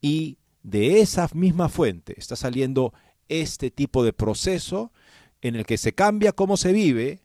y 0.00 0.38
de 0.62 1.00
esa 1.00 1.28
misma 1.34 1.68
fuente 1.68 2.14
está 2.18 2.36
saliendo 2.36 2.92
este 3.30 3.70
tipo 3.70 4.04
de 4.04 4.12
proceso 4.12 4.92
en 5.40 5.56
el 5.56 5.64
que 5.64 5.78
se 5.78 5.94
cambia 5.94 6.32
cómo 6.32 6.56
se 6.56 6.72
vive 6.72 7.22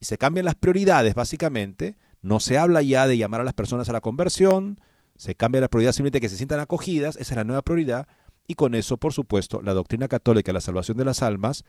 y 0.00 0.04
se 0.04 0.18
cambian 0.18 0.44
las 0.44 0.54
prioridades 0.54 1.14
básicamente. 1.14 1.96
No 2.20 2.40
se 2.40 2.58
habla 2.58 2.82
ya 2.82 3.06
de 3.06 3.16
llamar 3.16 3.40
a 3.40 3.44
las 3.44 3.54
personas 3.54 3.88
a 3.88 3.92
la 3.92 4.00
conversión, 4.00 4.80
se 5.16 5.34
cambia 5.34 5.60
la 5.60 5.68
prioridad 5.68 5.92
simplemente 5.92 6.20
que 6.20 6.28
se 6.28 6.36
sientan 6.36 6.60
acogidas, 6.60 7.16
esa 7.16 7.34
es 7.34 7.36
la 7.36 7.44
nueva 7.44 7.62
prioridad, 7.62 8.08
y 8.46 8.54
con 8.54 8.74
eso, 8.74 8.96
por 8.96 9.12
supuesto, 9.12 9.62
la 9.62 9.74
doctrina 9.74 10.08
católica, 10.08 10.52
la 10.52 10.60
salvación 10.60 10.96
de 10.96 11.04
las 11.04 11.22
almas, 11.22 11.64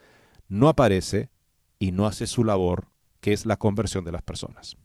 no 0.47 0.67
aparece 0.67 1.29
y 1.79 1.91
no 1.91 2.07
hace 2.07 2.27
su 2.27 2.43
labor, 2.43 2.87
que 3.21 3.33
es 3.33 3.45
la 3.45 3.57
conversión 3.57 4.05
de 4.05 4.11
las 4.11 4.21
personas. 4.21 4.77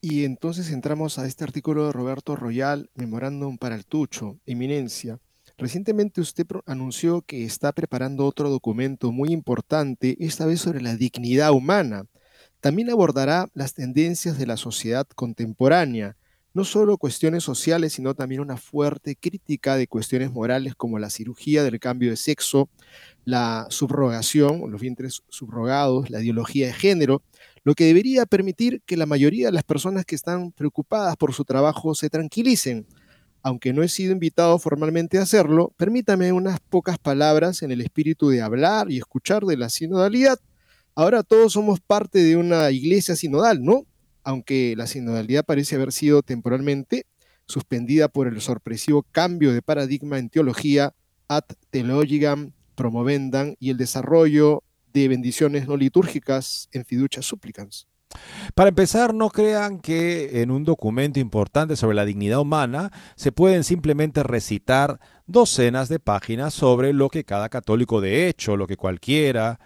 Y 0.00 0.24
entonces 0.24 0.70
entramos 0.70 1.18
a 1.18 1.26
este 1.26 1.44
artículo 1.44 1.86
de 1.86 1.92
Roberto 1.92 2.34
Royal, 2.34 2.90
Memorándum 2.94 3.56
para 3.56 3.76
el 3.76 3.86
Tucho, 3.86 4.38
Eminencia. 4.46 5.20
Recientemente 5.58 6.20
usted 6.20 6.46
anunció 6.66 7.22
que 7.22 7.44
está 7.44 7.72
preparando 7.72 8.26
otro 8.26 8.50
documento 8.50 9.12
muy 9.12 9.30
importante, 9.30 10.16
esta 10.20 10.46
vez 10.46 10.60
sobre 10.60 10.80
la 10.80 10.96
dignidad 10.96 11.52
humana. 11.52 12.06
También 12.60 12.90
abordará 12.90 13.48
las 13.54 13.74
tendencias 13.74 14.38
de 14.38 14.46
la 14.46 14.56
sociedad 14.56 15.06
contemporánea, 15.14 16.16
no 16.54 16.64
solo 16.64 16.98
cuestiones 16.98 17.44
sociales, 17.44 17.94
sino 17.94 18.14
también 18.14 18.40
una 18.40 18.56
fuerte 18.56 19.16
crítica 19.16 19.76
de 19.76 19.86
cuestiones 19.86 20.30
morales 20.30 20.74
como 20.74 20.98
la 20.98 21.10
cirugía 21.10 21.62
del 21.64 21.80
cambio 21.80 22.10
de 22.10 22.16
sexo, 22.16 22.68
la 23.24 23.66
subrogación, 23.70 24.70
los 24.70 24.80
vientres 24.80 25.22
subrogados, 25.28 26.10
la 26.10 26.20
ideología 26.20 26.66
de 26.66 26.72
género, 26.74 27.22
lo 27.64 27.74
que 27.74 27.84
debería 27.84 28.26
permitir 28.26 28.82
que 28.84 28.96
la 28.96 29.06
mayoría 29.06 29.46
de 29.46 29.52
las 29.52 29.64
personas 29.64 30.04
que 30.04 30.14
están 30.14 30.52
preocupadas 30.52 31.16
por 31.16 31.32
su 31.32 31.44
trabajo 31.44 31.94
se 31.94 32.10
tranquilicen. 32.10 32.86
Aunque 33.42 33.72
no 33.72 33.82
he 33.82 33.88
sido 33.88 34.12
invitado 34.12 34.58
formalmente 34.58 35.18
a 35.18 35.22
hacerlo, 35.22 35.72
permítame 35.76 36.32
unas 36.32 36.60
pocas 36.60 36.98
palabras 36.98 37.62
en 37.62 37.72
el 37.72 37.80
espíritu 37.80 38.28
de 38.28 38.40
hablar 38.40 38.90
y 38.90 38.98
escuchar 38.98 39.44
de 39.44 39.56
la 39.56 39.68
sinodalidad. 39.68 40.38
Ahora 40.94 41.22
todos 41.22 41.54
somos 41.54 41.80
parte 41.80 42.20
de 42.20 42.36
una 42.36 42.70
iglesia 42.70 43.16
sinodal, 43.16 43.64
¿no? 43.64 43.86
Aunque 44.22 44.74
la 44.76 44.86
sinodalidad 44.86 45.44
parece 45.44 45.74
haber 45.74 45.90
sido 45.90 46.22
temporalmente 46.22 47.06
suspendida 47.46 48.08
por 48.08 48.28
el 48.28 48.40
sorpresivo 48.40 49.02
cambio 49.10 49.52
de 49.52 49.62
paradigma 49.62 50.18
en 50.18 50.28
teología 50.28 50.94
ad 51.28 51.44
theologicam 51.70 52.52
promovendan 52.74 53.56
y 53.58 53.70
el 53.70 53.76
desarrollo 53.76 54.62
de 54.92 55.08
bendiciones 55.08 55.66
no 55.66 55.76
litúrgicas 55.76 56.68
en 56.72 56.84
fiducia 56.84 57.22
supplicans. 57.22 57.88
Para 58.54 58.68
empezar, 58.68 59.14
no 59.14 59.30
crean 59.30 59.80
que 59.80 60.42
en 60.42 60.50
un 60.50 60.64
documento 60.64 61.20
importante 61.20 61.76
sobre 61.76 61.96
la 61.96 62.04
dignidad 62.04 62.40
humana 62.40 62.90
se 63.16 63.32
pueden 63.32 63.64
simplemente 63.64 64.22
recitar 64.22 65.00
docenas 65.26 65.88
de 65.88 65.98
páginas 65.98 66.52
sobre 66.54 66.92
lo 66.92 67.08
que 67.08 67.24
cada 67.24 67.48
católico 67.48 68.00
de 68.00 68.28
hecho, 68.28 68.56
lo 68.56 68.66
que 68.66 68.76
cualquiera 68.76 69.58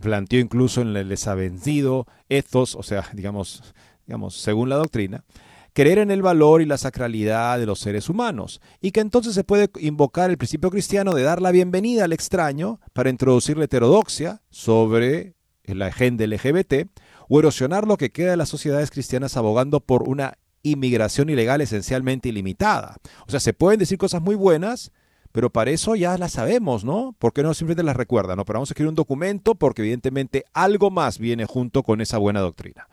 planteó 0.00 0.40
incluso 0.40 0.80
en 0.80 0.96
el 0.96 1.08
desavencido 1.08 2.06
ethos, 2.28 2.74
o 2.74 2.82
sea, 2.82 3.08
digamos, 3.12 3.74
digamos, 4.06 4.36
según 4.36 4.68
la 4.68 4.76
doctrina, 4.76 5.24
creer 5.72 5.98
en 5.98 6.10
el 6.10 6.22
valor 6.22 6.62
y 6.62 6.66
la 6.66 6.78
sacralidad 6.78 7.58
de 7.58 7.66
los 7.66 7.80
seres 7.80 8.08
humanos, 8.08 8.60
y 8.80 8.92
que 8.92 9.00
entonces 9.00 9.34
se 9.34 9.44
puede 9.44 9.70
invocar 9.80 10.30
el 10.30 10.38
principio 10.38 10.70
cristiano 10.70 11.12
de 11.14 11.22
dar 11.22 11.42
la 11.42 11.50
bienvenida 11.50 12.04
al 12.04 12.12
extraño 12.12 12.80
para 12.92 13.10
introducir 13.10 13.58
la 13.58 13.64
heterodoxia 13.64 14.42
sobre 14.50 15.34
la 15.64 15.86
agenda 15.86 16.26
LGBT, 16.26 16.88
o 17.28 17.38
erosionar 17.38 17.86
lo 17.86 17.96
que 17.96 18.10
queda 18.10 18.32
de 18.32 18.36
las 18.36 18.48
sociedades 18.48 18.90
cristianas 18.90 19.36
abogando 19.36 19.80
por 19.80 20.08
una 20.08 20.38
inmigración 20.62 21.30
ilegal 21.30 21.60
esencialmente 21.60 22.28
ilimitada. 22.28 22.96
O 23.26 23.30
sea, 23.30 23.40
se 23.40 23.52
pueden 23.52 23.78
decir 23.78 23.98
cosas 23.98 24.22
muy 24.22 24.34
buenas, 24.34 24.92
pero 25.34 25.50
para 25.50 25.72
eso 25.72 25.96
ya 25.96 26.16
las 26.16 26.32
sabemos, 26.32 26.84
¿no? 26.84 27.14
¿Por 27.18 27.32
qué 27.32 27.42
no 27.42 27.54
simplemente 27.54 27.82
las 27.82 27.96
recuerdan? 27.96 28.36
¿no? 28.36 28.44
Pero 28.44 28.58
vamos 28.58 28.70
a 28.70 28.72
escribir 28.72 28.88
un 28.88 28.94
documento 28.94 29.56
porque 29.56 29.82
evidentemente 29.82 30.44
algo 30.52 30.90
más 30.90 31.18
viene 31.18 31.44
junto 31.44 31.82
con 31.82 32.00
esa 32.00 32.18
buena 32.18 32.40
doctrina. 32.40 32.88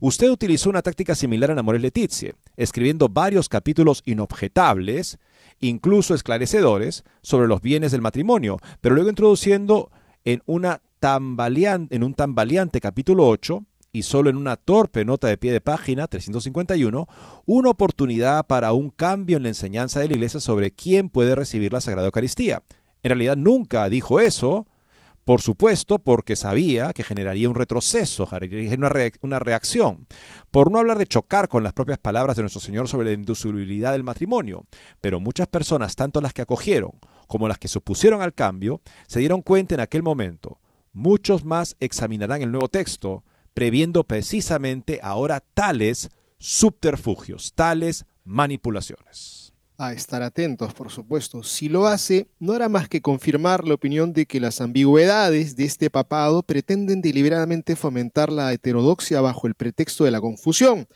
Usted 0.00 0.30
utilizó 0.30 0.70
una 0.70 0.82
táctica 0.82 1.14
similar 1.14 1.50
en 1.50 1.58
Amores 1.58 1.82
Letizie, 1.82 2.34
escribiendo 2.56 3.08
varios 3.08 3.48
capítulos 3.48 4.02
inobjetables, 4.06 5.18
incluso 5.58 6.14
esclarecedores, 6.14 7.04
sobre 7.22 7.48
los 7.48 7.60
bienes 7.60 7.90
del 7.92 8.02
matrimonio, 8.02 8.58
pero 8.80 8.94
luego 8.94 9.10
introduciendo 9.10 9.90
en, 10.24 10.42
una 10.46 10.80
en 11.02 12.02
un 12.02 12.14
tambaleante 12.14 12.80
capítulo 12.80 13.26
8 13.26 13.64
y 13.92 14.02
solo 14.02 14.30
en 14.30 14.36
una 14.36 14.56
torpe 14.56 15.04
nota 15.04 15.28
de 15.28 15.38
pie 15.38 15.52
de 15.52 15.60
página 15.60 16.06
351, 16.06 17.08
una 17.46 17.70
oportunidad 17.70 18.46
para 18.46 18.72
un 18.72 18.90
cambio 18.90 19.36
en 19.36 19.44
la 19.44 19.48
enseñanza 19.48 20.00
de 20.00 20.08
la 20.08 20.14
Iglesia 20.14 20.40
sobre 20.40 20.70
quién 20.70 21.08
puede 21.08 21.34
recibir 21.34 21.72
la 21.72 21.80
Sagrada 21.80 22.06
Eucaristía. 22.06 22.62
En 23.02 23.10
realidad 23.10 23.36
nunca 23.36 23.88
dijo 23.88 24.20
eso, 24.20 24.66
Por 25.24 25.42
supuesto, 25.42 25.98
porque 25.98 26.34
sabía 26.34 26.92
que 26.92 27.04
generaría 27.04 27.48
un 27.48 27.54
retroceso, 27.54 28.28
una, 29.22 29.38
reacción. 29.38 30.06
Por 30.50 30.72
no 30.72 30.78
hablar 30.78 30.98
de 30.98 31.06
chocar 31.06 31.46
con 31.46 31.62
las 31.62 31.72
propias 31.72 31.98
palabras 31.98 32.36
de 32.36 32.42
nuestro 32.42 32.60
Señor 32.60 32.88
sobre 32.88 33.08
la 33.08 33.12
indusolubilidad 33.12 33.92
del 33.92 34.02
matrimonio. 34.02 34.64
Pero 35.00 35.20
muchas 35.20 35.46
personas, 35.46 35.94
tanto 35.94 36.20
las 36.20 36.32
que 36.32 36.42
acogieron 36.42 36.92
como 37.28 37.46
las 37.46 37.58
que 37.58 37.68
se 37.68 37.78
opusieron 37.78 38.22
al 38.22 38.34
cambio, 38.34 38.80
se 39.06 39.20
dieron 39.20 39.42
cuenta 39.42 39.74
en 39.74 39.82
aquel 39.82 40.02
momento. 40.02 40.58
Muchos 40.92 41.44
más 41.44 41.76
examinarán 41.78 42.42
el 42.42 42.50
nuevo 42.50 42.68
texto, 42.68 43.22
previendo 43.60 44.04
precisamente 44.04 45.00
ahora 45.02 45.40
tales 45.52 46.08
subterfugios, 46.38 47.52
tales 47.54 48.06
manipulaciones 48.24 49.52
a 49.76 49.92
estar 49.92 50.22
atentos, 50.22 50.72
por 50.72 50.90
supuesto. 50.90 51.42
Si 51.42 51.68
lo 51.68 51.86
hace, 51.86 52.26
no 52.38 52.54
hará 52.54 52.70
más 52.70 52.88
que 52.88 53.02
confirmar 53.02 53.68
la 53.68 53.74
opinión 53.74 54.14
de 54.14 54.24
que 54.24 54.40
las 54.40 54.62
ambigüedades 54.62 55.56
de 55.56 55.64
este 55.64 55.90
papado 55.90 56.42
pretenden 56.42 57.02
deliberadamente 57.02 57.76
fomentar 57.76 58.32
la 58.32 58.50
heterodoxia 58.50 59.20
bajo 59.20 59.46
el 59.46 59.54
pretexto 59.54 60.04
de 60.04 60.10
la 60.12 60.22
confusión. 60.22 60.86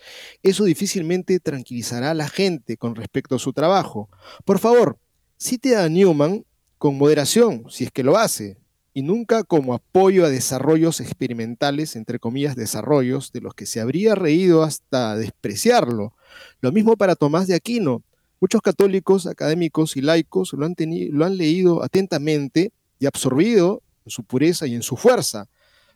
Eso 0.42 0.64
difícilmente 0.64 1.40
tranquilizará 1.40 2.12
a 2.12 2.14
la 2.14 2.28
gente 2.28 2.78
con 2.78 2.94
respecto 2.94 3.34
a 3.34 3.38
su 3.38 3.52
trabajo. 3.52 4.08
Por 4.46 4.58
favor, 4.58 4.98
cite 5.36 5.76
a 5.76 5.86
Newman 5.90 6.46
con 6.78 6.96
moderación, 6.96 7.64
si 7.68 7.84
es 7.84 7.90
que 7.90 8.04
lo 8.04 8.16
hace, 8.16 8.56
y 8.94 9.02
nunca 9.02 9.42
como 9.42 9.74
apoyo 9.74 10.24
a 10.24 10.30
desarrollos 10.30 11.00
experimentales, 11.00 11.96
entre 11.96 12.18
comillas, 12.18 12.56
desarrollos 12.56 13.32
de 13.32 13.42
los 13.42 13.54
que 13.54 13.66
se 13.66 13.80
habría 13.80 14.14
reído 14.14 14.62
hasta 14.62 15.16
despreciarlo. 15.16 16.14
Lo 16.60 16.72
mismo 16.72 16.96
para 16.96 17.16
Tomás 17.16 17.46
de 17.46 17.54
Aquino 17.54 18.02
Muchos 18.44 18.60
católicos, 18.60 19.26
académicos 19.26 19.96
y 19.96 20.02
laicos 20.02 20.52
lo 20.52 20.66
han, 20.66 20.74
lo 20.78 21.24
han 21.24 21.38
leído 21.38 21.82
atentamente 21.82 22.72
y 22.98 23.06
absorbido 23.06 23.82
en 24.04 24.10
su 24.10 24.22
pureza 24.22 24.66
y 24.66 24.74
en 24.74 24.82
su 24.82 24.98
fuerza. 24.98 25.48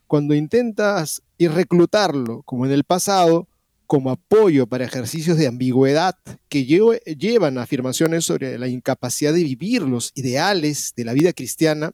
Cuando 0.07 0.35
intentas 0.35 1.21
reclutarlo, 1.39 2.41
como 2.45 2.65
en 2.65 2.73
el 2.73 2.85
pasado, 2.85 3.49
como 3.87 4.11
apoyo 4.11 4.67
para 4.67 4.87
ejercicios 4.87 5.37
de 5.37 5.47
ambigüedad 5.47 6.17
que 6.49 6.65
llevan 6.65 7.59
afirmaciones 7.59 8.25
sobre 8.25 8.59
la 8.59 8.69
incapacidad 8.69 9.35
de 9.35 9.45
vivir 9.45 9.83
los 9.83 10.13
ideales 10.15 10.95
de 10.97 11.05
la 11.05 11.13
vida 11.13 11.35
cristiana, 11.35 11.93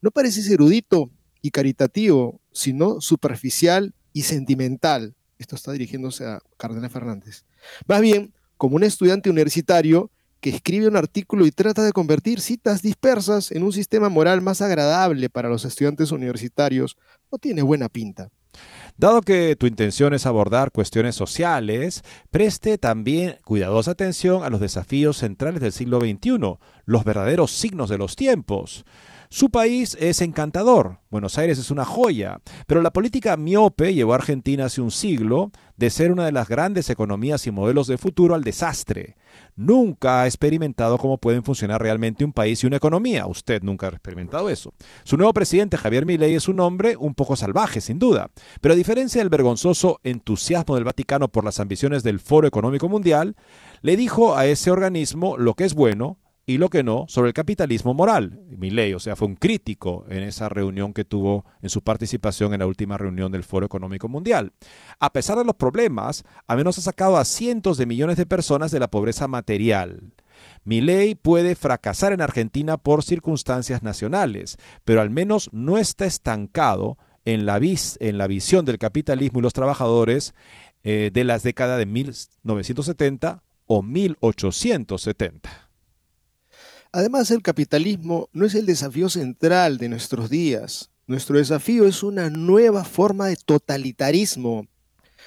no 0.00 0.10
pareces 0.10 0.48
erudito 0.50 1.10
y 1.42 1.50
caritativo, 1.50 2.40
sino 2.52 3.00
superficial 3.00 3.94
y 4.12 4.22
sentimental. 4.22 5.14
Esto 5.38 5.56
está 5.56 5.72
dirigiéndose 5.72 6.26
a 6.26 6.40
Cardenal 6.56 6.90
Fernández. 6.90 7.44
Más 7.86 8.00
bien, 8.00 8.34
como 8.56 8.76
un 8.76 8.84
estudiante 8.84 9.30
universitario 9.30 10.10
que 10.40 10.50
escribe 10.50 10.88
un 10.88 10.96
artículo 10.96 11.46
y 11.46 11.50
trata 11.50 11.82
de 11.82 11.92
convertir 11.92 12.40
citas 12.40 12.82
dispersas 12.82 13.52
en 13.52 13.62
un 13.62 13.72
sistema 13.72 14.08
moral 14.08 14.40
más 14.40 14.62
agradable 14.62 15.28
para 15.28 15.48
los 15.48 15.64
estudiantes 15.64 16.12
universitarios, 16.12 16.96
no 17.30 17.38
tiene 17.38 17.62
buena 17.62 17.88
pinta. 17.88 18.30
Dado 18.96 19.22
que 19.22 19.56
tu 19.56 19.66
intención 19.66 20.12
es 20.12 20.26
abordar 20.26 20.72
cuestiones 20.72 21.14
sociales, 21.14 22.02
preste 22.30 22.76
también 22.76 23.38
cuidadosa 23.44 23.92
atención 23.92 24.42
a 24.44 24.50
los 24.50 24.60
desafíos 24.60 25.18
centrales 25.18 25.60
del 25.60 25.72
siglo 25.72 26.00
XXI, 26.00 26.58
los 26.84 27.04
verdaderos 27.04 27.50
signos 27.52 27.88
de 27.88 27.98
los 27.98 28.16
tiempos. 28.16 28.84
Su 29.32 29.50
país 29.50 29.96
es 30.00 30.22
encantador, 30.22 30.98
Buenos 31.08 31.38
Aires 31.38 31.56
es 31.56 31.70
una 31.70 31.84
joya, 31.84 32.40
pero 32.66 32.82
la 32.82 32.92
política 32.92 33.36
miope 33.36 33.94
llevó 33.94 34.12
a 34.12 34.16
Argentina 34.16 34.64
hace 34.64 34.80
un 34.80 34.90
siglo 34.90 35.52
de 35.76 35.88
ser 35.90 36.10
una 36.10 36.24
de 36.24 36.32
las 36.32 36.48
grandes 36.48 36.90
economías 36.90 37.46
y 37.46 37.52
modelos 37.52 37.86
de 37.86 37.96
futuro 37.96 38.34
al 38.34 38.42
desastre. 38.42 39.14
Nunca 39.54 40.22
ha 40.22 40.26
experimentado 40.26 40.98
cómo 40.98 41.18
pueden 41.18 41.44
funcionar 41.44 41.80
realmente 41.80 42.24
un 42.24 42.32
país 42.32 42.64
y 42.64 42.66
una 42.66 42.78
economía. 42.78 43.28
Usted 43.28 43.62
nunca 43.62 43.86
ha 43.86 43.90
experimentado 43.90 44.50
eso. 44.50 44.74
Su 45.04 45.16
nuevo 45.16 45.32
presidente, 45.32 45.76
Javier 45.76 46.06
Milei, 46.06 46.34
es 46.34 46.48
un 46.48 46.58
hombre 46.58 46.96
un 46.96 47.14
poco 47.14 47.36
salvaje, 47.36 47.80
sin 47.80 48.00
duda, 48.00 48.30
pero 48.60 48.74
a 48.74 48.76
diferencia 48.76 49.20
del 49.20 49.30
vergonzoso 49.30 50.00
entusiasmo 50.02 50.74
del 50.74 50.82
Vaticano 50.82 51.28
por 51.28 51.44
las 51.44 51.60
ambiciones 51.60 52.02
del 52.02 52.18
Foro 52.18 52.48
Económico 52.48 52.88
Mundial, 52.88 53.36
le 53.80 53.96
dijo 53.96 54.36
a 54.36 54.46
ese 54.46 54.72
organismo 54.72 55.36
lo 55.38 55.54
que 55.54 55.66
es 55.66 55.74
bueno, 55.74 56.18
y 56.46 56.58
lo 56.58 56.68
que 56.68 56.82
no 56.82 57.04
sobre 57.08 57.28
el 57.28 57.34
capitalismo 57.34 57.94
moral. 57.94 58.40
Milley, 58.48 58.94
o 58.94 58.98
sea, 58.98 59.16
fue 59.16 59.28
un 59.28 59.36
crítico 59.36 60.04
en 60.08 60.22
esa 60.22 60.48
reunión 60.48 60.92
que 60.92 61.04
tuvo 61.04 61.44
en 61.62 61.70
su 61.70 61.82
participación 61.82 62.52
en 62.52 62.60
la 62.60 62.66
última 62.66 62.98
reunión 62.98 63.30
del 63.30 63.44
Foro 63.44 63.66
Económico 63.66 64.08
Mundial. 64.08 64.52
A 64.98 65.12
pesar 65.12 65.38
de 65.38 65.44
los 65.44 65.56
problemas, 65.56 66.24
al 66.46 66.56
menos 66.56 66.78
ha 66.78 66.82
sacado 66.82 67.16
a 67.16 67.24
cientos 67.24 67.78
de 67.78 67.86
millones 67.86 68.16
de 68.16 68.26
personas 68.26 68.70
de 68.70 68.80
la 68.80 68.90
pobreza 68.90 69.28
material. 69.28 70.12
Milley 70.64 71.14
puede 71.14 71.54
fracasar 71.54 72.12
en 72.12 72.20
Argentina 72.20 72.76
por 72.78 73.04
circunstancias 73.04 73.82
nacionales, 73.82 74.56
pero 74.84 75.00
al 75.00 75.10
menos 75.10 75.50
no 75.52 75.78
está 75.78 76.06
estancado 76.06 76.98
en 77.24 77.46
la, 77.46 77.60
en 78.00 78.18
la 78.18 78.26
visión 78.26 78.64
del 78.64 78.78
capitalismo 78.78 79.38
y 79.38 79.42
los 79.42 79.52
trabajadores 79.52 80.34
eh, 80.82 81.10
de 81.12 81.24
las 81.24 81.42
décadas 81.42 81.78
de 81.78 81.86
1970 81.86 83.42
o 83.66 83.82
1870. 83.82 85.69
Además, 86.92 87.30
el 87.30 87.40
capitalismo 87.40 88.28
no 88.32 88.46
es 88.46 88.56
el 88.56 88.66
desafío 88.66 89.08
central 89.08 89.78
de 89.78 89.88
nuestros 89.88 90.28
días. 90.28 90.90
Nuestro 91.06 91.38
desafío 91.38 91.86
es 91.86 92.02
una 92.02 92.30
nueva 92.30 92.82
forma 92.82 93.28
de 93.28 93.36
totalitarismo. 93.36 94.66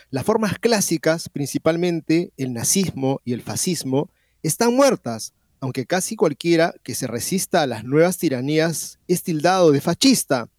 Las 0.10 0.26
formas 0.26 0.60
clásicas, 0.60 1.30
principalmente 1.30 2.34
el 2.36 2.52
nazismo 2.52 3.22
y 3.24 3.32
el 3.32 3.42
fascismo, 3.42 4.10
están 4.42 4.76
muertas, 4.76 5.34
aunque 5.62 5.86
casi 5.86 6.18
cualquiera 6.18 6.76
que 6.84 6.96
se 6.96 7.08
resista 7.08 7.62
a 7.62 7.68
las 7.68 7.86
nuevas 7.86 8.18
tiranías 8.18 9.00
es 9.08 9.24
tildado 9.24 9.72
de 9.72 9.80
fascista. 9.80 10.50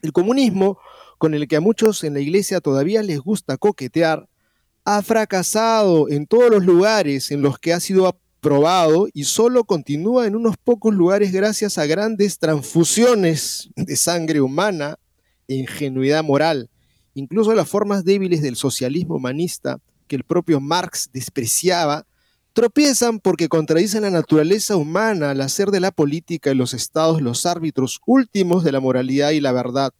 El 0.00 0.12
comunismo, 0.12 0.78
con 1.18 1.34
el 1.34 1.46
que 1.46 1.56
a 1.56 1.60
muchos 1.60 2.04
en 2.04 2.14
la 2.14 2.20
iglesia 2.20 2.62
todavía 2.62 3.02
les 3.02 3.20
gusta 3.20 3.58
coquetear, 3.58 4.26
ha 4.86 5.02
fracasado 5.02 6.08
en 6.08 6.26
todos 6.26 6.50
los 6.50 6.64
lugares 6.64 7.30
en 7.32 7.42
los 7.42 7.58
que 7.58 7.74
ha 7.74 7.80
sido 7.80 8.06
probado 8.40 9.08
y 9.12 9.24
solo 9.24 9.64
continúa 9.64 10.26
en 10.26 10.36
unos 10.36 10.56
pocos 10.56 10.94
lugares 10.94 11.32
gracias 11.32 11.78
a 11.78 11.86
grandes 11.86 12.38
transfusiones 12.38 13.70
de 13.76 13.96
sangre 13.96 14.40
humana 14.40 14.96
e 15.48 15.56
ingenuidad 15.56 16.22
moral. 16.22 16.70
Incluso 17.14 17.54
las 17.54 17.68
formas 17.68 18.04
débiles 18.04 18.42
del 18.42 18.56
socialismo 18.56 19.16
humanista 19.16 19.80
que 20.06 20.16
el 20.16 20.24
propio 20.24 20.60
Marx 20.60 21.10
despreciaba 21.12 22.06
tropiezan 22.52 23.20
porque 23.20 23.48
contradicen 23.48 24.02
la 24.02 24.10
naturaleza 24.10 24.76
humana 24.76 25.30
al 25.30 25.40
hacer 25.40 25.70
de 25.70 25.80
la 25.80 25.92
política 25.92 26.50
y 26.50 26.54
los 26.54 26.74
estados 26.74 27.22
los 27.22 27.46
árbitros 27.46 28.00
últimos 28.06 28.64
de 28.64 28.72
la 28.72 28.80
moralidad 28.80 29.30
y 29.30 29.40
la 29.40 29.52
verdad. 29.52 29.92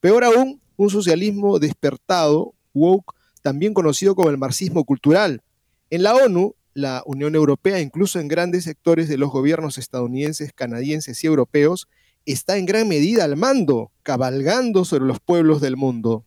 Peor 0.00 0.22
aún, 0.24 0.60
un 0.76 0.90
socialismo 0.90 1.58
despertado, 1.58 2.54
woke, 2.72 3.14
también 3.42 3.74
conocido 3.74 4.14
como 4.14 4.30
el 4.30 4.38
marxismo 4.38 4.84
cultural. 4.84 5.42
En 5.90 6.02
la 6.02 6.14
ONU, 6.14 6.54
la 6.74 7.02
Unión 7.06 7.34
Europea, 7.34 7.80
incluso 7.80 8.20
en 8.20 8.28
grandes 8.28 8.64
sectores 8.64 9.08
de 9.08 9.16
los 9.16 9.30
gobiernos 9.30 9.78
estadounidenses, 9.78 10.52
canadienses 10.52 11.22
y 11.22 11.26
europeos, 11.26 11.88
está 12.26 12.56
en 12.56 12.66
gran 12.66 12.88
medida 12.88 13.24
al 13.24 13.36
mando, 13.36 13.92
cabalgando 14.02 14.84
sobre 14.84 15.04
los 15.04 15.20
pueblos 15.20 15.60
del 15.60 15.76
mundo. 15.76 16.24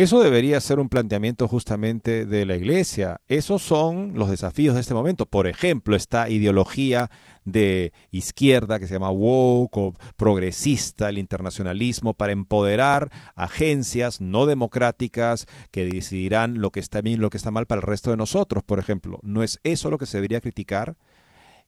Eso 0.00 0.22
debería 0.22 0.58
ser 0.62 0.80
un 0.80 0.88
planteamiento 0.88 1.46
justamente 1.46 2.24
de 2.24 2.46
la 2.46 2.56
Iglesia. 2.56 3.20
Esos 3.28 3.60
son 3.60 4.12
los 4.14 4.30
desafíos 4.30 4.74
de 4.74 4.80
este 4.80 4.94
momento. 4.94 5.26
Por 5.26 5.46
ejemplo, 5.46 5.94
esta 5.94 6.30
ideología 6.30 7.10
de 7.44 7.92
izquierda 8.10 8.78
que 8.78 8.86
se 8.86 8.94
llama 8.94 9.10
woke 9.10 9.76
o 9.76 9.94
progresista, 10.16 11.10
el 11.10 11.18
internacionalismo, 11.18 12.14
para 12.14 12.32
empoderar 12.32 13.10
agencias 13.34 14.22
no 14.22 14.46
democráticas 14.46 15.44
que 15.70 15.84
decidirán 15.84 16.62
lo 16.62 16.70
que 16.70 16.80
está 16.80 17.02
bien 17.02 17.18
y 17.18 17.20
lo 17.20 17.28
que 17.28 17.36
está 17.36 17.50
mal 17.50 17.66
para 17.66 17.82
el 17.82 17.86
resto 17.86 18.10
de 18.10 18.16
nosotros, 18.16 18.64
por 18.64 18.78
ejemplo. 18.78 19.20
¿No 19.22 19.42
es 19.42 19.60
eso 19.64 19.90
lo 19.90 19.98
que 19.98 20.06
se 20.06 20.16
debería 20.16 20.40
criticar? 20.40 20.96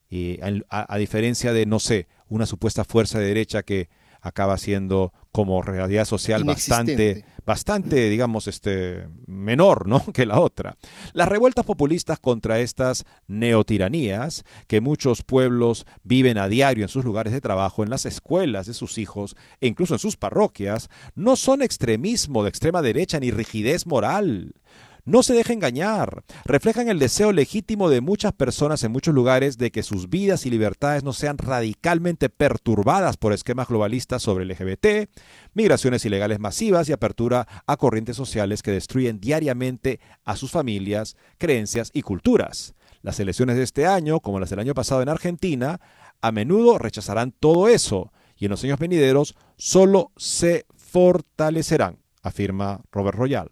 Eh, 0.08 0.40
a, 0.70 0.94
a 0.94 0.96
diferencia 0.96 1.52
de, 1.52 1.66
no 1.66 1.78
sé, 1.78 2.06
una 2.28 2.46
supuesta 2.46 2.84
fuerza 2.84 3.18
de 3.18 3.26
derecha 3.26 3.62
que 3.62 3.90
acaba 4.22 4.56
siendo 4.56 5.12
como 5.32 5.62
realidad 5.62 6.04
social 6.04 6.44
bastante, 6.44 7.24
bastante, 7.44 8.08
digamos, 8.08 8.46
este, 8.46 9.08
menor 9.26 9.88
¿no? 9.88 10.02
que 10.14 10.24
la 10.24 10.40
otra. 10.40 10.76
Las 11.12 11.28
revueltas 11.28 11.66
populistas 11.66 12.20
contra 12.20 12.60
estas 12.60 13.04
neotiranías 13.26 14.44
que 14.68 14.80
muchos 14.80 15.22
pueblos 15.22 15.86
viven 16.04 16.38
a 16.38 16.48
diario 16.48 16.84
en 16.84 16.88
sus 16.88 17.04
lugares 17.04 17.32
de 17.32 17.40
trabajo, 17.40 17.82
en 17.82 17.90
las 17.90 18.06
escuelas 18.06 18.66
de 18.66 18.74
sus 18.74 18.96
hijos 18.96 19.36
e 19.60 19.66
incluso 19.66 19.94
en 19.94 19.98
sus 19.98 20.16
parroquias, 20.16 20.88
no 21.16 21.34
son 21.34 21.60
extremismo 21.60 22.44
de 22.44 22.48
extrema 22.48 22.80
derecha 22.80 23.18
ni 23.18 23.30
rigidez 23.32 23.86
moral. 23.86 24.54
No 25.04 25.24
se 25.24 25.34
deje 25.34 25.52
engañar. 25.52 26.22
Reflejan 26.44 26.88
el 26.88 27.00
deseo 27.00 27.32
legítimo 27.32 27.90
de 27.90 28.00
muchas 28.00 28.32
personas 28.34 28.84
en 28.84 28.92
muchos 28.92 29.12
lugares 29.12 29.58
de 29.58 29.72
que 29.72 29.82
sus 29.82 30.08
vidas 30.08 30.46
y 30.46 30.50
libertades 30.50 31.02
no 31.02 31.12
sean 31.12 31.38
radicalmente 31.38 32.28
perturbadas 32.28 33.16
por 33.16 33.32
esquemas 33.32 33.66
globalistas 33.66 34.22
sobre 34.22 34.44
LGBT, 34.44 35.10
migraciones 35.54 36.04
ilegales 36.04 36.38
masivas 36.38 36.88
y 36.88 36.92
apertura 36.92 37.48
a 37.66 37.76
corrientes 37.76 38.14
sociales 38.14 38.62
que 38.62 38.70
destruyen 38.70 39.18
diariamente 39.18 39.98
a 40.24 40.36
sus 40.36 40.52
familias, 40.52 41.16
creencias 41.36 41.90
y 41.92 42.02
culturas. 42.02 42.76
Las 43.00 43.18
elecciones 43.18 43.56
de 43.56 43.64
este 43.64 43.86
año, 43.86 44.20
como 44.20 44.38
las 44.38 44.50
del 44.50 44.60
año 44.60 44.74
pasado 44.74 45.02
en 45.02 45.08
Argentina, 45.08 45.80
a 46.20 46.30
menudo 46.30 46.78
rechazarán 46.78 47.32
todo 47.32 47.66
eso 47.66 48.12
y 48.36 48.44
en 48.44 48.52
los 48.52 48.62
años 48.62 48.78
venideros 48.78 49.34
solo 49.56 50.12
se 50.16 50.64
fortalecerán, 50.76 51.98
afirma 52.22 52.82
Robert 52.92 53.18
Royal. 53.18 53.50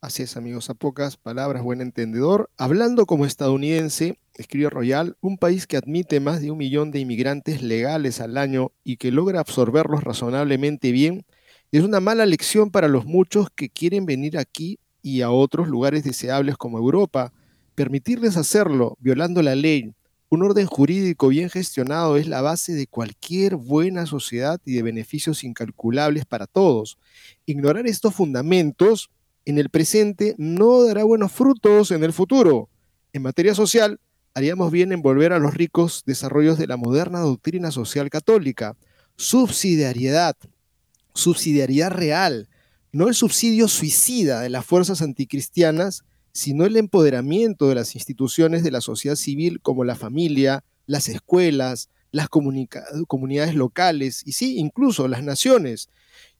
Así 0.00 0.22
es, 0.22 0.36
amigos, 0.36 0.70
a 0.70 0.74
pocas 0.74 1.16
palabras, 1.16 1.64
buen 1.64 1.80
entendedor. 1.80 2.50
Hablando 2.56 3.04
como 3.04 3.26
estadounidense, 3.26 4.16
escribe 4.34 4.70
Royal, 4.70 5.16
un 5.20 5.38
país 5.38 5.66
que 5.66 5.76
admite 5.76 6.20
más 6.20 6.40
de 6.40 6.52
un 6.52 6.58
millón 6.58 6.92
de 6.92 7.00
inmigrantes 7.00 7.62
legales 7.62 8.20
al 8.20 8.36
año 8.36 8.70
y 8.84 8.98
que 8.98 9.10
logra 9.10 9.40
absorberlos 9.40 10.04
razonablemente 10.04 10.92
bien, 10.92 11.26
es 11.72 11.82
una 11.82 11.98
mala 11.98 12.26
lección 12.26 12.70
para 12.70 12.86
los 12.86 13.06
muchos 13.06 13.48
que 13.50 13.70
quieren 13.70 14.06
venir 14.06 14.38
aquí 14.38 14.78
y 15.02 15.22
a 15.22 15.32
otros 15.32 15.66
lugares 15.66 16.04
deseables 16.04 16.56
como 16.56 16.78
Europa. 16.78 17.32
Permitirles 17.74 18.36
hacerlo, 18.36 18.96
violando 19.00 19.42
la 19.42 19.56
ley, 19.56 19.94
un 20.30 20.44
orden 20.44 20.66
jurídico 20.66 21.26
bien 21.26 21.50
gestionado 21.50 22.16
es 22.18 22.28
la 22.28 22.40
base 22.40 22.72
de 22.74 22.86
cualquier 22.86 23.56
buena 23.56 24.06
sociedad 24.06 24.60
y 24.64 24.74
de 24.74 24.82
beneficios 24.82 25.42
incalculables 25.42 26.24
para 26.24 26.46
todos. 26.46 26.98
Ignorar 27.46 27.88
estos 27.88 28.14
fundamentos 28.14 29.10
en 29.48 29.56
el 29.56 29.70
presente 29.70 30.34
no 30.36 30.82
dará 30.84 31.04
buenos 31.04 31.32
frutos 31.32 31.90
en 31.90 32.04
el 32.04 32.12
futuro. 32.12 32.68
En 33.14 33.22
materia 33.22 33.54
social, 33.54 33.98
haríamos 34.34 34.70
bien 34.70 34.92
en 34.92 35.00
volver 35.00 35.32
a 35.32 35.38
los 35.38 35.54
ricos 35.54 36.02
desarrollos 36.04 36.58
de 36.58 36.66
la 36.66 36.76
moderna 36.76 37.20
doctrina 37.20 37.70
social 37.70 38.10
católica. 38.10 38.76
Subsidiariedad, 39.16 40.36
subsidiariedad 41.14 41.90
real, 41.90 42.50
no 42.92 43.08
el 43.08 43.14
subsidio 43.14 43.68
suicida 43.68 44.42
de 44.42 44.50
las 44.50 44.66
fuerzas 44.66 45.00
anticristianas, 45.00 46.04
sino 46.32 46.66
el 46.66 46.76
empoderamiento 46.76 47.70
de 47.70 47.76
las 47.76 47.94
instituciones 47.94 48.62
de 48.62 48.70
la 48.70 48.82
sociedad 48.82 49.16
civil 49.16 49.62
como 49.62 49.82
la 49.82 49.96
familia, 49.96 50.62
las 50.84 51.08
escuelas, 51.08 51.88
las 52.10 52.28
comunidades 52.28 53.54
locales 53.54 54.22
y 54.26 54.32
sí, 54.32 54.58
incluso 54.58 55.08
las 55.08 55.22
naciones, 55.22 55.88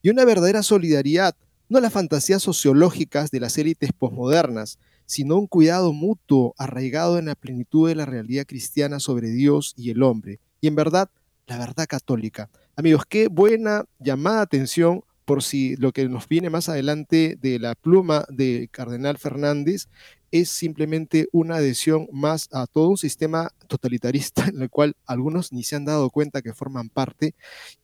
y 0.03 0.11
una 0.11 0.27
verdadera 0.27 0.63
solidaridad 0.63 1.35
no 1.69 1.81
las 1.81 1.93
fantasías 1.93 2.43
sociológicas 2.43 3.31
de 3.31 3.41
las 3.41 3.59
élites 3.59 3.91
posmodernas, 3.93 4.79
sino 5.07 5.37
un 5.37 5.47
cuidado 5.47 5.93
mutuo 5.93 6.55
arraigado 6.59 7.19
en 7.19 7.27
la 7.27 7.35
plenitud 7.35 7.89
de 7.89 7.95
la 7.95 8.07
realidad 8.07 8.47
cristiana 8.47 9.01
sobre 9.01 9.31
Dios 9.31 9.75
y 9.77 9.91
el 9.91 10.03
hombre, 10.03 10.41
y 10.61 10.67
en 10.67 10.75
verdad, 10.75 11.11
la 11.47 11.59
verdad 11.59 11.87
católica. 11.89 12.51
Amigos, 12.77 13.05
qué 13.09 13.29
buena 13.29 13.85
llamada 13.99 14.43
atención 14.43 15.03
por 15.25 15.43
si 15.43 15.77
lo 15.77 15.93
que 15.93 16.09
nos 16.09 16.27
viene 16.27 16.49
más 16.49 16.71
adelante 16.71 17.37
de 17.41 17.59
la 17.59 17.75
pluma 17.75 18.25
de 18.31 18.69
Cardenal 18.71 19.19
Fernández 19.19 19.89
es 20.31 20.49
simplemente 20.49 21.29
una 21.33 21.57
adhesión 21.57 22.09
más 22.13 22.49
a 22.53 22.67
todo 22.67 22.89
un 22.89 22.97
sistema 22.97 23.51
totalitarista 23.67 24.47
en 24.49 24.63
el 24.63 24.71
cual 24.71 24.95
algunos 25.07 25.53
ni 25.53 25.65
se 25.65 25.77
han 25.77 25.85
dado 25.85 26.11
cuenta 26.11 26.41
que 26.41 26.55
forman 26.55 26.89
parte 26.89 27.35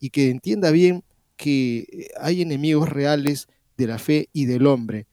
y 0.01 0.11
que 0.11 0.31
entienda 0.31 0.71
bien 0.71 1.05
que 1.37 2.09
hay 2.19 2.43
enemigos 2.43 2.89
reales 2.89 3.49
de 3.77 3.87
la 3.87 3.99
fe 3.99 4.29
y 4.33 4.47
del 4.47 4.67
hombre. 4.67 5.07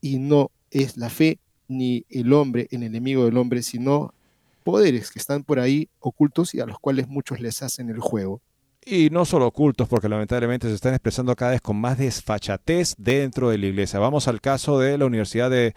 Y 0.00 0.18
no 0.18 0.50
es 0.70 0.96
la 0.96 1.10
fe 1.10 1.38
ni 1.68 2.04
el 2.10 2.32
hombre 2.32 2.68
el 2.70 2.82
enemigo 2.82 3.24
del 3.24 3.36
hombre, 3.36 3.62
sino 3.62 4.14
poderes 4.62 5.10
que 5.10 5.18
están 5.18 5.42
por 5.42 5.58
ahí 5.58 5.88
ocultos 6.00 6.54
y 6.54 6.60
a 6.60 6.66
los 6.66 6.78
cuales 6.78 7.08
muchos 7.08 7.40
les 7.40 7.62
hacen 7.62 7.88
el 7.90 8.00
juego. 8.00 8.40
Y 8.84 9.10
no 9.10 9.24
solo 9.24 9.46
ocultos, 9.46 9.88
porque 9.88 10.08
lamentablemente 10.08 10.68
se 10.68 10.74
están 10.74 10.94
expresando 10.94 11.36
cada 11.36 11.52
vez 11.52 11.60
con 11.60 11.76
más 11.76 11.98
desfachatez 11.98 12.94
dentro 12.98 13.50
de 13.50 13.58
la 13.58 13.66
iglesia. 13.66 14.00
Vamos 14.00 14.26
al 14.26 14.40
caso 14.40 14.78
de 14.78 14.98
la 14.98 15.06
Universidad 15.06 15.50
de, 15.50 15.74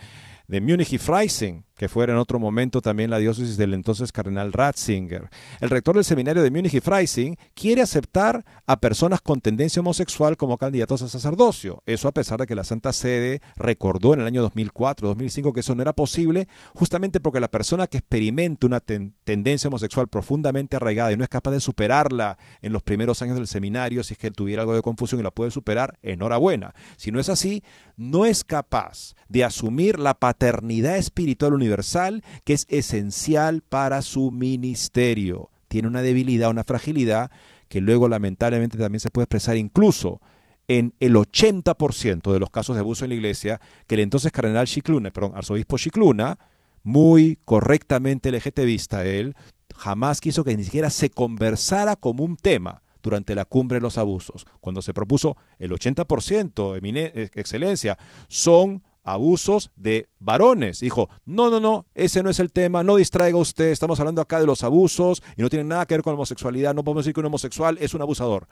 de 0.48 0.62
Múnich 0.62 0.94
y 0.94 0.98
Freising, 0.98 1.64
que 1.76 1.90
fuera 1.90 2.14
en 2.14 2.20
otro 2.20 2.40
momento 2.40 2.82
también 2.82 3.10
la 3.10 3.18
diócesis 3.18 3.58
del 3.58 3.74
entonces 3.74 4.12
cardenal 4.12 4.54
Ratzinger. 4.54 5.30
El 5.60 5.70
rector 5.70 5.96
del 5.96 6.06
seminario 6.06 6.42
de 6.42 6.50
Múnich 6.52 6.74
y 6.74 6.80
Freising 6.80 7.38
quiere 7.54 7.82
aceptar 7.82 8.46
a 8.66 8.80
personas 8.80 9.22
con 9.22 9.42
tendencia 9.42 9.82
homosexual 9.82 10.38
como 10.38 10.58
candidatos 10.58 11.02
a 11.02 11.10
sacerdocio. 11.10 11.84
Eso 11.86 12.08
a 12.08 12.14
pesar 12.14 12.40
de 12.40 12.48
que 12.48 12.56
la 12.56 12.64
Santa 12.64 12.94
Sede 12.94 13.42
recordó 13.58 14.14
en 14.14 14.22
el 14.22 14.28
año 14.28 14.42
2004, 14.42 15.10
2005 15.10 15.52
que 15.52 15.60
eso 15.60 15.76
no 15.76 15.82
era 15.82 15.94
posible, 15.94 16.48
justamente 16.74 17.20
porque 17.20 17.42
la 17.42 17.52
persona 17.52 17.88
que 17.88 17.98
experimenta 17.98 18.68
una 18.68 18.80
tendencia 18.80 19.68
homosexual 19.68 20.08
profundamente 20.08 20.78
arraigada 20.78 21.12
y 21.12 21.18
no 21.18 21.24
es 21.24 21.30
capaz 21.30 21.52
de 21.52 21.60
superarla 21.60 22.38
en 22.62 22.72
los 22.72 22.84
primeros 22.84 23.22
años 23.22 23.36
del 23.36 23.48
seminario, 23.48 24.04
si 24.04 24.14
es 24.14 24.18
que 24.18 24.32
tuviera 24.32 24.62
algo 24.62 24.76
de 24.76 24.82
confusión 24.82 25.20
y 25.20 25.24
la 25.24 25.32
puede 25.32 25.52
superar, 25.52 26.00
enhorabuena. 26.02 26.74
Si 26.96 27.12
no 27.12 27.20
es 27.20 27.28
así, 27.28 27.64
no 27.98 28.26
es 28.26 28.44
capaz 28.46 29.14
de 29.28 29.44
asumir 29.44 30.00
la 30.00 30.14
paternidad 30.14 30.98
espiritual 30.98 31.54
universal 31.54 31.65
que 32.44 32.54
es 32.54 32.66
esencial 32.70 33.62
para 33.62 34.02
su 34.02 34.32
ministerio. 34.32 35.50
Tiene 35.68 35.88
una 35.88 36.02
debilidad, 36.02 36.50
una 36.50 36.64
fragilidad 36.64 37.32
que 37.68 37.82
luego 37.82 38.08
lamentablemente 38.08 38.78
también 38.78 39.00
se 39.00 39.10
puede 39.10 39.24
expresar 39.24 39.58
incluso 39.58 40.22
en 40.68 40.94
el 41.00 41.16
80% 41.16 42.32
de 42.32 42.40
los 42.40 42.50
casos 42.50 42.76
de 42.76 42.80
abuso 42.80 43.06
en 43.06 43.10
la 43.10 43.16
iglesia, 43.16 43.62
que 43.88 43.96
el 43.96 44.02
entonces 44.02 44.32
cardenal 44.32 44.68
Chicluna, 44.68 45.12
perdón, 45.12 45.34
arzobispo 45.36 45.78
Chicluna, 45.78 46.40
muy 46.84 47.40
correctamente 47.46 48.32
LGTBista 48.32 49.06
él, 49.06 49.36
jamás 49.76 50.22
quiso 50.22 50.44
que 50.44 50.56
ni 50.56 50.64
siquiera 50.64 50.90
se 50.90 51.10
conversara 51.10 51.96
como 51.96 52.24
un 52.24 52.38
tema 52.38 52.82
durante 53.04 53.36
la 53.36 53.46
cumbre 53.46 53.78
de 53.78 53.82
los 53.82 53.98
abusos. 53.98 54.46
Cuando 54.62 54.82
se 54.82 54.94
propuso 54.94 55.38
el 55.60 55.72
80%, 55.72 56.80
eh, 56.82 57.30
excelencia, 57.36 57.98
son 58.28 58.84
abusos 59.06 59.72
de 59.76 60.10
varones. 60.20 60.82
Dijo, 60.82 61.10
no, 61.26 61.50
no, 61.50 61.60
no, 61.62 61.86
ese 61.94 62.24
no 62.24 62.30
es 62.30 62.40
el 62.40 62.52
tema, 62.52 62.84
no 62.84 62.98
distraiga 62.98 63.38
usted, 63.38 63.70
estamos 63.70 64.00
hablando 64.00 64.22
acá 64.22 64.40
de 64.40 64.48
los 64.48 64.64
abusos 64.64 65.24
y 65.38 65.44
no 65.44 65.50
tiene 65.50 65.64
nada 65.64 65.86
que 65.86 65.94
ver 65.94 66.02
con 66.02 66.12
la 66.12 66.16
homosexualidad, 66.16 66.74
no 66.74 66.84
podemos 66.84 67.06
decir 67.06 67.14
que 67.14 67.20
un 67.22 67.28
homosexual 67.28 67.78
es 67.80 67.94
un 67.94 68.02
abusador. 68.02 68.48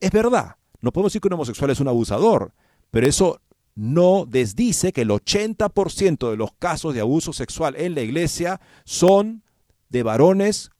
Es 0.00 0.12
verdad, 0.12 0.56
no 0.80 0.92
podemos 0.92 1.12
decir 1.12 1.20
que 1.20 1.28
un 1.28 1.34
homosexual 1.34 1.70
es 1.70 1.80
un 1.80 1.88
abusador, 1.88 2.54
pero 2.90 3.06
eso 3.06 3.40
no 3.74 4.24
desdice 4.26 4.92
que 4.92 5.02
el 5.02 5.10
80% 5.10 6.30
de 6.30 6.36
los 6.36 6.52
casos 6.52 6.94
de 6.94 7.00
abuso 7.00 7.32
sexual 7.32 7.74
en 7.76 7.94
la 7.94 8.00
iglesia 8.00 8.60
son 8.84 9.42
de 9.88 10.02
varones 10.02 10.70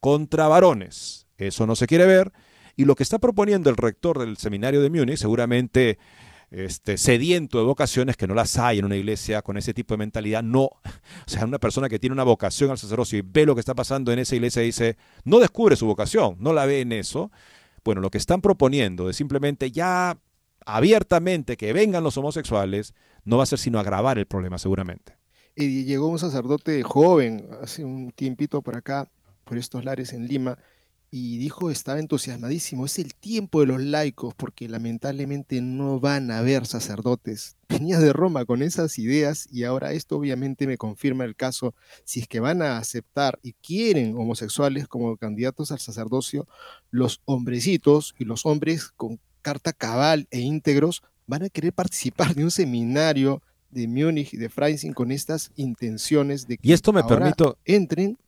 contra 0.00 0.48
varones. 0.48 1.26
Eso 1.38 1.66
no 1.66 1.76
se 1.76 1.86
quiere 1.86 2.06
ver. 2.06 2.32
Y 2.76 2.84
lo 2.84 2.96
que 2.96 3.04
está 3.04 3.18
proponiendo 3.18 3.70
el 3.70 3.76
rector 3.76 4.18
del 4.18 4.36
seminario 4.36 4.82
de 4.82 4.90
Múnich, 4.90 5.18
seguramente 5.18 5.98
este, 6.50 6.98
sediento 6.98 7.58
de 7.58 7.64
vocaciones 7.64 8.16
que 8.16 8.26
no 8.26 8.34
las 8.34 8.58
hay 8.58 8.78
en 8.78 8.84
una 8.84 8.96
iglesia 8.96 9.42
con 9.42 9.56
ese 9.56 9.74
tipo 9.74 9.94
de 9.94 9.98
mentalidad. 9.98 10.42
No, 10.42 10.64
o 10.64 10.80
sea, 11.26 11.44
una 11.44 11.58
persona 11.58 11.88
que 11.88 11.98
tiene 11.98 12.14
una 12.14 12.24
vocación 12.24 12.70
al 12.70 12.78
sacerdocio 12.78 13.18
y 13.18 13.22
ve 13.22 13.46
lo 13.46 13.54
que 13.54 13.60
está 13.60 13.74
pasando 13.74 14.12
en 14.12 14.18
esa 14.18 14.34
iglesia 14.34 14.62
y 14.62 14.66
dice, 14.66 14.96
no 15.24 15.38
descubre 15.38 15.76
su 15.76 15.86
vocación, 15.86 16.36
no 16.38 16.52
la 16.52 16.66
ve 16.66 16.80
en 16.80 16.92
eso. 16.92 17.30
Bueno, 17.84 18.00
lo 18.00 18.10
que 18.10 18.18
están 18.18 18.40
proponiendo 18.40 19.06
de 19.06 19.12
simplemente 19.12 19.70
ya 19.70 20.18
abiertamente 20.66 21.56
que 21.56 21.72
vengan 21.72 22.04
los 22.04 22.16
homosexuales, 22.16 22.94
no 23.24 23.36
va 23.36 23.42
a 23.42 23.46
ser 23.46 23.58
sino 23.58 23.78
agravar 23.78 24.18
el 24.18 24.26
problema 24.26 24.58
seguramente. 24.58 25.16
Y 25.56 25.84
llegó 25.84 26.08
un 26.08 26.18
sacerdote 26.18 26.82
joven 26.82 27.46
hace 27.62 27.84
un 27.84 28.10
tiempito 28.10 28.62
por 28.62 28.76
acá, 28.76 29.08
por 29.44 29.58
estos 29.58 29.84
lares 29.84 30.12
en 30.12 30.26
Lima, 30.26 30.58
y 31.16 31.38
dijo 31.38 31.70
estaba 31.70 32.00
entusiasmadísimo, 32.00 32.86
es 32.86 32.98
el 32.98 33.14
tiempo 33.14 33.60
de 33.60 33.66
los 33.66 33.80
laicos 33.80 34.34
porque 34.34 34.68
lamentablemente 34.68 35.60
no 35.62 36.00
van 36.00 36.32
a 36.32 36.38
haber 36.38 36.66
sacerdotes. 36.66 37.54
Venía 37.68 38.00
de 38.00 38.12
Roma 38.12 38.44
con 38.44 38.62
esas 38.62 38.98
ideas 38.98 39.46
y 39.52 39.62
ahora 39.62 39.92
esto 39.92 40.16
obviamente 40.16 40.66
me 40.66 40.76
confirma 40.76 41.24
el 41.24 41.36
caso, 41.36 41.72
si 42.02 42.18
es 42.18 42.26
que 42.26 42.40
van 42.40 42.62
a 42.62 42.78
aceptar 42.78 43.38
y 43.44 43.52
quieren 43.52 44.16
homosexuales 44.16 44.88
como 44.88 45.16
candidatos 45.16 45.70
al 45.70 45.78
sacerdocio, 45.78 46.48
los 46.90 47.20
hombrecitos 47.26 48.16
y 48.18 48.24
los 48.24 48.44
hombres 48.44 48.88
con 48.88 49.20
carta 49.40 49.72
cabal 49.72 50.26
e 50.32 50.40
íntegros 50.40 51.04
van 51.28 51.44
a 51.44 51.48
querer 51.48 51.72
participar 51.72 52.34
de 52.34 52.42
un 52.42 52.50
seminario 52.50 53.40
de 53.70 53.86
Múnich 53.86 54.34
y 54.34 54.36
de 54.36 54.48
Freising 54.48 54.94
con 54.94 55.12
estas 55.12 55.52
intenciones 55.54 56.48
de 56.48 56.58
que 56.58 56.68
y 56.68 56.72
esto 56.72 56.92
me 56.92 57.04
permito 57.04 57.56
entren 57.64 58.18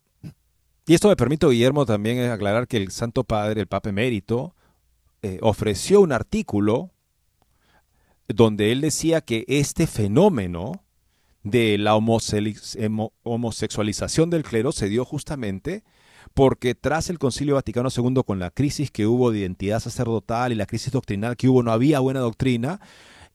y 0.87 0.95
esto 0.95 1.09
me 1.09 1.17
permite, 1.17 1.47
Guillermo, 1.47 1.87
también 1.87 2.31
aclarar 2.31 2.69
que 2.69 2.77
el 2.77 2.91
Santo 2.91 3.25
Padre, 3.25 3.63
el 3.63 3.67
Papa 3.67 3.91
Emérito, 3.91 4.55
eh, 5.23 5.39
ofreció 5.43 6.01
un 6.01 6.13
artículo 6.13 6.91
donde 8.29 8.73
él 8.73 8.81
decía 8.81 9.21
que 9.21 9.45
este 9.49 9.87
fenómeno 9.87 10.85
de 11.43 11.79
la 11.79 11.95
homosexualización 11.95 14.31
del 14.31 14.43
clero 14.43 14.73
se 14.73 14.89
dio 14.89 15.05
justamente 15.05 15.85
porque 16.35 16.75
tras 16.75 17.09
el 17.09 17.19
Concilio 17.19 17.55
Vaticano 17.55 17.89
II, 17.97 18.23
con 18.27 18.39
la 18.39 18.51
crisis 18.51 18.91
que 18.91 19.07
hubo 19.07 19.31
de 19.31 19.39
identidad 19.39 19.81
sacerdotal 19.81 20.53
y 20.53 20.57
la 20.57 20.67
crisis 20.67 20.93
doctrinal 20.93 21.37
que 21.37 21.49
hubo, 21.49 21.63
no 21.63 21.73
había 21.73 22.01
buena 22.01 22.21
doctrina, 22.21 22.81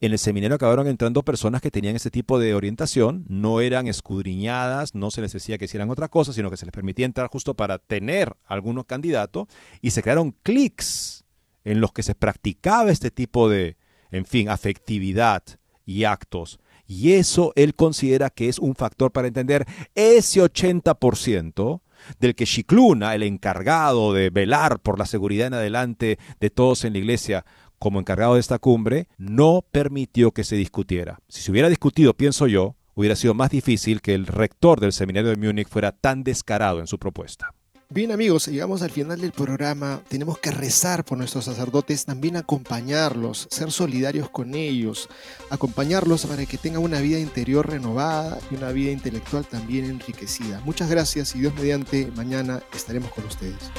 en 0.01 0.11
el 0.11 0.19
seminario 0.19 0.55
acabaron 0.55 0.87
entrando 0.87 1.21
personas 1.21 1.61
que 1.61 1.69
tenían 1.69 1.95
ese 1.95 2.09
tipo 2.09 2.39
de 2.39 2.55
orientación, 2.55 3.23
no 3.29 3.61
eran 3.61 3.87
escudriñadas, 3.87 4.95
no 4.95 5.11
se 5.11 5.21
les 5.21 5.31
decía 5.31 5.59
que 5.59 5.65
hicieran 5.65 5.91
otra 5.91 6.07
cosa, 6.07 6.33
sino 6.33 6.49
que 6.49 6.57
se 6.57 6.65
les 6.65 6.73
permitía 6.73 7.05
entrar 7.05 7.27
justo 7.27 7.53
para 7.53 7.77
tener 7.77 8.35
algunos 8.45 8.85
candidatos 8.85 9.47
y 9.79 9.91
se 9.91 10.01
crearon 10.01 10.35
clics 10.41 11.23
en 11.63 11.81
los 11.81 11.93
que 11.93 12.01
se 12.01 12.15
practicaba 12.15 12.89
este 12.89 13.11
tipo 13.11 13.47
de, 13.47 13.77
en 14.09 14.25
fin, 14.25 14.49
afectividad 14.49 15.43
y 15.85 16.05
actos. 16.05 16.59
Y 16.87 17.13
eso 17.13 17.53
él 17.55 17.75
considera 17.75 18.31
que 18.31 18.49
es 18.49 18.57
un 18.57 18.73
factor 18.73 19.11
para 19.11 19.27
entender 19.27 19.67
ese 19.93 20.41
80% 20.41 21.81
del 22.19 22.33
que 22.33 22.47
Chicluna, 22.47 23.13
el 23.13 23.21
encargado 23.21 24.13
de 24.13 24.31
velar 24.31 24.79
por 24.79 24.97
la 24.97 25.05
seguridad 25.05 25.45
en 25.45 25.53
adelante 25.53 26.17
de 26.39 26.49
todos 26.49 26.85
en 26.85 26.93
la 26.93 26.99
iglesia, 26.99 27.45
como 27.81 27.99
encargado 27.99 28.35
de 28.35 28.39
esta 28.39 28.59
cumbre, 28.59 29.07
no 29.17 29.65
permitió 29.71 30.31
que 30.31 30.43
se 30.43 30.55
discutiera. 30.55 31.17
Si 31.27 31.41
se 31.41 31.49
hubiera 31.49 31.67
discutido, 31.67 32.13
pienso 32.13 32.45
yo, 32.45 32.75
hubiera 32.93 33.15
sido 33.15 33.33
más 33.33 33.49
difícil 33.49 34.01
que 34.01 34.13
el 34.13 34.27
rector 34.27 34.79
del 34.79 34.93
seminario 34.93 35.31
de 35.31 35.35
Múnich 35.35 35.67
fuera 35.67 35.91
tan 35.91 36.23
descarado 36.23 36.79
en 36.79 36.85
su 36.85 36.99
propuesta. 36.99 37.55
Bien 37.89 38.11
amigos, 38.11 38.45
llegamos 38.45 38.83
al 38.83 38.91
final 38.91 39.19
del 39.19 39.31
programa. 39.31 39.99
Tenemos 40.07 40.37
que 40.37 40.51
rezar 40.51 41.03
por 41.03 41.17
nuestros 41.17 41.45
sacerdotes, 41.45 42.05
también 42.05 42.37
acompañarlos, 42.37 43.47
ser 43.49 43.71
solidarios 43.71 44.29
con 44.29 44.53
ellos, 44.53 45.09
acompañarlos 45.49 46.27
para 46.27 46.45
que 46.45 46.59
tengan 46.59 46.83
una 46.83 47.01
vida 47.01 47.17
interior 47.17 47.67
renovada 47.67 48.37
y 48.51 48.55
una 48.55 48.69
vida 48.71 48.91
intelectual 48.91 49.43
también 49.47 49.85
enriquecida. 49.85 50.61
Muchas 50.65 50.87
gracias 50.87 51.35
y 51.35 51.39
Dios 51.39 51.55
mediante, 51.55 52.11
mañana 52.15 52.61
estaremos 52.75 53.11
con 53.11 53.25
ustedes. 53.25 53.71